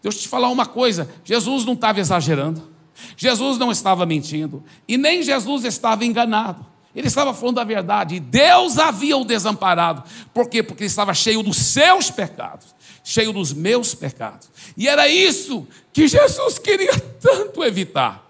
Deixa 0.02 0.18
eu 0.18 0.22
te 0.22 0.28
falar 0.28 0.50
uma 0.50 0.66
coisa: 0.66 1.10
Jesus 1.24 1.66
não 1.66 1.74
estava 1.74 2.00
exagerando, 2.00 2.70
Jesus 3.18 3.58
não 3.58 3.72
estava 3.72 4.06
mentindo, 4.06 4.64
e 4.88 4.98
nem 4.98 5.24
Jesus 5.24 5.64
estava 5.64 6.06
enganado. 6.06 6.66
Ele 6.96 7.08
estava 7.08 7.34
falando 7.34 7.60
a 7.60 7.64
verdade, 7.64 8.20
Deus 8.20 8.80
havia 8.80 9.16
o 9.16 9.24
desamparado. 9.24 10.04
Por 10.34 10.50
quê? 10.50 10.64
Porque 10.64 10.84
ele 10.84 10.90
estava 10.90 11.14
cheio 11.14 11.44
dos 11.44 11.58
seus 11.58 12.10
pecados, 12.10 12.76
cheio 13.04 13.32
dos 13.32 13.54
meus 13.54 13.94
pecados. 13.94 14.50
E 14.76 14.88
era 14.88 15.08
isso 15.08 15.68
que 15.94 16.08
Jesus 16.08 16.58
queria 16.58 16.98
tanto 17.22 17.64
evitar. 17.64 18.29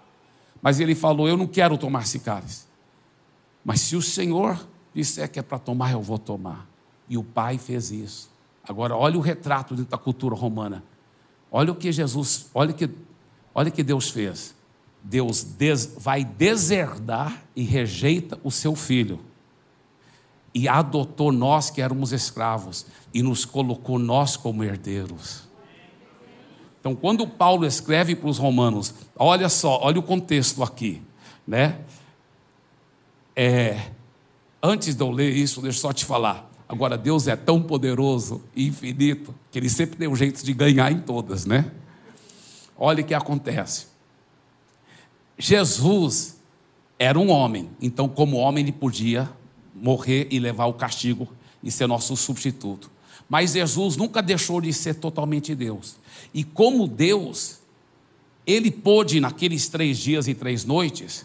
Mas 0.62 0.80
ele 0.80 0.94
falou: 0.94 1.28
Eu 1.28 1.36
não 1.36 1.46
quero 1.46 1.76
tomar 1.78 2.02
esse 2.02 2.18
cálice. 2.18 2.64
Mas 3.64 3.80
se 3.80 3.96
o 3.96 4.02
Senhor 4.02 4.66
disser 4.94 5.30
que 5.30 5.38
é 5.38 5.42
para 5.42 5.58
tomar, 5.58 5.92
eu 5.92 6.02
vou 6.02 6.18
tomar. 6.18 6.68
E 7.08 7.16
o 7.16 7.24
Pai 7.24 7.58
fez 7.58 7.90
isso. 7.90 8.30
Agora, 8.62 8.96
olha 8.96 9.18
o 9.18 9.20
retrato 9.20 9.74
da 9.76 9.98
cultura 9.98 10.34
romana. 10.34 10.82
Olha 11.50 11.72
o 11.72 11.74
que 11.74 11.90
Jesus, 11.90 12.48
olha 12.54 12.72
que, 12.72 12.88
olha 13.54 13.70
que 13.70 13.82
Deus 13.82 14.10
fez. 14.10 14.54
Deus 15.02 15.42
des, 15.42 15.94
vai 15.98 16.24
deserdar 16.24 17.42
e 17.56 17.62
rejeita 17.62 18.38
o 18.44 18.50
seu 18.50 18.74
filho. 18.74 19.18
E 20.54 20.68
adotou 20.68 21.32
nós 21.32 21.70
que 21.70 21.80
éramos 21.80 22.12
escravos 22.12 22.86
e 23.12 23.22
nos 23.22 23.44
colocou 23.44 23.98
nós 23.98 24.36
como 24.36 24.62
herdeiros. 24.62 25.48
Então, 26.80 26.96
quando 26.96 27.26
Paulo 27.26 27.66
escreve 27.66 28.16
para 28.16 28.28
os 28.28 28.38
romanos, 28.38 28.94
olha 29.14 29.50
só, 29.50 29.78
olha 29.82 29.98
o 29.98 30.02
contexto 30.02 30.62
aqui, 30.62 31.02
né? 31.46 31.78
É, 33.36 33.90
antes 34.62 34.94
de 34.94 35.02
eu 35.02 35.10
ler 35.10 35.30
isso, 35.30 35.60
deixa 35.60 35.76
eu 35.78 35.80
só 35.82 35.92
te 35.92 36.06
falar. 36.06 36.50
Agora, 36.66 36.96
Deus 36.96 37.28
é 37.28 37.36
tão 37.36 37.62
poderoso 37.62 38.42
e 38.56 38.66
infinito 38.68 39.34
que 39.50 39.58
ele 39.58 39.68
sempre 39.68 39.98
tem 39.98 40.08
um 40.08 40.16
jeito 40.16 40.42
de 40.42 40.54
ganhar 40.54 40.90
em 40.90 41.00
todas, 41.00 41.44
né? 41.44 41.70
Olha 42.78 43.02
o 43.02 43.06
que 43.06 43.12
acontece. 43.12 43.88
Jesus 45.36 46.40
era 46.98 47.18
um 47.18 47.30
homem, 47.30 47.70
então, 47.80 48.08
como 48.08 48.36
homem, 48.36 48.64
ele 48.64 48.72
podia 48.72 49.28
morrer 49.74 50.28
e 50.30 50.38
levar 50.38 50.66
o 50.66 50.74
castigo 50.74 51.28
e 51.62 51.70
ser 51.70 51.86
nosso 51.86 52.16
substituto. 52.16 52.90
Mas 53.30 53.52
Jesus 53.52 53.96
nunca 53.96 54.20
deixou 54.20 54.60
de 54.60 54.72
ser 54.72 54.94
totalmente 54.94 55.54
Deus. 55.54 55.94
E 56.34 56.42
como 56.42 56.88
Deus, 56.88 57.60
ele 58.44 58.72
pôde, 58.72 59.20
naqueles 59.20 59.68
três 59.68 59.98
dias 59.98 60.26
e 60.26 60.34
três 60.34 60.64
noites, 60.64 61.24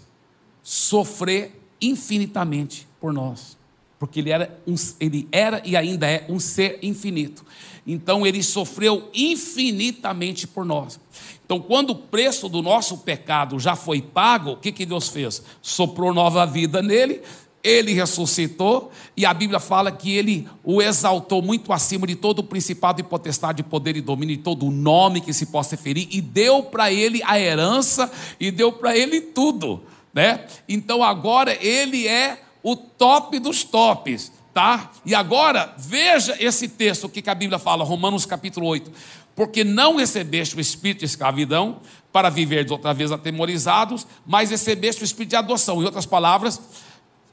sofrer 0.61 1.59
infinitamente 1.81 2.87
por 3.01 3.11
nós. 3.11 3.57
Porque 3.97 4.19
ele 4.19 4.29
era, 4.29 4.55
um, 4.67 4.75
ele 4.99 5.27
era 5.31 5.63
e 5.65 5.75
ainda 5.75 6.07
é 6.07 6.27
um 6.29 6.39
ser 6.39 6.77
infinito. 6.83 7.43
Então 7.87 8.25
ele 8.25 8.43
sofreu 8.43 9.09
infinitamente 9.11 10.45
por 10.45 10.63
nós. 10.63 10.99
Então, 11.45 11.59
quando 11.59 11.91
o 11.91 11.95
preço 11.95 12.49
do 12.49 12.61
nosso 12.61 12.99
pecado 12.99 13.59
já 13.59 13.75
foi 13.75 14.01
pago, 14.01 14.51
o 14.51 14.57
que, 14.57 14.71
que 14.71 14.85
Deus 14.85 15.09
fez? 15.09 15.43
Soprou 15.61 16.13
nova 16.13 16.45
vida 16.45 16.81
nele, 16.81 17.21
ele 17.65 17.93
ressuscitou, 17.93 18.91
e 19.17 19.25
a 19.25 19.33
Bíblia 19.33 19.59
fala 19.59 19.91
que 19.91 20.15
ele 20.15 20.47
o 20.63 20.81
exaltou 20.81 21.41
muito 21.41 21.73
acima 21.73 22.05
de 22.05 22.15
todo 22.15 22.39
o 22.39 22.43
principado 22.43 23.01
e 23.01 23.03
potestade, 23.03 23.63
poder 23.63 23.97
e 23.97 24.01
domínio, 24.01 24.37
de 24.37 24.43
todo 24.43 24.67
o 24.67 24.71
nome 24.71 25.19
que 25.19 25.33
se 25.33 25.47
possa 25.47 25.75
referir, 25.75 26.07
e 26.11 26.21
deu 26.21 26.61
para 26.61 26.91
ele 26.91 27.21
a 27.25 27.39
herança, 27.39 28.11
e 28.39 28.51
deu 28.51 28.71
para 28.71 28.95
ele 28.95 29.19
tudo. 29.19 29.81
Né? 30.13 30.45
Então 30.69 31.03
agora 31.03 31.57
ele 31.59 32.07
é 32.07 32.39
o 32.61 32.75
top 32.75 33.39
dos 33.39 33.63
tops. 33.63 34.31
Tá? 34.53 34.89
E 35.05 35.13
agora, 35.13 35.73
veja 35.77 36.37
esse 36.39 36.69
texto 36.69 37.09
que 37.09 37.29
a 37.29 37.35
Bíblia 37.35 37.59
fala, 37.59 37.83
Romanos 37.83 38.25
capítulo 38.25 38.67
8. 38.67 38.89
Porque 39.35 39.65
não 39.65 39.97
recebeste 39.97 40.55
o 40.55 40.61
espírito 40.61 40.99
de 40.99 41.05
escravidão 41.05 41.81
para 42.09 42.29
viver 42.29 42.71
outra 42.71 42.93
vez 42.93 43.11
atemorizados, 43.11 44.07
mas 44.25 44.51
recebeste 44.51 45.01
o 45.01 45.03
espírito 45.03 45.31
de 45.31 45.35
adoção. 45.35 45.81
Em 45.81 45.85
outras 45.85 46.05
palavras, 46.05 46.61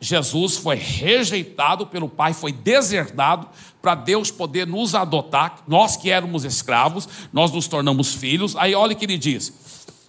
Jesus 0.02 0.56
foi 0.56 0.74
rejeitado 0.74 1.86
pelo 1.86 2.08
Pai, 2.08 2.32
foi 2.32 2.50
deserdado 2.50 3.48
para 3.80 3.94
Deus 3.94 4.32
poder 4.32 4.66
nos 4.66 4.96
adotar. 4.96 5.62
Nós 5.68 5.96
que 5.96 6.10
éramos 6.10 6.44
escravos, 6.44 7.08
nós 7.32 7.52
nos 7.52 7.68
tornamos 7.68 8.12
filhos. 8.12 8.56
Aí 8.56 8.74
olha 8.74 8.94
o 8.94 8.96
que 8.96 9.04
ele 9.04 9.16
diz: 9.16 9.52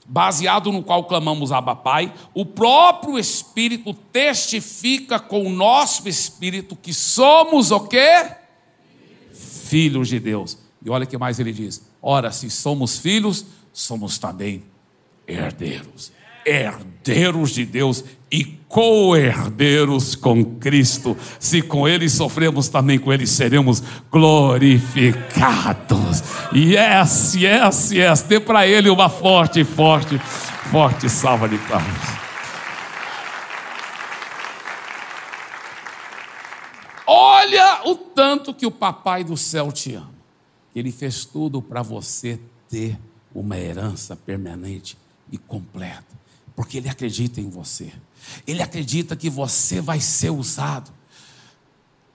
baseado 0.07 0.71
no 0.71 0.81
qual 0.81 1.03
clamamos 1.03 1.51
Abba 1.51 1.75
Pai, 1.75 2.11
o 2.33 2.43
próprio 2.43 3.19
Espírito 3.19 3.93
testifica 3.93 5.19
com 5.19 5.45
o 5.45 5.49
nosso 5.51 6.09
espírito 6.09 6.75
que 6.75 6.91
somos 6.91 7.69
o 7.69 7.81
quê? 7.81 8.31
Filhos 9.31 10.09
de 10.09 10.19
Deus. 10.19 10.57
E 10.83 10.89
olha 10.89 11.03
o 11.03 11.07
que 11.07 11.19
mais 11.19 11.39
ele 11.39 11.53
diz: 11.53 11.87
ora, 12.01 12.31
se 12.31 12.49
somos 12.49 12.97
filhos, 12.97 13.45
somos 13.71 14.17
também 14.17 14.63
herdeiros 15.27 16.11
herdeiros 16.45 17.51
de 17.51 17.65
Deus 17.65 18.03
e 18.33 18.43
co-herdeiros 18.67 20.15
com 20.15 20.43
Cristo. 20.43 21.15
Se 21.39 21.61
com 21.61 21.87
Ele 21.87 22.09
sofremos, 22.09 22.67
também 22.67 22.97
com 22.97 23.13
Ele 23.13 23.27
seremos 23.27 23.83
glorificados. 24.11 26.23
Yes, 26.51 27.35
yes, 27.35 27.91
yes. 27.91 28.23
Dê 28.23 28.39
para 28.39 28.65
Ele 28.65 28.89
uma 28.89 29.07
forte, 29.07 29.63
forte, 29.63 30.17
forte 30.17 31.07
salva 31.07 31.47
de 31.47 31.59
palmas. 31.59 32.23
Olha 37.05 37.81
o 37.85 37.95
tanto 37.95 38.51
que 38.51 38.65
o 38.65 38.71
Papai 38.71 39.23
do 39.23 39.37
céu 39.37 39.71
te 39.71 39.93
ama. 39.93 40.09
Ele 40.75 40.91
fez 40.91 41.23
tudo 41.23 41.61
para 41.61 41.83
você 41.83 42.39
ter 42.67 42.97
uma 43.35 43.59
herança 43.59 44.15
permanente 44.15 44.97
e 45.31 45.37
completa 45.37 46.23
porque 46.55 46.77
ele 46.77 46.89
acredita 46.89 47.41
em 47.41 47.49
você. 47.49 47.91
Ele 48.45 48.61
acredita 48.61 49.15
que 49.15 49.29
você 49.29 49.81
vai 49.81 49.99
ser 49.99 50.29
usado 50.29 50.91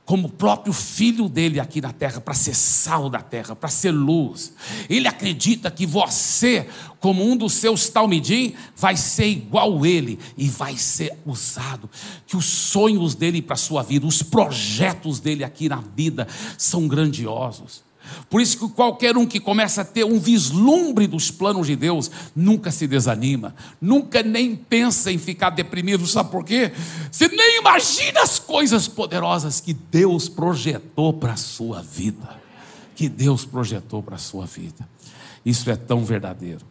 como 0.08 0.26
o 0.26 0.30
próprio 0.30 0.72
filho 0.72 1.28
dele 1.28 1.60
aqui 1.60 1.82
na 1.82 1.92
terra, 1.92 2.18
para 2.18 2.32
ser 2.32 2.54
sal 2.54 3.10
da 3.10 3.20
terra, 3.20 3.54
para 3.54 3.68
ser 3.68 3.90
luz. 3.90 4.54
Ele 4.88 5.06
acredita 5.06 5.70
que 5.70 5.84
você, 5.84 6.66
como 6.98 7.22
um 7.22 7.36
dos 7.36 7.52
seus 7.52 7.90
talmidim, 7.90 8.54
vai 8.74 8.96
ser 8.96 9.26
igual 9.26 9.84
ele 9.84 10.18
e 10.34 10.48
vai 10.48 10.78
ser 10.78 11.12
usado. 11.26 11.90
Que 12.26 12.38
os 12.38 12.46
sonhos 12.46 13.14
dele 13.14 13.42
para 13.42 13.52
a 13.52 13.58
sua 13.58 13.82
vida, 13.82 14.06
os 14.06 14.22
projetos 14.22 15.20
dele 15.20 15.44
aqui 15.44 15.68
na 15.68 15.84
vida 15.94 16.26
são 16.56 16.88
grandiosos. 16.88 17.84
Por 18.28 18.40
isso 18.40 18.58
que 18.58 18.74
qualquer 18.74 19.16
um 19.16 19.26
que 19.26 19.40
começa 19.40 19.82
a 19.82 19.84
ter 19.84 20.04
um 20.04 20.18
vislumbre 20.18 21.06
dos 21.06 21.30
planos 21.30 21.66
de 21.66 21.76
Deus 21.76 22.10
nunca 22.34 22.70
se 22.70 22.86
desanima, 22.86 23.54
nunca 23.80 24.22
nem 24.22 24.54
pensa 24.54 25.10
em 25.10 25.18
ficar 25.18 25.50
deprimido, 25.50 26.06
sabe 26.06 26.30
por 26.30 26.44
quê? 26.44 26.72
Você 27.10 27.28
nem 27.28 27.58
imagina 27.58 28.22
as 28.22 28.38
coisas 28.38 28.88
poderosas 28.88 29.60
que 29.60 29.72
Deus 29.72 30.28
projetou 30.28 31.12
para 31.12 31.32
a 31.32 31.36
sua 31.36 31.82
vida. 31.82 32.38
Que 32.94 33.08
Deus 33.08 33.44
projetou 33.44 34.02
para 34.02 34.16
a 34.16 34.18
sua 34.18 34.44
vida. 34.44 34.88
Isso 35.44 35.70
é 35.70 35.76
tão 35.76 36.04
verdadeiro. 36.04 36.66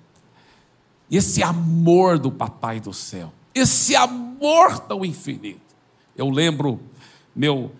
Esse 1.09 1.41
amor 1.41 2.19
do 2.19 2.29
Papai 2.29 2.79
do 2.81 2.93
céu, 2.93 3.31
esse 3.55 3.95
amor 3.95 4.79
tão 4.79 5.05
infinito. 5.05 5.61
Eu 6.17 6.29
lembro 6.29 6.79
meu 7.35 7.71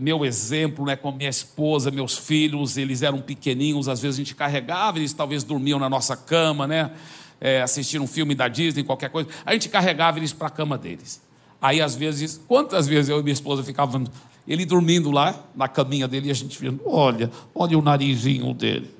meu 0.00 0.24
exemplo, 0.24 0.86
né, 0.86 0.96
com 0.96 1.12
minha 1.12 1.28
esposa, 1.28 1.90
meus 1.90 2.16
filhos, 2.16 2.78
eles 2.78 3.02
eram 3.02 3.20
pequeninhos, 3.20 3.88
às 3.88 4.00
vezes 4.00 4.16
a 4.16 4.20
gente 4.22 4.34
carregava, 4.34 4.98
eles 4.98 5.12
talvez 5.12 5.44
dormiam 5.44 5.78
na 5.78 5.88
nossa 5.88 6.16
cama, 6.16 6.66
né, 6.66 6.92
é, 7.40 7.62
um 8.00 8.06
filme 8.06 8.34
da 8.34 8.48
Disney, 8.48 8.82
qualquer 8.82 9.10
coisa, 9.10 9.28
a 9.44 9.52
gente 9.52 9.68
carregava 9.68 10.18
eles 10.18 10.32
para 10.32 10.46
a 10.46 10.50
cama 10.50 10.78
deles. 10.78 11.20
Aí 11.60 11.80
às 11.82 11.94
vezes, 11.94 12.40
quantas 12.48 12.86
vezes 12.86 13.10
eu 13.10 13.20
e 13.20 13.22
minha 13.22 13.34
esposa 13.34 13.62
ficávamos, 13.62 14.10
ele 14.48 14.64
dormindo 14.64 15.10
lá 15.10 15.44
na 15.54 15.68
caminha 15.68 16.08
dele 16.08 16.28
e 16.28 16.30
a 16.30 16.34
gente 16.34 16.58
vendo, 16.58 16.80
olha, 16.86 17.30
olha 17.54 17.78
o 17.78 17.82
narizinho 17.82 18.54
dele, 18.54 18.90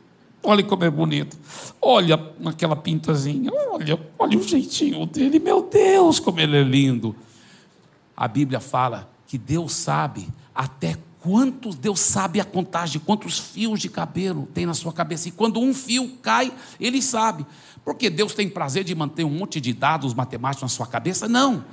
olha 0.42 0.62
como 0.62 0.84
é 0.84 0.90
bonito, 0.90 1.38
olha 1.80 2.20
aquela 2.44 2.76
pintazinha, 2.76 3.50
olha, 3.70 3.98
olha 4.18 4.38
o 4.38 4.42
jeitinho 4.42 5.06
dele, 5.06 5.38
meu 5.38 5.62
Deus, 5.62 6.20
como 6.20 6.38
ele 6.38 6.58
é 6.58 6.62
lindo. 6.62 7.16
A 8.14 8.28
Bíblia 8.28 8.60
fala 8.60 9.10
que 9.26 9.36
Deus 9.38 9.72
sabe 9.72 10.28
até 10.56 10.96
quantos, 11.20 11.74
Deus 11.74 12.00
sabe 12.00 12.40
a 12.40 12.44
contagem, 12.44 13.00
quantos 13.04 13.38
fios 13.38 13.80
de 13.80 13.88
cabelo 13.88 14.48
tem 14.54 14.64
na 14.64 14.74
sua 14.74 14.92
cabeça. 14.92 15.28
E 15.28 15.32
quando 15.32 15.60
um 15.60 15.74
fio 15.74 16.16
cai, 16.22 16.52
ele 16.80 17.02
sabe. 17.02 17.44
Porque 17.84 18.08
Deus 18.08 18.32
tem 18.32 18.48
prazer 18.48 18.84
de 18.84 18.94
manter 18.94 19.24
um 19.24 19.30
monte 19.30 19.60
de 19.60 19.72
dados 19.72 20.14
matemáticos 20.14 20.62
na 20.62 20.68
sua 20.68 20.86
cabeça? 20.86 21.28
Não. 21.28 21.64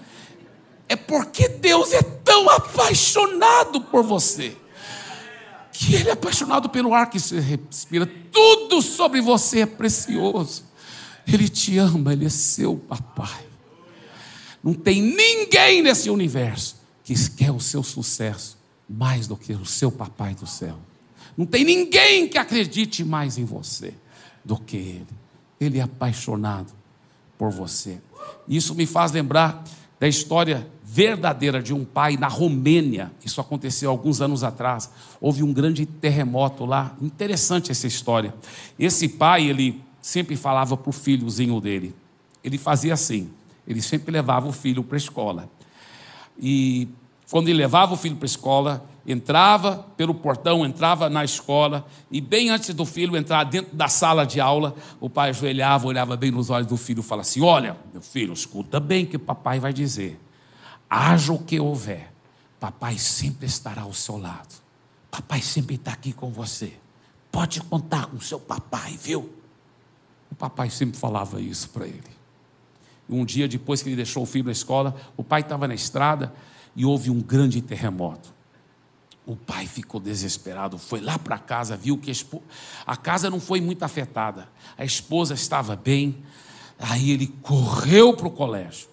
É 0.90 0.96
porque 0.96 1.48
Deus 1.48 1.94
é 1.94 2.02
tão 2.02 2.50
apaixonado 2.50 3.80
por 3.80 4.04
você. 4.04 4.58
Que 5.72 5.96
Ele 5.96 6.10
é 6.10 6.14
apaixonado 6.14 6.68
pelo 6.70 6.94
ar 6.94 7.10
que 7.10 7.20
você 7.20 7.40
respira. 7.40 8.06
Tudo 8.32 8.82
sobre 8.82 9.22
você 9.22 9.62
é 9.62 9.66
precioso. 9.66 10.64
Ele 11.26 11.48
te 11.48 11.78
ama, 11.78 12.14
Ele 12.14 12.26
é 12.26 12.30
seu 12.30 12.76
papai. 12.76 13.46
Não 14.64 14.74
tem 14.74 15.02
ninguém 15.02 15.82
nesse 15.82 16.10
universo 16.10 16.76
que 17.04 17.14
quer 17.32 17.52
o 17.52 17.60
seu 17.60 17.84
sucesso 17.84 18.63
mais 18.90 19.28
do 19.28 19.36
que 19.36 19.54
o 19.54 19.66
seu 19.66 19.92
papai 19.92 20.36
do 20.36 20.46
céu. 20.46 20.78
Não 21.38 21.46
tem 21.46 21.64
ninguém 21.64 22.28
que 22.28 22.38
acredite 22.38 23.04
mais 23.04 23.38
em 23.38 23.46
você 23.46 23.94
do 24.44 24.58
que 24.58 24.78
ele. 24.78 25.08
Ele 25.60 25.80
é 25.80 25.82
apaixonado 25.82 26.74
por 27.38 27.50
você. 27.50 28.00
Isso 28.48 28.76
me 28.76 28.86
faz 28.86 29.12
lembrar 29.12 29.64
da 30.00 30.08
história 30.08 30.68
verdadeira 30.84 31.62
de 31.62 31.74
um 31.74 31.84
pai 31.84 32.18
na 32.18 32.28
Romênia. 32.28 33.12
Isso 33.26 33.42
aconteceu 33.42 33.90
alguns 33.90 34.22
anos 34.22 34.44
atrás. 34.44 34.90
Houve 35.20 35.42
um 35.42 35.52
grande 35.52 35.86
terremoto 35.86 36.66
lá. 36.66 36.96
Interessante 37.02 37.72
essa 37.72 37.88
história. 37.88 38.34
Esse 38.78 39.08
pai, 39.08 39.48
ele 39.48 39.82
sempre 40.02 40.36
falava 40.36 40.78
para 40.78 40.90
o 40.90 40.94
filhozinho 40.94 41.60
dele. 41.60 41.96
Ele 42.44 42.58
fazia 42.58 42.94
assim. 42.94 43.32
Ele 43.68 43.82
sempre 43.82 44.12
levava 44.12 44.48
o 44.48 44.52
filho 44.52 44.84
para 44.84 44.96
a 44.96 45.00
escola. 45.00 45.50
E 46.38 46.88
quando 47.30 47.48
ele 47.48 47.58
levava 47.58 47.94
o 47.94 47.98
filho 47.98 48.16
para 48.16 48.26
a 48.26 48.28
escola, 48.28 48.90
entrava 49.06 49.86
pelo 49.98 50.14
portão, 50.14 50.66
entrava 50.66 51.10
na 51.10 51.24
escola, 51.24 51.86
e 52.10 52.22
bem 52.22 52.50
antes 52.50 52.74
do 52.74 52.86
filho 52.86 53.18
entrar 53.18 53.44
dentro 53.44 53.76
da 53.76 53.88
sala 53.88 54.26
de 54.26 54.40
aula, 54.40 54.76
o 55.00 55.10
pai 55.10 55.30
ajoelhava, 55.30 55.88
olhava 55.88 56.16
bem 56.16 56.32
nos 56.32 56.50
olhos 56.50 56.68
do 56.68 56.78
filho 56.78 57.02
e 57.02 57.04
falava 57.04 57.28
assim: 57.28 57.42
Olha, 57.42 57.78
meu 57.92 58.02
filho, 58.02 58.34
escuta 58.34 58.80
bem 58.80 59.04
o 59.04 59.08
que 59.08 59.18
o 59.18 59.20
papai 59.20 59.60
vai 59.60 59.74
dizer. 59.74 60.20
Haja 60.90 61.34
o 61.34 61.40
que 61.40 61.60
houver, 61.60 62.14
papai 62.60 62.98
sempre 62.98 63.46
estará 63.46 63.82
ao 63.82 63.94
seu 63.94 64.18
lado. 64.18 64.62
Papai 65.10 65.42
sempre 65.42 65.76
está 65.76 65.92
aqui 65.92 66.12
com 66.12 66.32
você. 66.32 66.74
Pode 67.32 67.62
contar 67.62 68.08
com 68.08 68.20
seu 68.20 68.40
papai, 68.40 68.98
viu? 68.98 69.32
O 70.32 70.36
papai 70.36 70.70
sempre 70.70 70.98
falava 70.98 71.40
isso 71.40 71.70
para 71.70 71.86
ele. 71.86 72.13
Um 73.10 73.26
dia 73.26 73.48
depois 73.48 73.82
que 73.82 73.90
ele 73.90 73.96
deixou 73.96 74.24
o 74.24 74.26
filho 74.26 74.46
na 74.46 74.52
escola, 74.52 74.96
o 75.18 75.24
pai 75.24 75.42
estava 75.42 75.68
na 75.68 75.74
estrada 75.74 76.34
e 76.76 76.86
houve 76.86 77.10
um 77.10 77.22
grande 77.22 77.62
terremoto. 77.62 78.34
O 79.26 79.36
pai 79.36 79.66
ficou 79.66 80.02
desesperado, 80.02 80.78
foi 80.78 81.00
lá 81.00 81.18
para 81.18 81.38
casa, 81.38 81.78
viu 81.78 81.98
que 81.98 82.12
a, 82.12 82.14
a 82.86 82.98
casa 82.98 83.30
não 83.30 83.40
foi 83.40 83.62
muito 83.62 83.84
afetada, 83.84 84.50
a 84.78 84.84
esposa 84.84 85.34
estava 85.34 85.76
bem, 85.76 86.24
aí 86.78 87.12
ele 87.12 87.28
correu 87.42 88.14
para 88.14 88.28
o 88.28 88.32
colégio, 88.32 88.90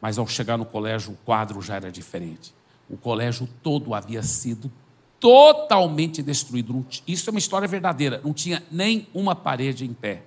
mas 0.00 0.16
ao 0.16 0.26
chegar 0.28 0.56
no 0.56 0.64
colégio 0.64 1.12
o 1.12 1.16
quadro 1.24 1.60
já 1.60 1.76
era 1.76 1.90
diferente. 1.90 2.54
O 2.88 2.96
colégio 2.96 3.48
todo 3.62 3.94
havia 3.94 4.22
sido 4.22 4.70
totalmente 5.18 6.22
destruído. 6.22 6.86
Isso 7.06 7.28
é 7.28 7.32
uma 7.32 7.38
história 7.38 7.66
verdadeira. 7.66 8.20
Não 8.22 8.34
tinha 8.34 8.62
nem 8.70 9.08
uma 9.14 9.34
parede 9.34 9.86
em 9.86 9.94
pé. 9.94 10.22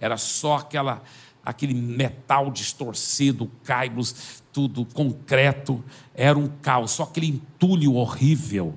Era 0.00 0.16
só 0.16 0.56
aquela, 0.56 1.02
aquele 1.44 1.74
metal 1.74 2.50
distorcido, 2.50 3.50
caibros, 3.64 4.42
tudo 4.52 4.84
concreto. 4.84 5.82
Era 6.14 6.38
um 6.38 6.48
caos, 6.62 6.92
só 6.92 7.04
aquele 7.04 7.28
entulho 7.28 7.94
horrível. 7.94 8.74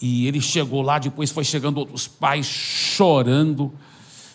E 0.00 0.26
ele 0.26 0.40
chegou 0.40 0.82
lá, 0.82 0.98
depois 0.98 1.30
foi 1.30 1.44
chegando 1.44 1.78
outros 1.78 2.06
pais 2.06 2.46
chorando. 2.46 3.72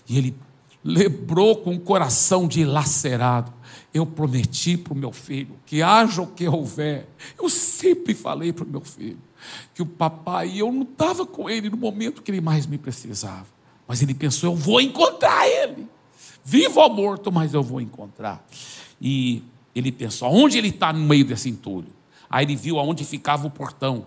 E 0.07 0.17
ele 0.17 0.35
lembrou 0.83 1.55
com 1.57 1.73
o 1.73 1.79
coração 1.79 2.47
dilacerado 2.47 3.53
eu 3.93 4.05
prometi 4.05 4.75
para 4.75 4.93
o 4.93 4.97
meu 4.97 5.11
filho 5.11 5.55
que 5.65 5.81
haja 5.81 6.21
o 6.21 6.27
que 6.27 6.47
houver. 6.47 7.07
Eu 7.39 7.47
sempre 7.47 8.13
falei 8.15 8.51
para 8.51 8.65
o 8.65 8.67
meu 8.67 8.81
filho 8.81 9.19
que 9.73 9.81
o 9.81 9.85
papai, 9.85 10.53
eu 10.59 10.71
não 10.71 10.83
estava 10.83 11.25
com 11.25 11.49
ele 11.49 11.69
no 11.69 11.77
momento 11.77 12.21
que 12.21 12.31
ele 12.31 12.41
mais 12.41 12.65
me 12.65 12.77
precisava. 12.77 13.45
Mas 13.87 14.01
ele 14.01 14.13
pensou: 14.13 14.51
eu 14.51 14.55
vou 14.55 14.81
encontrar 14.81 15.47
ele. 15.47 15.87
Vivo 16.43 16.79
ou 16.79 16.89
morto, 16.89 17.31
mas 17.31 17.53
eu 17.53 17.63
vou 17.63 17.79
encontrar. 17.79 18.45
E 19.01 19.43
ele 19.75 19.91
pensou: 19.91 20.29
onde 20.31 20.57
ele 20.57 20.69
está 20.69 20.91
no 20.91 20.99
meio 20.99 21.25
desse 21.25 21.49
entulho? 21.49 21.87
Aí 22.29 22.45
ele 22.45 22.55
viu 22.55 22.79
aonde 22.79 23.03
ficava 23.05 23.47
o 23.47 23.49
portão. 23.49 24.05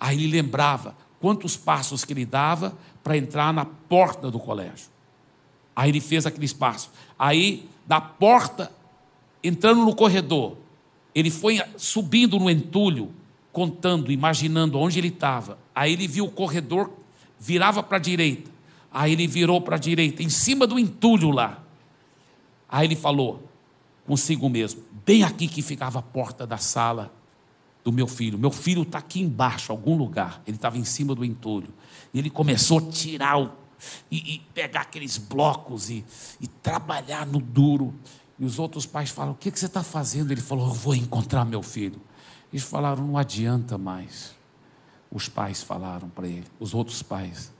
Aí 0.00 0.16
ele 0.16 0.28
lembrava 0.28 0.96
quantos 1.20 1.56
passos 1.56 2.04
que 2.04 2.12
ele 2.12 2.24
dava 2.24 2.76
para 3.02 3.16
entrar 3.16 3.52
na 3.52 3.64
porta 3.64 4.30
do 4.30 4.38
colégio. 4.38 4.88
Aí 5.74 5.90
ele 5.90 6.00
fez 6.00 6.26
aquele 6.26 6.44
espaço. 6.44 6.90
Aí, 7.18 7.68
da 7.86 8.00
porta 8.00 8.72
entrando 9.42 9.84
no 9.84 9.94
corredor, 9.94 10.56
ele 11.14 11.30
foi 11.30 11.60
subindo 11.76 12.38
no 12.38 12.50
entulho, 12.50 13.12
contando, 13.52 14.10
imaginando 14.10 14.78
onde 14.78 14.98
ele 14.98 15.08
estava. 15.08 15.58
Aí 15.74 15.92
ele 15.92 16.08
viu 16.08 16.26
o 16.26 16.30
corredor, 16.30 16.90
virava 17.38 17.82
para 17.82 17.96
a 17.96 18.00
direita. 18.00 18.50
Aí 18.92 19.12
ele 19.12 19.26
virou 19.26 19.60
para 19.60 19.76
a 19.76 19.78
direita, 19.78 20.22
em 20.22 20.30
cima 20.30 20.66
do 20.66 20.78
entulho 20.78 21.30
lá. 21.30 21.62
Aí 22.68 22.86
ele 22.86 22.96
falou 22.96 23.48
consigo 24.06 24.48
mesmo: 24.48 24.82
bem 25.04 25.22
aqui 25.22 25.46
que 25.46 25.60
ficava 25.60 25.98
a 25.98 26.02
porta 26.02 26.46
da 26.46 26.56
sala 26.56 27.12
do 27.84 27.92
meu 27.92 28.06
filho. 28.06 28.38
Meu 28.38 28.50
filho 28.50 28.82
está 28.82 28.98
aqui 28.98 29.20
embaixo, 29.20 29.70
algum 29.70 29.96
lugar. 29.96 30.42
Ele 30.46 30.56
estava 30.56 30.78
em 30.78 30.84
cima 30.84 31.14
do 31.14 31.24
entulho. 31.24 31.68
E 32.12 32.18
ele 32.18 32.30
começou 32.30 32.78
a 32.78 32.90
tirar 32.90 33.38
o, 33.38 33.52
e, 34.10 34.34
e 34.34 34.38
pegar 34.54 34.82
aqueles 34.82 35.18
blocos 35.18 35.90
e, 35.90 36.04
e 36.40 36.46
trabalhar 36.46 37.26
no 37.26 37.40
duro. 37.40 37.94
E 38.38 38.44
os 38.44 38.58
outros 38.58 38.86
pais 38.86 39.10
falam: 39.10 39.32
O 39.32 39.36
que, 39.36 39.50
que 39.50 39.58
você 39.58 39.66
está 39.66 39.82
fazendo? 39.82 40.32
Ele 40.32 40.40
falou: 40.40 40.68
Eu 40.68 40.74
vou 40.74 40.94
encontrar 40.94 41.44
meu 41.44 41.62
filho. 41.62 42.00
Eles 42.52 42.64
falaram: 42.64 43.06
Não 43.06 43.18
adianta 43.18 43.76
mais. 43.76 44.36
Os 45.10 45.28
pais 45.28 45.62
falaram 45.62 46.08
para 46.08 46.26
ele, 46.26 46.46
os 46.60 46.74
outros 46.74 47.02
pais: 47.02 47.50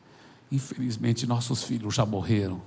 Infelizmente, 0.50 1.26
nossos 1.26 1.62
filhos 1.62 1.94
já 1.94 2.06
morreram. 2.06 2.62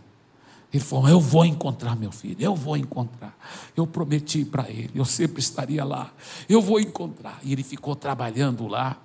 Ele 0.74 0.84
falou: 0.84 1.10
Eu 1.10 1.20
vou 1.20 1.46
encontrar 1.46 1.96
meu 1.96 2.12
filho, 2.12 2.38
eu 2.40 2.56
vou 2.56 2.78
encontrar. 2.78 3.38
Eu 3.76 3.86
prometi 3.86 4.46
para 4.46 4.70
ele, 4.70 4.92
eu 4.96 5.06
sempre 5.06 5.40
estaria 5.40 5.84
lá. 5.84 6.12
Eu 6.48 6.62
vou 6.62 6.80
encontrar. 6.80 7.40
E 7.44 7.52
ele 7.52 7.64
ficou 7.64 7.96
trabalhando 7.96 8.68
lá. 8.68 8.98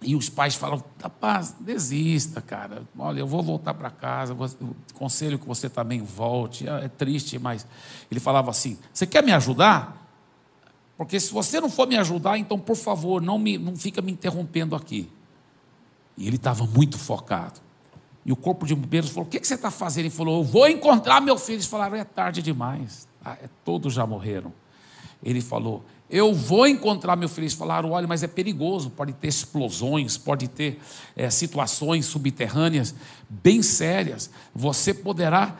E 0.00 0.16
os 0.16 0.28
pais 0.28 0.54
falam: 0.54 0.82
rapaz, 1.00 1.54
desista, 1.60 2.40
cara. 2.40 2.82
Olha, 2.98 3.20
eu 3.20 3.26
vou 3.26 3.42
voltar 3.42 3.74
para 3.74 3.90
casa. 3.90 4.36
Eu 4.60 4.76
conselho 4.94 5.38
que 5.38 5.46
você 5.46 5.68
também 5.68 6.02
volte. 6.02 6.68
É, 6.68 6.86
é 6.86 6.88
triste, 6.88 7.38
mas. 7.38 7.66
Ele 8.10 8.18
falava 8.20 8.50
assim: 8.50 8.78
Você 8.92 9.06
quer 9.06 9.22
me 9.22 9.32
ajudar? 9.32 10.00
Porque 10.96 11.18
se 11.18 11.32
você 11.32 11.60
não 11.60 11.68
for 11.68 11.86
me 11.86 11.96
ajudar, 11.96 12.38
então, 12.38 12.58
por 12.58 12.76
favor, 12.76 13.20
não, 13.20 13.38
me, 13.38 13.58
não 13.58 13.74
fica 13.74 14.00
me 14.00 14.12
interrompendo 14.12 14.76
aqui. 14.76 15.10
E 16.16 16.26
ele 16.26 16.36
estava 16.36 16.66
muito 16.66 16.98
focado. 16.98 17.60
E 18.24 18.32
o 18.32 18.36
corpo 18.36 18.66
de 18.66 18.74
bombeiros 18.74 19.10
falou: 19.10 19.26
O 19.26 19.30
que, 19.30 19.40
que 19.40 19.46
você 19.46 19.54
está 19.54 19.70
fazendo? 19.70 20.04
Ele 20.04 20.10
falou: 20.10 20.40
Eu 20.40 20.44
vou 20.44 20.68
encontrar 20.68 21.20
meu 21.20 21.38
filho. 21.38 21.56
Eles 21.56 21.66
falaram: 21.66 21.96
É 21.96 22.04
tarde 22.04 22.42
demais. 22.42 23.08
Ah, 23.24 23.36
é, 23.42 23.48
todos 23.64 23.92
já 23.94 24.06
morreram. 24.06 24.52
Ele 25.22 25.40
falou: 25.40 25.84
eu 26.12 26.34
vou 26.34 26.66
encontrar 26.66 27.16
meu 27.16 27.26
filho. 27.26 27.44
Eles 27.44 27.54
falaram: 27.54 27.92
olha, 27.92 28.06
mas 28.06 28.22
é 28.22 28.26
perigoso, 28.26 28.90
pode 28.90 29.14
ter 29.14 29.28
explosões, 29.28 30.18
pode 30.18 30.46
ter 30.46 30.78
é, 31.16 31.30
situações 31.30 32.04
subterrâneas 32.04 32.94
bem 33.30 33.62
sérias. 33.62 34.30
Você 34.54 34.92
poderá 34.92 35.56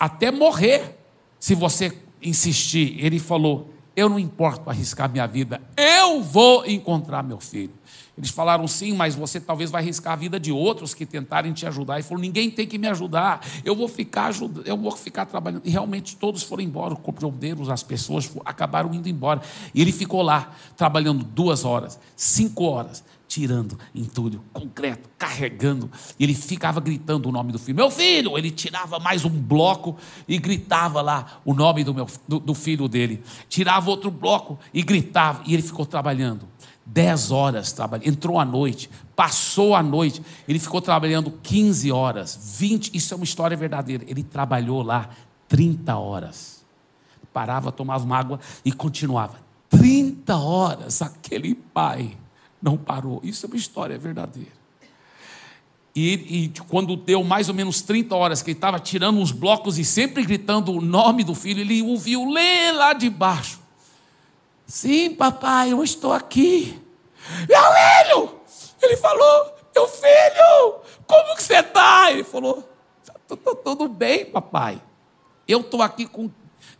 até 0.00 0.30
morrer 0.30 0.98
se 1.38 1.54
você 1.54 1.92
insistir. 2.22 2.96
Ele 3.04 3.18
falou: 3.18 3.71
eu 3.94 4.08
não 4.08 4.18
importo 4.18 4.68
arriscar 4.68 5.10
minha 5.10 5.26
vida, 5.26 5.60
eu 5.76 6.22
vou 6.22 6.66
encontrar 6.66 7.22
meu 7.22 7.38
filho. 7.38 7.74
Eles 8.16 8.30
falaram 8.30 8.68
sim, 8.68 8.94
mas 8.94 9.14
você 9.14 9.40
talvez 9.40 9.70
vai 9.70 9.82
arriscar 9.82 10.12
a 10.12 10.16
vida 10.16 10.38
de 10.38 10.52
outros 10.52 10.92
que 10.92 11.06
tentarem 11.06 11.52
te 11.52 11.66
ajudar. 11.66 11.98
E 11.98 12.02
falou: 12.02 12.20
ninguém 12.20 12.50
tem 12.50 12.66
que 12.66 12.76
me 12.76 12.86
ajudar. 12.88 13.40
Eu 13.64 13.74
vou 13.74 13.88
ficar 13.88 14.26
ajudando, 14.26 14.66
eu 14.66 14.76
vou 14.76 14.92
ficar 14.92 15.24
trabalhando. 15.24 15.62
E 15.64 15.70
realmente 15.70 16.16
todos 16.16 16.42
foram 16.42 16.62
embora, 16.62 16.92
o 16.92 16.96
corpo 16.96 17.20
de 17.20 17.26
bombeiros, 17.26 17.70
as 17.70 17.82
pessoas 17.82 18.30
acabaram 18.44 18.92
indo 18.92 19.08
embora. 19.08 19.40
E 19.74 19.80
ele 19.80 19.92
ficou 19.92 20.20
lá 20.20 20.54
trabalhando 20.76 21.24
duas 21.24 21.64
horas, 21.64 21.98
cinco 22.14 22.64
horas, 22.64 23.02
tirando 23.32 23.78
entulho, 23.94 24.44
concreto, 24.52 25.08
carregando. 25.16 25.90
E 26.18 26.24
ele 26.24 26.34
ficava 26.34 26.80
gritando 26.80 27.30
o 27.30 27.32
nome 27.32 27.50
do 27.50 27.58
filho. 27.58 27.74
Meu 27.74 27.90
filho! 27.90 28.36
Ele 28.36 28.50
tirava 28.50 28.98
mais 28.98 29.24
um 29.24 29.30
bloco 29.30 29.96
e 30.28 30.36
gritava 30.36 31.00
lá 31.00 31.40
o 31.42 31.54
nome 31.54 31.82
do, 31.82 31.94
meu, 31.94 32.06
do, 32.28 32.38
do 32.38 32.54
filho 32.54 32.86
dele. 32.88 33.22
Tirava 33.48 33.88
outro 33.88 34.10
bloco 34.10 34.58
e 34.74 34.82
gritava. 34.82 35.42
E 35.46 35.54
ele 35.54 35.62
ficou 35.62 35.86
trabalhando. 35.86 36.46
Dez 36.84 37.30
horas 37.30 37.72
trabalhando, 37.72 38.08
entrou 38.08 38.38
à 38.38 38.44
noite, 38.44 38.90
passou 39.16 39.74
a 39.74 39.82
noite, 39.82 40.20
ele 40.46 40.58
ficou 40.58 40.82
trabalhando 40.82 41.30
15 41.42 41.92
horas, 41.92 42.56
20, 42.58 42.90
isso 42.92 43.14
é 43.14 43.16
uma 43.16 43.24
história 43.24 43.56
verdadeira. 43.56 44.04
Ele 44.06 44.22
trabalhou 44.22 44.82
lá 44.82 45.08
30 45.48 45.96
horas. 45.96 46.62
Parava, 47.32 47.72
tomava 47.72 48.04
uma 48.04 48.18
água 48.18 48.40
e 48.62 48.72
continuava. 48.72 49.36
30 49.70 50.36
horas, 50.36 51.00
aquele 51.00 51.54
pai 51.54 52.18
não 52.62 52.76
parou. 52.76 53.20
Isso 53.24 53.44
é 53.44 53.48
uma 53.48 53.56
história 53.56 53.98
verdadeira. 53.98 54.62
E, 55.94 56.44
e, 56.44 56.52
quando 56.68 56.96
deu 56.96 57.22
mais 57.22 57.48
ou 57.50 57.54
menos 57.54 57.82
30 57.82 58.14
horas 58.14 58.40
que 58.40 58.50
ele 58.50 58.56
estava 58.56 58.80
tirando 58.80 59.18
uns 59.18 59.30
blocos 59.30 59.78
e 59.78 59.84
sempre 59.84 60.24
gritando 60.24 60.72
o 60.72 60.80
nome 60.80 61.22
do 61.22 61.34
filho, 61.34 61.60
ele 61.60 61.82
ouviu 61.82 62.30
ler 62.30 62.72
lá 62.72 62.94
de 62.94 63.10
baixo. 63.10 63.60
Sim, 64.66 65.14
papai, 65.14 65.72
eu 65.72 65.84
estou 65.84 66.12
aqui. 66.12 66.80
Meu 67.46 67.60
filho! 67.60 68.40
Ele 68.80 68.96
falou, 68.96 69.54
meu 69.74 69.86
filho, 69.86 70.80
como 71.06 71.36
que 71.36 71.42
você 71.42 71.58
está? 71.58 72.10
Ele 72.10 72.24
falou, 72.24 72.66
está 73.02 73.36
tá 73.36 73.54
tudo 73.62 73.86
bem, 73.86 74.24
papai. 74.24 74.80
Eu 75.46 75.60
estou 75.60 75.82
aqui 75.82 76.06
com. 76.06 76.30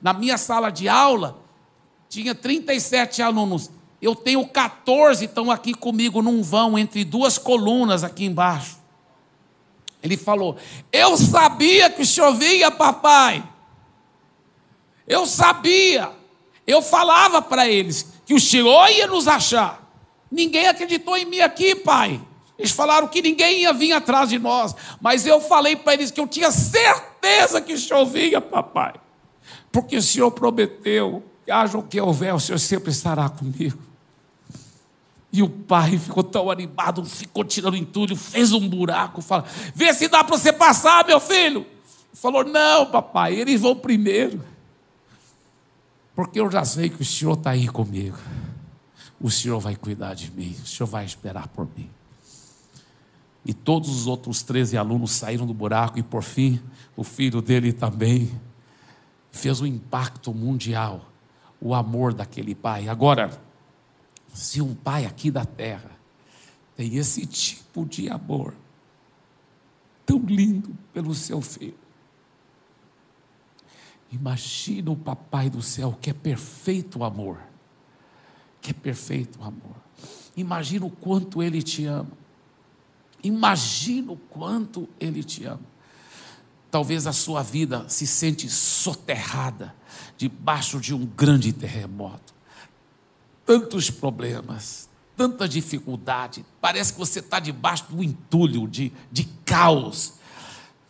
Na 0.01 0.12
minha 0.12 0.38
sala 0.38 0.71
de 0.71 0.88
aula, 0.88 1.38
tinha 2.09 2.35
37 2.35 3.21
alunos. 3.21 3.71
Eu 4.03 4.17
tenho 4.17 4.45
14 4.45 5.25
estão 5.25 5.49
aqui 5.49 5.73
comigo 5.73 6.21
num 6.21 6.43
vão 6.43 6.77
entre 6.77 7.05
duas 7.05 7.38
colunas 7.38 8.03
aqui 8.03 8.25
embaixo. 8.25 8.77
Ele 10.03 10.17
falou: 10.17 10.57
Eu 10.91 11.17
sabia 11.17 11.88
que 11.88 12.05
chovia, 12.05 12.69
papai. 12.69 13.49
Eu 15.07 15.25
sabia. 15.25 16.11
Eu 16.67 16.83
falava 16.83 17.41
para 17.41 17.69
eles 17.69 18.12
que 18.27 18.35
o 18.35 18.41
Senhor 18.41 18.91
ia 18.91 19.07
nos 19.07 19.29
achar. 19.29 19.81
Ninguém 20.29 20.67
acreditou 20.67 21.17
em 21.17 21.25
mim 21.25 21.41
aqui, 21.41 21.77
pai. 21.77 22.21
Eles 22.59 22.73
falaram 22.73 23.07
que 23.07 23.23
ninguém 23.23 23.61
ia 23.61 23.73
vir 23.73 23.93
atrás 23.93 24.29
de 24.31 24.38
nós. 24.38 24.75
Mas 25.01 25.27
eu 25.27 25.41
falei 25.41 25.77
para 25.77 25.95
eles 25.95 26.11
que 26.11 26.21
eu 26.21 26.27
tinha 26.27 26.51
certeza 26.51 27.61
que 27.61 27.75
vinha, 28.07 28.41
papai. 28.41 28.95
Porque 29.71 29.97
o 29.97 30.03
Senhor 30.03 30.31
prometeu 30.33 31.23
haja 31.51 31.77
o 31.79 31.83
que 31.83 32.01
houver, 32.01 32.35
o 32.35 32.41
Senhor 32.41 32.59
sempre 32.59 32.91
estará 32.91 33.29
comigo. 33.29 33.91
E 35.33 35.42
o 35.42 35.48
pai 35.48 35.96
ficou 35.96 36.22
tão 36.22 36.50
animado, 36.50 37.04
ficou 37.04 37.42
tirando 37.42 37.76
entulho, 37.76 38.14
fez 38.14 38.52
um 38.52 38.68
buraco, 38.68 39.22
fala: 39.22 39.44
Vê 39.74 39.94
se 39.94 40.08
dá 40.08 40.22
para 40.22 40.37
você 40.37 40.52
passar, 40.52 41.06
meu 41.06 41.18
filho. 41.18 41.66
Falou: 42.12 42.44
Não, 42.44 42.87
papai, 42.87 43.35
eles 43.35 43.60
vão 43.60 43.74
primeiro 43.74 44.52
porque 46.14 46.38
eu 46.38 46.50
já 46.50 46.64
sei 46.64 46.90
que 46.90 47.00
o 47.00 47.04
Senhor 47.04 47.35
está 47.35 47.50
aí 47.50 47.68
comigo. 47.68 48.18
O 49.20 49.30
Senhor 49.30 49.58
vai 49.60 49.76
cuidar 49.76 50.14
de 50.14 50.30
mim, 50.30 50.54
o 50.62 50.66
Senhor 50.66 50.87
vai 50.87 51.04
esperar 51.04 51.48
por 51.48 51.66
mim. 51.76 51.88
E 53.44 53.54
todos 53.54 53.88
os 53.88 54.06
outros 54.06 54.42
13 54.42 54.76
alunos 54.76 55.12
saíram 55.12 55.46
do 55.46 55.54
buraco, 55.54 55.98
e 55.98 56.02
por 56.02 56.22
fim, 56.22 56.60
o 56.96 57.02
filho 57.02 57.40
dele 57.40 57.72
também 57.72 58.30
fez 59.30 59.60
um 59.60 59.66
impacto 59.66 60.35
mundial. 60.35 61.08
O 61.60 61.74
amor 61.74 62.12
daquele 62.12 62.54
pai. 62.54 62.88
Agora, 62.88 63.40
se 64.33 64.60
um 64.60 64.74
pai 64.74 65.04
aqui 65.04 65.30
da 65.30 65.44
terra 65.44 65.90
tem 66.76 66.96
esse 66.96 67.26
tipo 67.26 67.85
de 67.85 68.08
amor, 68.08 68.54
tão 70.06 70.18
lindo 70.18 70.76
pelo 70.92 71.14
seu 71.14 71.40
filho, 71.40 71.83
Imagina 74.12 74.90
o 74.90 74.96
Papai 74.96 75.48
do 75.48 75.62
céu, 75.62 75.96
que 75.98 76.10
é 76.10 76.12
perfeito 76.12 77.02
amor, 77.02 77.38
que 78.60 78.70
é 78.70 78.74
perfeito 78.74 79.42
amor. 79.42 79.74
Imagina 80.37 80.85
o 80.85 80.90
quanto 80.90 81.42
Ele 81.42 81.62
te 81.62 81.87
ama. 81.87 82.10
Imagina 83.24 84.12
o 84.12 84.16
quanto 84.16 84.87
Ele 85.00 85.24
te 85.24 85.46
ama. 85.46 85.62
Talvez 86.70 87.06
a 87.06 87.12
sua 87.12 87.42
vida 87.42 87.88
se 87.88 88.06
sente 88.06 88.50
soterrada 88.50 89.74
debaixo 90.18 90.78
de 90.78 90.94
um 90.94 91.06
grande 91.06 91.50
terremoto. 91.50 92.35
Tantos 93.45 93.90
problemas, 93.90 94.88
tanta 95.17 95.49
dificuldade, 95.49 96.45
parece 96.61 96.93
que 96.93 96.99
você 96.99 97.19
está 97.19 97.40
debaixo 97.40 97.87
de 97.88 97.97
um 97.97 98.03
entulho 98.03 98.67
de, 98.69 98.93
de 99.11 99.25
caos. 99.45 100.15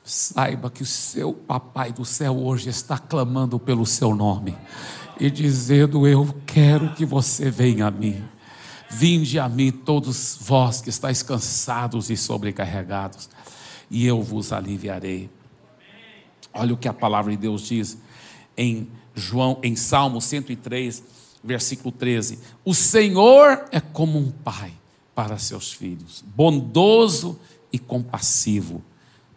Saiba 0.04 0.70
que 0.70 0.82
o 0.82 0.86
seu 0.86 1.32
papai 1.32 1.92
do 1.92 2.04
céu 2.04 2.36
hoje 2.36 2.68
está 2.68 2.98
clamando 2.98 3.58
pelo 3.58 3.86
seu 3.86 4.14
nome 4.14 4.56
e 5.18 5.30
dizendo: 5.30 6.06
Eu 6.06 6.34
quero 6.46 6.92
que 6.94 7.04
você 7.04 7.50
venha 7.50 7.86
a 7.86 7.90
mim. 7.90 8.22
Vinde 8.90 9.38
a 9.38 9.48
mim, 9.48 9.70
todos 9.70 10.36
vós 10.40 10.82
que 10.82 10.90
estáis 10.90 11.22
cansados 11.22 12.10
e 12.10 12.16
sobrecarregados, 12.16 13.30
e 13.90 14.06
eu 14.06 14.20
vos 14.20 14.52
aliviarei. 14.52 15.30
Olha 16.52 16.74
o 16.74 16.76
que 16.76 16.86
a 16.86 16.92
palavra 16.92 17.30
de 17.30 17.38
Deus 17.38 17.62
diz 17.62 17.96
em 18.54 18.90
João, 19.14 19.58
em 19.62 19.74
Salmo 19.74 20.20
103, 20.20 21.02
versículo 21.42 21.92
13: 21.92 22.38
O 22.64 22.74
Senhor 22.74 23.64
é 23.70 23.80
como 23.80 24.18
um 24.18 24.30
pai 24.30 24.72
para 25.14 25.38
seus 25.38 25.72
filhos, 25.72 26.24
bondoso 26.34 27.38
e 27.72 27.78
compassivo 27.78 28.82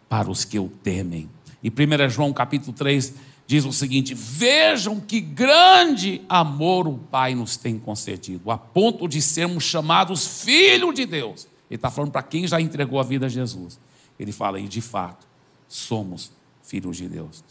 para 0.08 0.30
os 0.30 0.44
que 0.44 0.58
o 0.58 0.68
temem. 0.82 1.28
E 1.62 1.68
1 1.68 2.08
João 2.08 2.32
capítulo 2.32 2.72
3 2.72 3.14
diz 3.46 3.64
o 3.64 3.72
seguinte: 3.72 4.14
Vejam 4.14 5.00
que 5.00 5.20
grande 5.20 6.22
amor 6.28 6.86
o 6.86 6.98
Pai 6.98 7.34
nos 7.34 7.56
tem 7.56 7.78
concedido, 7.78 8.50
a 8.50 8.58
ponto 8.58 9.08
de 9.08 9.20
sermos 9.22 9.64
chamados 9.64 10.42
filhos 10.42 10.94
de 10.94 11.06
Deus. 11.06 11.48
Ele 11.68 11.76
está 11.76 11.90
falando 11.90 12.12
para 12.12 12.22
quem 12.22 12.46
já 12.46 12.60
entregou 12.60 13.00
a 13.00 13.02
vida 13.02 13.26
a 13.26 13.28
Jesus. 13.28 13.78
Ele 14.18 14.32
fala, 14.32 14.60
e 14.60 14.68
de 14.68 14.80
fato, 14.80 15.26
somos 15.68 16.30
filhos 16.62 16.96
de 16.96 17.08
Deus. 17.08 17.42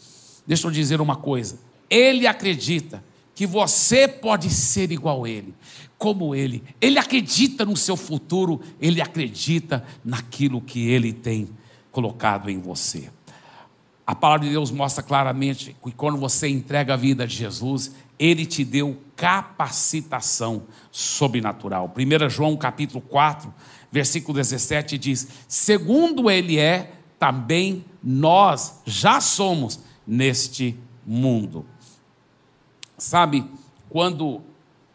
Deixa 0.46 0.66
eu 0.66 0.70
dizer 0.70 1.00
uma 1.00 1.16
coisa: 1.16 1.58
ele 1.88 2.26
acredita 2.26 3.02
que 3.36 3.46
você 3.46 4.08
pode 4.08 4.48
ser 4.48 4.90
igual 4.90 5.24
a 5.24 5.28
ele, 5.28 5.54
como 5.98 6.34
ele. 6.34 6.64
Ele 6.80 6.98
acredita 6.98 7.66
no 7.66 7.76
seu 7.76 7.94
futuro, 7.94 8.62
ele 8.80 9.02
acredita 9.02 9.84
naquilo 10.02 10.58
que 10.58 10.88
ele 10.88 11.12
tem 11.12 11.50
colocado 11.92 12.48
em 12.48 12.58
você. 12.58 13.10
A 14.06 14.14
palavra 14.14 14.46
de 14.46 14.52
Deus 14.52 14.70
mostra 14.70 15.02
claramente 15.02 15.76
que 15.84 15.92
quando 15.92 16.16
você 16.16 16.48
entrega 16.48 16.94
a 16.94 16.96
vida 16.96 17.26
de 17.26 17.36
Jesus, 17.36 17.94
ele 18.18 18.46
te 18.46 18.64
deu 18.64 18.96
capacitação 19.14 20.62
sobrenatural. 20.90 21.92
1 21.94 22.30
João 22.30 22.56
capítulo 22.56 23.02
4, 23.02 23.52
versículo 23.92 24.32
17 24.32 24.96
diz: 24.96 25.28
"Segundo 25.46 26.30
ele 26.30 26.58
é, 26.58 26.92
também 27.18 27.84
nós 28.02 28.80
já 28.86 29.20
somos 29.20 29.80
neste 30.06 30.74
mundo." 31.04 31.66
Sabe, 32.98 33.44
quando 33.88 34.40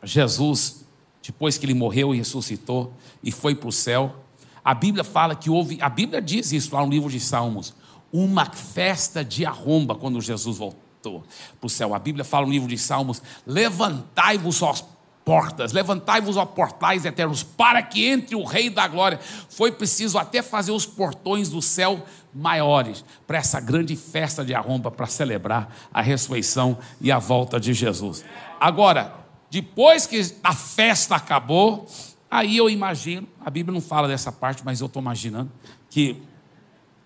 Jesus, 0.04 0.86
depois 1.22 1.58
que 1.58 1.66
ele 1.66 1.74
morreu 1.74 2.14
e 2.14 2.18
ressuscitou 2.18 2.94
e 3.24 3.32
foi 3.32 3.54
para 3.56 3.70
o 3.70 3.72
céu, 3.72 4.16
a 4.64 4.74
Bíblia 4.74 5.04
fala 5.04 5.36
que 5.36 5.50
houve, 5.50 5.82
a 5.82 5.90
Bíblia 5.90 6.22
diz 6.22 6.52
isso 6.52 6.76
lá 6.76 6.84
no 6.86 6.92
livro 6.92 7.10
de 7.10 7.20
Salmos, 7.20 7.74
uma 8.12 8.46
festa 8.46 9.24
de 9.24 9.46
arromba 9.46 9.96
quando 9.96 10.20
Jesus 10.22 10.58
voltou 10.58 11.24
para 11.60 11.68
o 11.68 11.70
céu. 11.70 11.96
A 11.96 12.00
Bíblia 12.00 12.24
fala 12.24 12.46
no 12.46 12.52
livro 12.52 12.68
de 12.68 12.78
Salmos: 12.78 13.22
levantai-vos 13.46 14.62
às 14.62 14.84
portas, 15.24 15.72
levantai-vos 15.72 16.38
aos 16.38 16.50
portais 16.50 17.06
eternos, 17.06 17.44
para 17.44 17.82
que 17.82 18.06
entre 18.06 18.36
o 18.36 18.44
Rei 18.44 18.70
da 18.70 18.88
Glória. 18.88 19.20
Foi 19.50 19.72
preciso 19.72 20.18
até 20.18 20.42
fazer 20.42 20.72
os 20.72 20.86
portões 20.86 21.50
do 21.50 21.62
céu 21.62 22.04
maiores 22.34 23.04
para 23.28 23.38
essa 23.38 23.60
grande 23.60 23.96
festa 23.96 24.44
de 24.44 24.54
arromba 24.54 24.90
para 24.90 25.06
celebrar 25.06 25.74
a 25.94 26.02
ressurreição 26.02 26.78
e 27.00 27.12
a 27.12 27.20
volta 27.20 27.60
de 27.60 27.74
Jesus. 27.74 28.24
Agora, 28.60 29.16
depois 29.50 30.06
que 30.06 30.20
a 30.44 30.54
festa 30.54 31.16
acabou, 31.16 31.88
aí 32.30 32.56
eu 32.56 32.70
imagino, 32.70 33.28
a 33.44 33.50
Bíblia 33.50 33.74
não 33.74 33.82
fala 33.82 34.08
dessa 34.08 34.32
parte, 34.32 34.64
mas 34.64 34.80
eu 34.80 34.88
estou 34.88 35.02
imaginando 35.02 35.52
que 35.90 36.22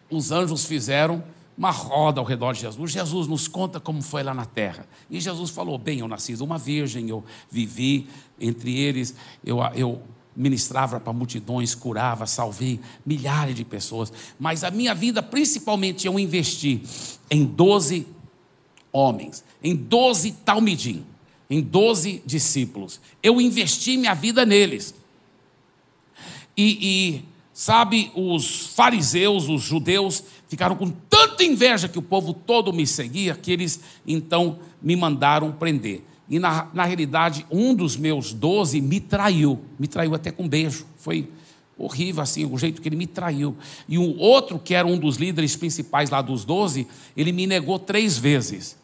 os 0.10 0.32
anjos 0.32 0.66
fizeram 0.66 1.24
uma 1.58 1.72
roda 1.72 2.20
ao 2.20 2.26
redor 2.26 2.54
de 2.54 2.62
Jesus. 2.62 2.92
Jesus 2.92 3.28
nos 3.28 3.48
conta 3.48 3.80
como 3.80 4.02
foi 4.02 4.22
lá 4.24 4.34
na 4.34 4.46
terra. 4.46 4.86
E 5.10 5.20
Jesus 5.20 5.50
falou: 5.50 5.78
Bem, 5.78 6.00
eu 6.00 6.08
nasci 6.08 6.36
de 6.36 6.44
uma 6.44 6.58
virgem, 6.58 7.10
eu 7.10 7.24
vivi 7.50 8.08
entre 8.40 8.78
eles, 8.78 9.16
eu, 9.44 9.60
eu 9.74 10.02
ministrava 10.36 11.00
para 11.00 11.14
multidões, 11.14 11.74
curava, 11.74 12.26
salvei 12.26 12.80
milhares 13.06 13.56
de 13.56 13.64
pessoas. 13.64 14.12
Mas 14.40 14.64
a 14.64 14.72
minha 14.72 14.94
vida, 14.94 15.24
principalmente, 15.24 16.08
eu 16.08 16.20
investi 16.20 16.82
em 17.30 17.46
12 17.46 18.08
homens, 18.92 19.44
em 19.64 19.76
12 19.76 20.32
talmidim, 20.44 21.06
em 21.50 21.62
12 21.62 22.22
discípulos. 22.26 23.00
Eu 23.22 23.40
investi 23.40 23.98
minha 23.98 24.14
vida 24.14 24.46
neles. 24.46 24.94
E, 26.58 26.78
e 26.82 27.36
Sabe, 27.56 28.12
os 28.14 28.68
fariseus, 28.76 29.48
os 29.48 29.62
judeus, 29.62 30.22
ficaram 30.50 30.76
com 30.76 30.90
tanta 30.90 31.42
inveja 31.42 31.88
que 31.88 31.98
o 31.98 32.02
povo 32.02 32.34
todo 32.34 32.74
me 32.74 32.86
seguia, 32.86 33.34
que 33.34 33.50
eles 33.50 33.80
então 34.06 34.60
me 34.82 34.94
mandaram 34.94 35.54
prender. 35.54 36.04
E 36.30 36.40
na, 36.40 36.68
na 36.74 36.86
realidade, 36.86 37.46
um 37.52 37.74
dos 37.74 37.96
meus 37.96 38.34
doze 38.34 38.82
me 38.82 39.00
traiu, 39.00 39.62
me 39.78 39.88
traiu 39.88 40.16
até 40.16 40.32
com 40.32 40.44
um 40.44 40.48
beijo. 40.48 40.86
Foi 40.98 41.30
horrível 41.78 42.24
assim, 42.24 42.46
o 42.46 42.58
jeito 42.58 42.82
que 42.82 42.90
ele 42.90 42.96
me 42.96 43.06
traiu. 43.08 43.56
E 43.88 43.98
o 43.98 44.18
outro, 44.18 44.58
que 44.58 44.74
era 44.74 44.88
um 44.88 44.98
dos 44.98 45.18
líderes 45.18 45.56
principais 45.56 46.10
lá 46.10 46.22
dos 46.22 46.44
doze, 46.46 46.88
ele 47.16 47.32
me 47.32 47.46
negou 47.46 47.78
três 47.78 48.18
vezes. 48.18 48.78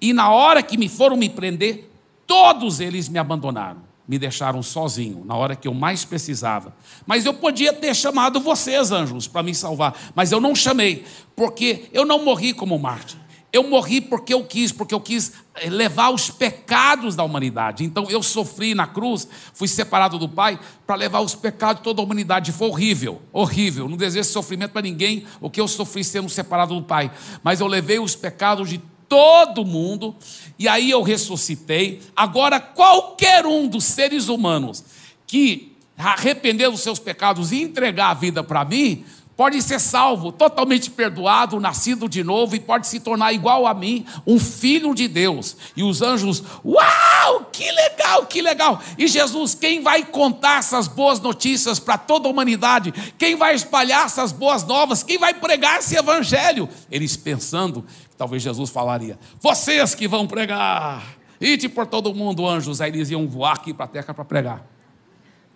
E 0.00 0.12
na 0.12 0.30
hora 0.30 0.62
que 0.62 0.78
me 0.78 0.88
foram 0.88 1.16
me 1.16 1.28
prender, 1.28 1.90
todos 2.26 2.80
eles 2.80 3.08
me 3.08 3.18
abandonaram 3.18 3.88
me 4.08 4.18
deixaram 4.18 4.62
sozinho 4.62 5.22
na 5.26 5.36
hora 5.36 5.54
que 5.54 5.68
eu 5.68 5.74
mais 5.74 6.02
precisava. 6.02 6.74
Mas 7.06 7.26
eu 7.26 7.34
podia 7.34 7.74
ter 7.74 7.94
chamado 7.94 8.40
vocês, 8.40 8.90
anjos, 8.90 9.28
para 9.28 9.42
me 9.42 9.54
salvar, 9.54 9.94
mas 10.14 10.32
eu 10.32 10.40
não 10.40 10.54
chamei, 10.54 11.04
porque 11.36 11.90
eu 11.92 12.06
não 12.06 12.24
morri 12.24 12.54
como 12.54 12.78
Marte. 12.78 13.18
Eu 13.58 13.68
morri 13.68 14.00
porque 14.00 14.32
eu 14.32 14.44
quis, 14.44 14.70
porque 14.70 14.94
eu 14.94 15.00
quis 15.00 15.32
eh, 15.56 15.68
levar 15.68 16.10
os 16.10 16.30
pecados 16.30 17.16
da 17.16 17.24
humanidade. 17.24 17.82
Então 17.82 18.08
eu 18.08 18.22
sofri 18.22 18.72
na 18.72 18.86
cruz, 18.86 19.26
fui 19.52 19.66
separado 19.66 20.16
do 20.16 20.28
Pai 20.28 20.60
para 20.86 20.94
levar 20.94 21.20
os 21.22 21.34
pecados 21.34 21.78
de 21.78 21.82
toda 21.82 22.00
a 22.00 22.04
humanidade. 22.04 22.52
Foi 22.52 22.68
horrível, 22.68 23.20
horrível. 23.32 23.88
Não 23.88 23.96
desejo 23.96 24.28
sofrimento 24.28 24.70
para 24.70 24.82
ninguém, 24.82 25.26
o 25.40 25.50
que 25.50 25.60
eu 25.60 25.66
sofri 25.66 26.04
sendo 26.04 26.28
separado 26.28 26.72
do 26.72 26.82
Pai. 26.82 27.10
Mas 27.42 27.58
eu 27.58 27.66
levei 27.66 27.98
os 27.98 28.14
pecados 28.14 28.70
de 28.70 28.80
todo 29.08 29.64
mundo, 29.64 30.14
e 30.56 30.68
aí 30.68 30.90
eu 30.90 31.02
ressuscitei. 31.02 32.00
Agora, 32.14 32.60
qualquer 32.60 33.44
um 33.44 33.66
dos 33.66 33.84
seres 33.84 34.28
humanos 34.28 34.84
que 35.26 35.72
arrepender 35.96 36.70
dos 36.70 36.80
seus 36.80 37.00
pecados 37.00 37.50
e 37.50 37.60
entregar 37.60 38.10
a 38.10 38.14
vida 38.14 38.44
para 38.44 38.64
mim, 38.64 39.04
pode 39.38 39.62
ser 39.62 39.78
salvo, 39.78 40.30
totalmente 40.30 40.90
perdoado, 40.90 41.58
nascido 41.58 42.06
de 42.08 42.22
novo 42.22 42.54
e 42.54 42.60
pode 42.60 42.86
se 42.86 43.00
tornar 43.00 43.32
igual 43.32 43.66
a 43.66 43.72
mim, 43.72 44.04
um 44.26 44.38
filho 44.38 44.94
de 44.94 45.08
Deus. 45.08 45.56
E 45.74 45.82
os 45.82 46.02
anjos, 46.02 46.42
uau, 46.62 47.48
que 47.50 47.70
legal, 47.70 48.26
que 48.26 48.42
legal. 48.42 48.82
E 48.98 49.06
Jesus, 49.06 49.54
quem 49.54 49.80
vai 49.80 50.04
contar 50.04 50.58
essas 50.58 50.88
boas 50.88 51.20
notícias 51.20 51.78
para 51.78 51.96
toda 51.96 52.28
a 52.28 52.30
humanidade? 52.30 52.92
Quem 53.16 53.34
vai 53.36 53.54
espalhar 53.54 54.04
essas 54.04 54.32
boas 54.32 54.66
novas? 54.66 55.02
Quem 55.02 55.16
vai 55.16 55.32
pregar 55.32 55.78
esse 55.78 55.96
evangelho? 55.96 56.68
Eles 56.90 57.16
pensando 57.16 57.86
Talvez 58.18 58.42
Jesus 58.42 58.68
falaria: 58.68 59.16
vocês 59.40 59.94
que 59.94 60.08
vão 60.08 60.26
pregar, 60.26 61.16
ide 61.40 61.68
por 61.68 61.86
todo 61.86 62.12
mundo, 62.12 62.46
anjos. 62.46 62.80
Aí 62.80 62.90
eles 62.90 63.08
iam 63.10 63.28
voar 63.28 63.52
aqui 63.52 63.72
para 63.72 63.84
a 63.84 63.88
terra 63.88 64.12
para 64.12 64.24
pregar. 64.24 64.66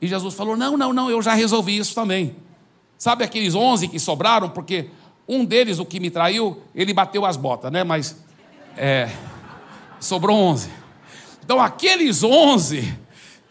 E 0.00 0.06
Jesus 0.06 0.32
falou: 0.32 0.56
não, 0.56 0.76
não, 0.76 0.92
não, 0.92 1.10
eu 1.10 1.20
já 1.20 1.34
resolvi 1.34 1.76
isso 1.76 1.92
também. 1.92 2.36
Sabe 3.02 3.24
aqueles 3.24 3.56
onze 3.56 3.88
que 3.88 3.98
sobraram? 3.98 4.48
Porque 4.48 4.88
um 5.26 5.44
deles, 5.44 5.80
o 5.80 5.84
que 5.84 5.98
me 5.98 6.08
traiu, 6.08 6.62
ele 6.72 6.94
bateu 6.94 7.26
as 7.26 7.36
botas, 7.36 7.72
né? 7.72 7.82
Mas 7.82 8.16
é, 8.76 9.10
sobrou 9.98 10.36
onze. 10.36 10.70
Então 11.44 11.60
aqueles 11.60 12.22
onze 12.22 12.96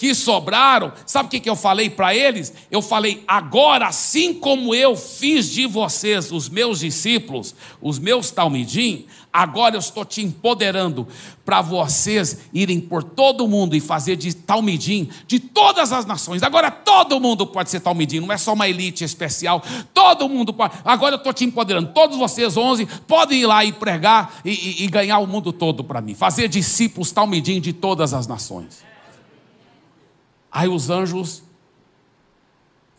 que 0.02 0.16
sobraram, 0.16 0.92
sabe 1.06 1.28
o 1.28 1.30
que, 1.30 1.40
que 1.40 1.48
eu 1.48 1.56
falei 1.56 1.88
para 1.88 2.16
eles? 2.16 2.52
Eu 2.72 2.82
falei, 2.82 3.24
agora, 3.28 3.86
assim 3.86 4.34
como 4.34 4.74
eu 4.74 4.96
fiz 4.96 5.48
de 5.48 5.68
vocês, 5.68 6.32
os 6.32 6.50
meus 6.50 6.80
discípulos, 6.80 7.54
os 7.80 8.00
meus 8.00 8.32
talmidim, 8.32 9.06
agora 9.32 9.76
eu 9.76 9.80
estou 9.80 10.04
te 10.04 10.24
empoderando 10.24 11.08
para 11.46 11.62
vocês 11.62 12.40
irem 12.52 12.80
por 12.80 13.04
todo 13.04 13.48
mundo 13.48 13.76
e 13.76 13.80
fazer 13.80 14.16
de 14.16 14.34
talmidim 14.34 15.08
de 15.28 15.40
todas 15.40 15.94
as 15.94 16.04
nações. 16.04 16.42
Agora 16.42 16.72
todo 16.72 17.20
mundo 17.20 17.46
pode 17.46 17.70
ser 17.70 17.80
talmidim, 17.80 18.22
não 18.22 18.32
é 18.32 18.40
só 18.40 18.54
uma 18.54 18.68
elite 18.68 19.04
especial, 19.04 19.64
todo 19.94 20.28
mundo 20.28 20.52
pode. 20.52 20.80
Agora 20.84 21.14
eu 21.14 21.20
estou 21.20 21.32
te 21.32 21.46
empoderando, 21.46 21.92
todos 21.94 22.18
vocês, 22.18 22.58
onze, 22.58 22.88
podem 23.08 23.42
ir 23.42 23.46
lá 23.46 23.64
e 23.64 23.72
pregar 23.72 24.42
e, 24.44 24.50
e, 24.50 24.84
e 24.84 24.88
ganhar 24.88 25.20
o 25.20 25.28
mundo 25.28 25.54
todo 25.54 25.84
para 25.84 26.02
mim, 26.02 26.16
fazer 26.16 26.48
discípulos 26.48 27.12
talmidim 27.12 27.62
de 27.62 27.72
todas 27.72 28.16
as 28.16 28.26
nações. 28.26 28.90
Aí 30.52 30.68
os 30.68 30.90
anjos 30.90 31.44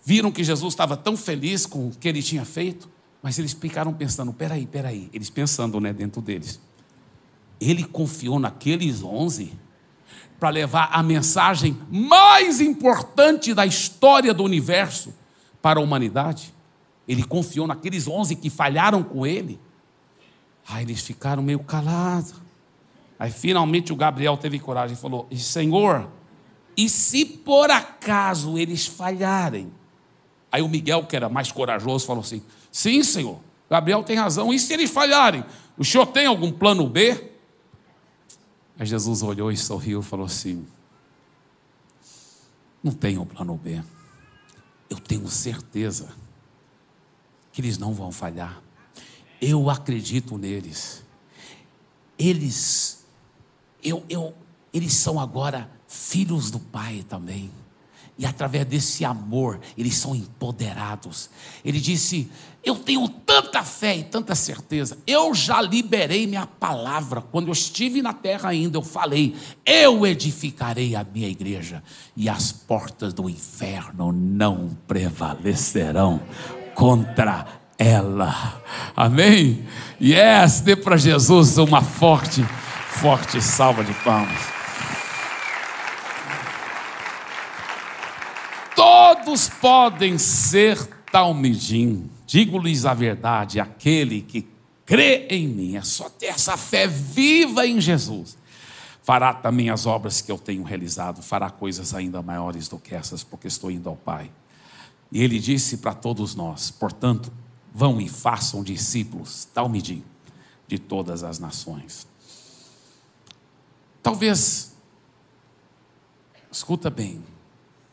viram 0.05 0.33
que 0.33 0.43
Jesus 0.43 0.73
estava 0.73 0.97
tão 0.97 1.17
feliz 1.17 1.67
com 1.67 1.89
o 1.89 1.91
que 1.91 2.09
ele 2.09 2.23
tinha 2.23 2.45
feito, 2.45 2.89
mas 3.23 3.39
eles 3.39 3.53
ficaram 3.53 3.93
pensando: 3.93 4.33
peraí, 4.33 4.67
peraí. 4.67 5.11
Eles 5.13 5.29
pensando 5.29 5.81
né, 5.81 5.93
dentro 5.93 6.23
deles. 6.23 6.61
Ele 7.61 7.85
confiou 7.85 8.39
naqueles 8.39 9.03
onze 9.03 9.53
para 10.41 10.51
levar 10.51 10.89
a 10.93 11.03
mensagem 11.03 11.79
mais 11.89 12.61
importante 12.61 13.55
da 13.55 13.65
história 13.65 14.35
do 14.35 14.43
universo 14.43 15.15
para 15.61 15.79
a 15.79 15.83
humanidade. 15.83 16.53
Ele 17.07 17.23
confiou 17.23 17.67
naqueles 17.67 18.09
onze 18.09 18.35
que 18.35 18.51
falharam 18.51 19.05
com 19.05 19.25
ele. 19.25 19.61
Aí 20.69 20.85
eles 20.85 21.03
ficaram 21.03 21.43
meio 21.43 21.61
calados. 21.61 22.35
Aí 23.19 23.31
finalmente 23.31 23.93
o 23.93 23.97
Gabriel 23.97 24.37
teve 24.37 24.59
coragem 24.59 24.97
e 24.97 25.01
falou: 25.01 25.29
Senhor, 25.37 26.09
e 26.77 26.89
se 26.89 27.25
por 27.25 27.71
acaso 27.71 28.59
eles 28.59 28.87
falharem? 28.87 29.73
Aí 30.51 30.63
o 30.63 30.69
Miguel, 30.69 31.07
que 31.07 31.17
era 31.17 31.29
mais 31.29 31.51
corajoso, 31.51 32.07
falou 32.07 32.23
assim: 32.23 32.43
Sim, 32.71 33.03
Senhor, 33.03 33.41
Gabriel 33.69 34.03
tem 34.03 34.17
razão. 34.17 34.53
E 34.53 34.59
se 34.59 34.73
eles 34.75 34.91
falharem? 34.91 35.45
O 35.79 35.85
senhor 35.85 36.07
tem 36.07 36.27
algum 36.27 36.53
plano 36.53 36.87
B? 36.87 37.33
Aí 38.79 38.87
Jesus 38.87 39.23
olhou 39.23 39.51
e 39.51 39.57
sorriu 39.57 40.01
e 40.01 40.03
falou 40.03 40.27
assim: 40.27 40.67
Não 42.83 42.93
tenho 42.93 43.25
plano 43.25 43.57
B. 43.57 43.83
Eu 44.91 44.99
tenho 44.99 45.27
certeza 45.29 46.15
que 47.51 47.63
eles 47.63 47.79
não 47.79 47.95
vão 47.95 48.13
falhar. 48.13 48.63
Eu 49.41 49.71
acredito 49.71 50.37
neles. 50.37 51.03
Eles, 52.19 53.05
eu, 53.83 54.05
eu, 54.09 54.35
eles 54.73 54.93
são 54.93 55.19
agora 55.19 55.71
filhos 55.93 56.51
do 56.51 56.59
Pai 56.59 57.05
também. 57.09 57.51
E 58.19 58.27
através 58.27 58.67
desse 58.67 59.05
amor, 59.05 59.59
eles 59.77 59.97
são 59.97 60.15
empoderados. 60.15 61.31
Ele 61.65 61.81
disse: 61.81 62.31
Eu 62.63 62.77
tenho 62.77 63.09
tanta 63.09 63.63
fé 63.63 63.97
e 63.97 64.05
tanta 64.05 64.35
certeza. 64.35 64.99
Eu 65.07 65.35
já 65.35 65.61
liberei 65.61 66.27
minha 66.27 66.47
palavra. 66.47 67.21
Quando 67.21 67.49
eu 67.49 67.53
estive 67.53 68.03
na 68.03 68.13
terra 68.13 68.51
ainda, 68.51 68.77
eu 68.77 68.83
falei: 68.83 69.35
Eu 69.65 70.07
edificarei 70.07 70.95
a 70.95 71.05
minha 71.05 71.29
igreja, 71.29 71.83
e 72.17 72.29
as 72.29 72.53
portas 72.53 73.15
do 73.15 73.29
inferno 73.29 74.13
não 74.13 74.77
prevalecerão 74.87 76.21
contra 76.75 77.47
ela. 77.79 78.63
Amém? 78.95 79.67
Yes, 80.01 80.61
dê 80.61 80.77
para 80.77 80.97
Jesus 80.97 81.57
uma 81.57 81.83
forte, 81.83 82.43
forte 82.91 83.41
salva 83.41 83.83
de 83.83 83.95
palmas. 84.05 84.62
Todos 89.15 89.47
podem 89.47 90.17
ser 90.17 90.87
talmidim. 91.13 92.11
Digo-lhes 92.27 92.87
a 92.87 92.95
verdade, 92.95 93.61
aquele 93.61 94.23
que 94.23 94.49
crê 94.87 95.27
em 95.29 95.47
mim, 95.47 95.77
é 95.77 95.83
só 95.83 96.09
ter 96.09 96.27
essa 96.27 96.57
fé 96.57 96.87
viva 96.87 97.67
em 97.67 97.79
Jesus. 97.79 98.39
Fará 99.03 99.35
também 99.35 99.69
as 99.69 99.85
obras 99.85 100.23
que 100.23 100.33
eu 100.33 100.39
tenho 100.39 100.63
realizado, 100.63 101.23
fará 101.23 101.51
coisas 101.51 101.95
ainda 101.95 102.23
maiores 102.23 102.69
do 102.69 102.79
que 102.79 102.95
essas, 102.95 103.23
porque 103.23 103.49
estou 103.49 103.71
indo 103.71 103.87
ao 103.87 103.97
Pai. 103.97 104.31
E 105.11 105.23
ele 105.23 105.39
disse 105.39 105.77
para 105.77 105.93
todos 105.93 106.35
nós: 106.35 106.71
portanto, 106.71 107.31
vão 107.75 108.01
e 108.01 108.09
façam 108.09 108.65
discípulos, 108.65 109.47
talmidim, 109.53 110.03
de 110.67 110.79
todas 110.79 111.23
as 111.23 111.39
nações. 111.39 112.07
Talvez, 114.03 114.75
escuta 116.51 116.89
bem, 116.89 117.23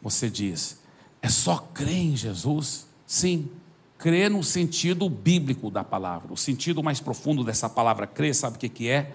você 0.02 0.30
diz, 0.30 0.80
é 1.22 1.30
só 1.30 1.58
crer 1.74 1.98
em 1.98 2.16
Jesus? 2.16 2.88
Sim, 3.06 3.50
crer 3.98 4.30
no 4.30 4.44
sentido 4.44 5.10
bíblico 5.10 5.70
da 5.70 5.84
palavra. 5.84 6.32
O 6.34 6.38
sentido 6.38 6.82
mais 6.82 7.00
profundo 7.00 7.44
dessa 7.44 7.70
palavra 7.70 8.08
crer, 8.08 8.34
sabe 8.34 8.56
o 8.56 8.60
que, 8.60 8.88
é? 8.88 9.14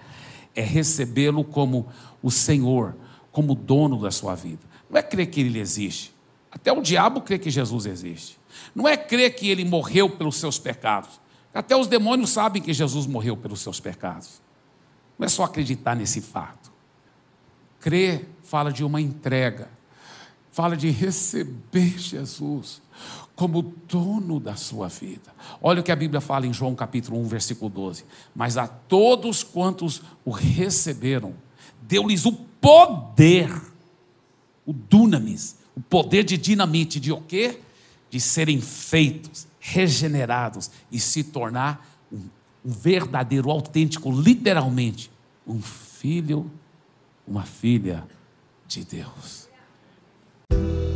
É 0.53 0.61
recebê-lo 0.61 1.43
como 1.43 1.87
o 2.21 2.29
Senhor, 2.29 2.95
como 3.31 3.55
dono 3.55 3.99
da 4.01 4.11
sua 4.11 4.35
vida. 4.35 4.61
Não 4.89 4.97
é 4.97 5.01
crer 5.01 5.27
que 5.27 5.41
ele 5.41 5.59
existe. 5.59 6.13
Até 6.51 6.71
o 6.71 6.81
diabo 6.81 7.21
crê 7.21 7.37
que 7.37 7.49
Jesus 7.49 7.85
existe. 7.85 8.39
Não 8.73 8.87
é 8.87 8.95
crer 8.95 9.35
que 9.35 9.49
ele 9.49 9.65
morreu 9.65 10.09
pelos 10.09 10.37
seus 10.37 10.57
pecados. 10.57 11.19
Até 11.53 11.75
os 11.75 11.87
demônios 11.87 12.29
sabem 12.29 12.61
que 12.61 12.73
Jesus 12.73 13.07
morreu 13.07 13.35
pelos 13.35 13.61
seus 13.61 13.79
pecados. 13.79 14.41
Não 15.17 15.25
é 15.25 15.29
só 15.29 15.43
acreditar 15.43 15.95
nesse 15.95 16.21
fato. 16.21 16.71
Crer 17.79 18.29
fala 18.43 18.71
de 18.71 18.83
uma 18.83 19.01
entrega 19.01 19.69
fala 20.55 20.77
de 20.77 20.89
receber 20.89 21.99
Jesus 21.99 22.81
como 23.35 23.61
dono 23.89 24.39
da 24.39 24.55
sua 24.55 24.87
vida. 24.87 25.35
Olha 25.61 25.81
o 25.81 25.83
que 25.83 25.91
a 25.91 25.95
Bíblia 25.97 26.21
fala 26.21 26.47
em 26.47 26.53
João 26.53 26.73
capítulo 26.73 27.19
1, 27.19 27.27
versículo 27.27 27.69
12. 27.69 28.05
Mas 28.33 28.55
a 28.55 28.65
todos 28.65 29.43
quantos 29.43 30.01
o 30.23 30.31
receberam, 30.31 31.33
deu-lhes 31.81 32.25
o 32.25 32.31
poder, 32.31 33.51
o 34.65 34.71
dunamis, 34.71 35.57
o 35.75 35.81
poder 35.81 36.23
de 36.23 36.37
dinamite, 36.37 37.01
de 37.01 37.11
o 37.11 37.19
quê? 37.19 37.59
De 38.09 38.21
serem 38.21 38.61
feitos, 38.61 39.45
regenerados 39.59 40.71
e 40.89 41.01
se 41.01 41.21
tornar 41.21 41.85
um, 42.09 42.21
um 42.63 42.71
verdadeiro, 42.71 43.51
autêntico, 43.51 44.09
literalmente, 44.09 45.11
um 45.45 45.61
filho, 45.61 46.49
uma 47.27 47.43
filha 47.43 48.07
de 48.69 48.85
Deus. 48.85 49.44
Thank 50.55 50.89
you. 50.89 50.94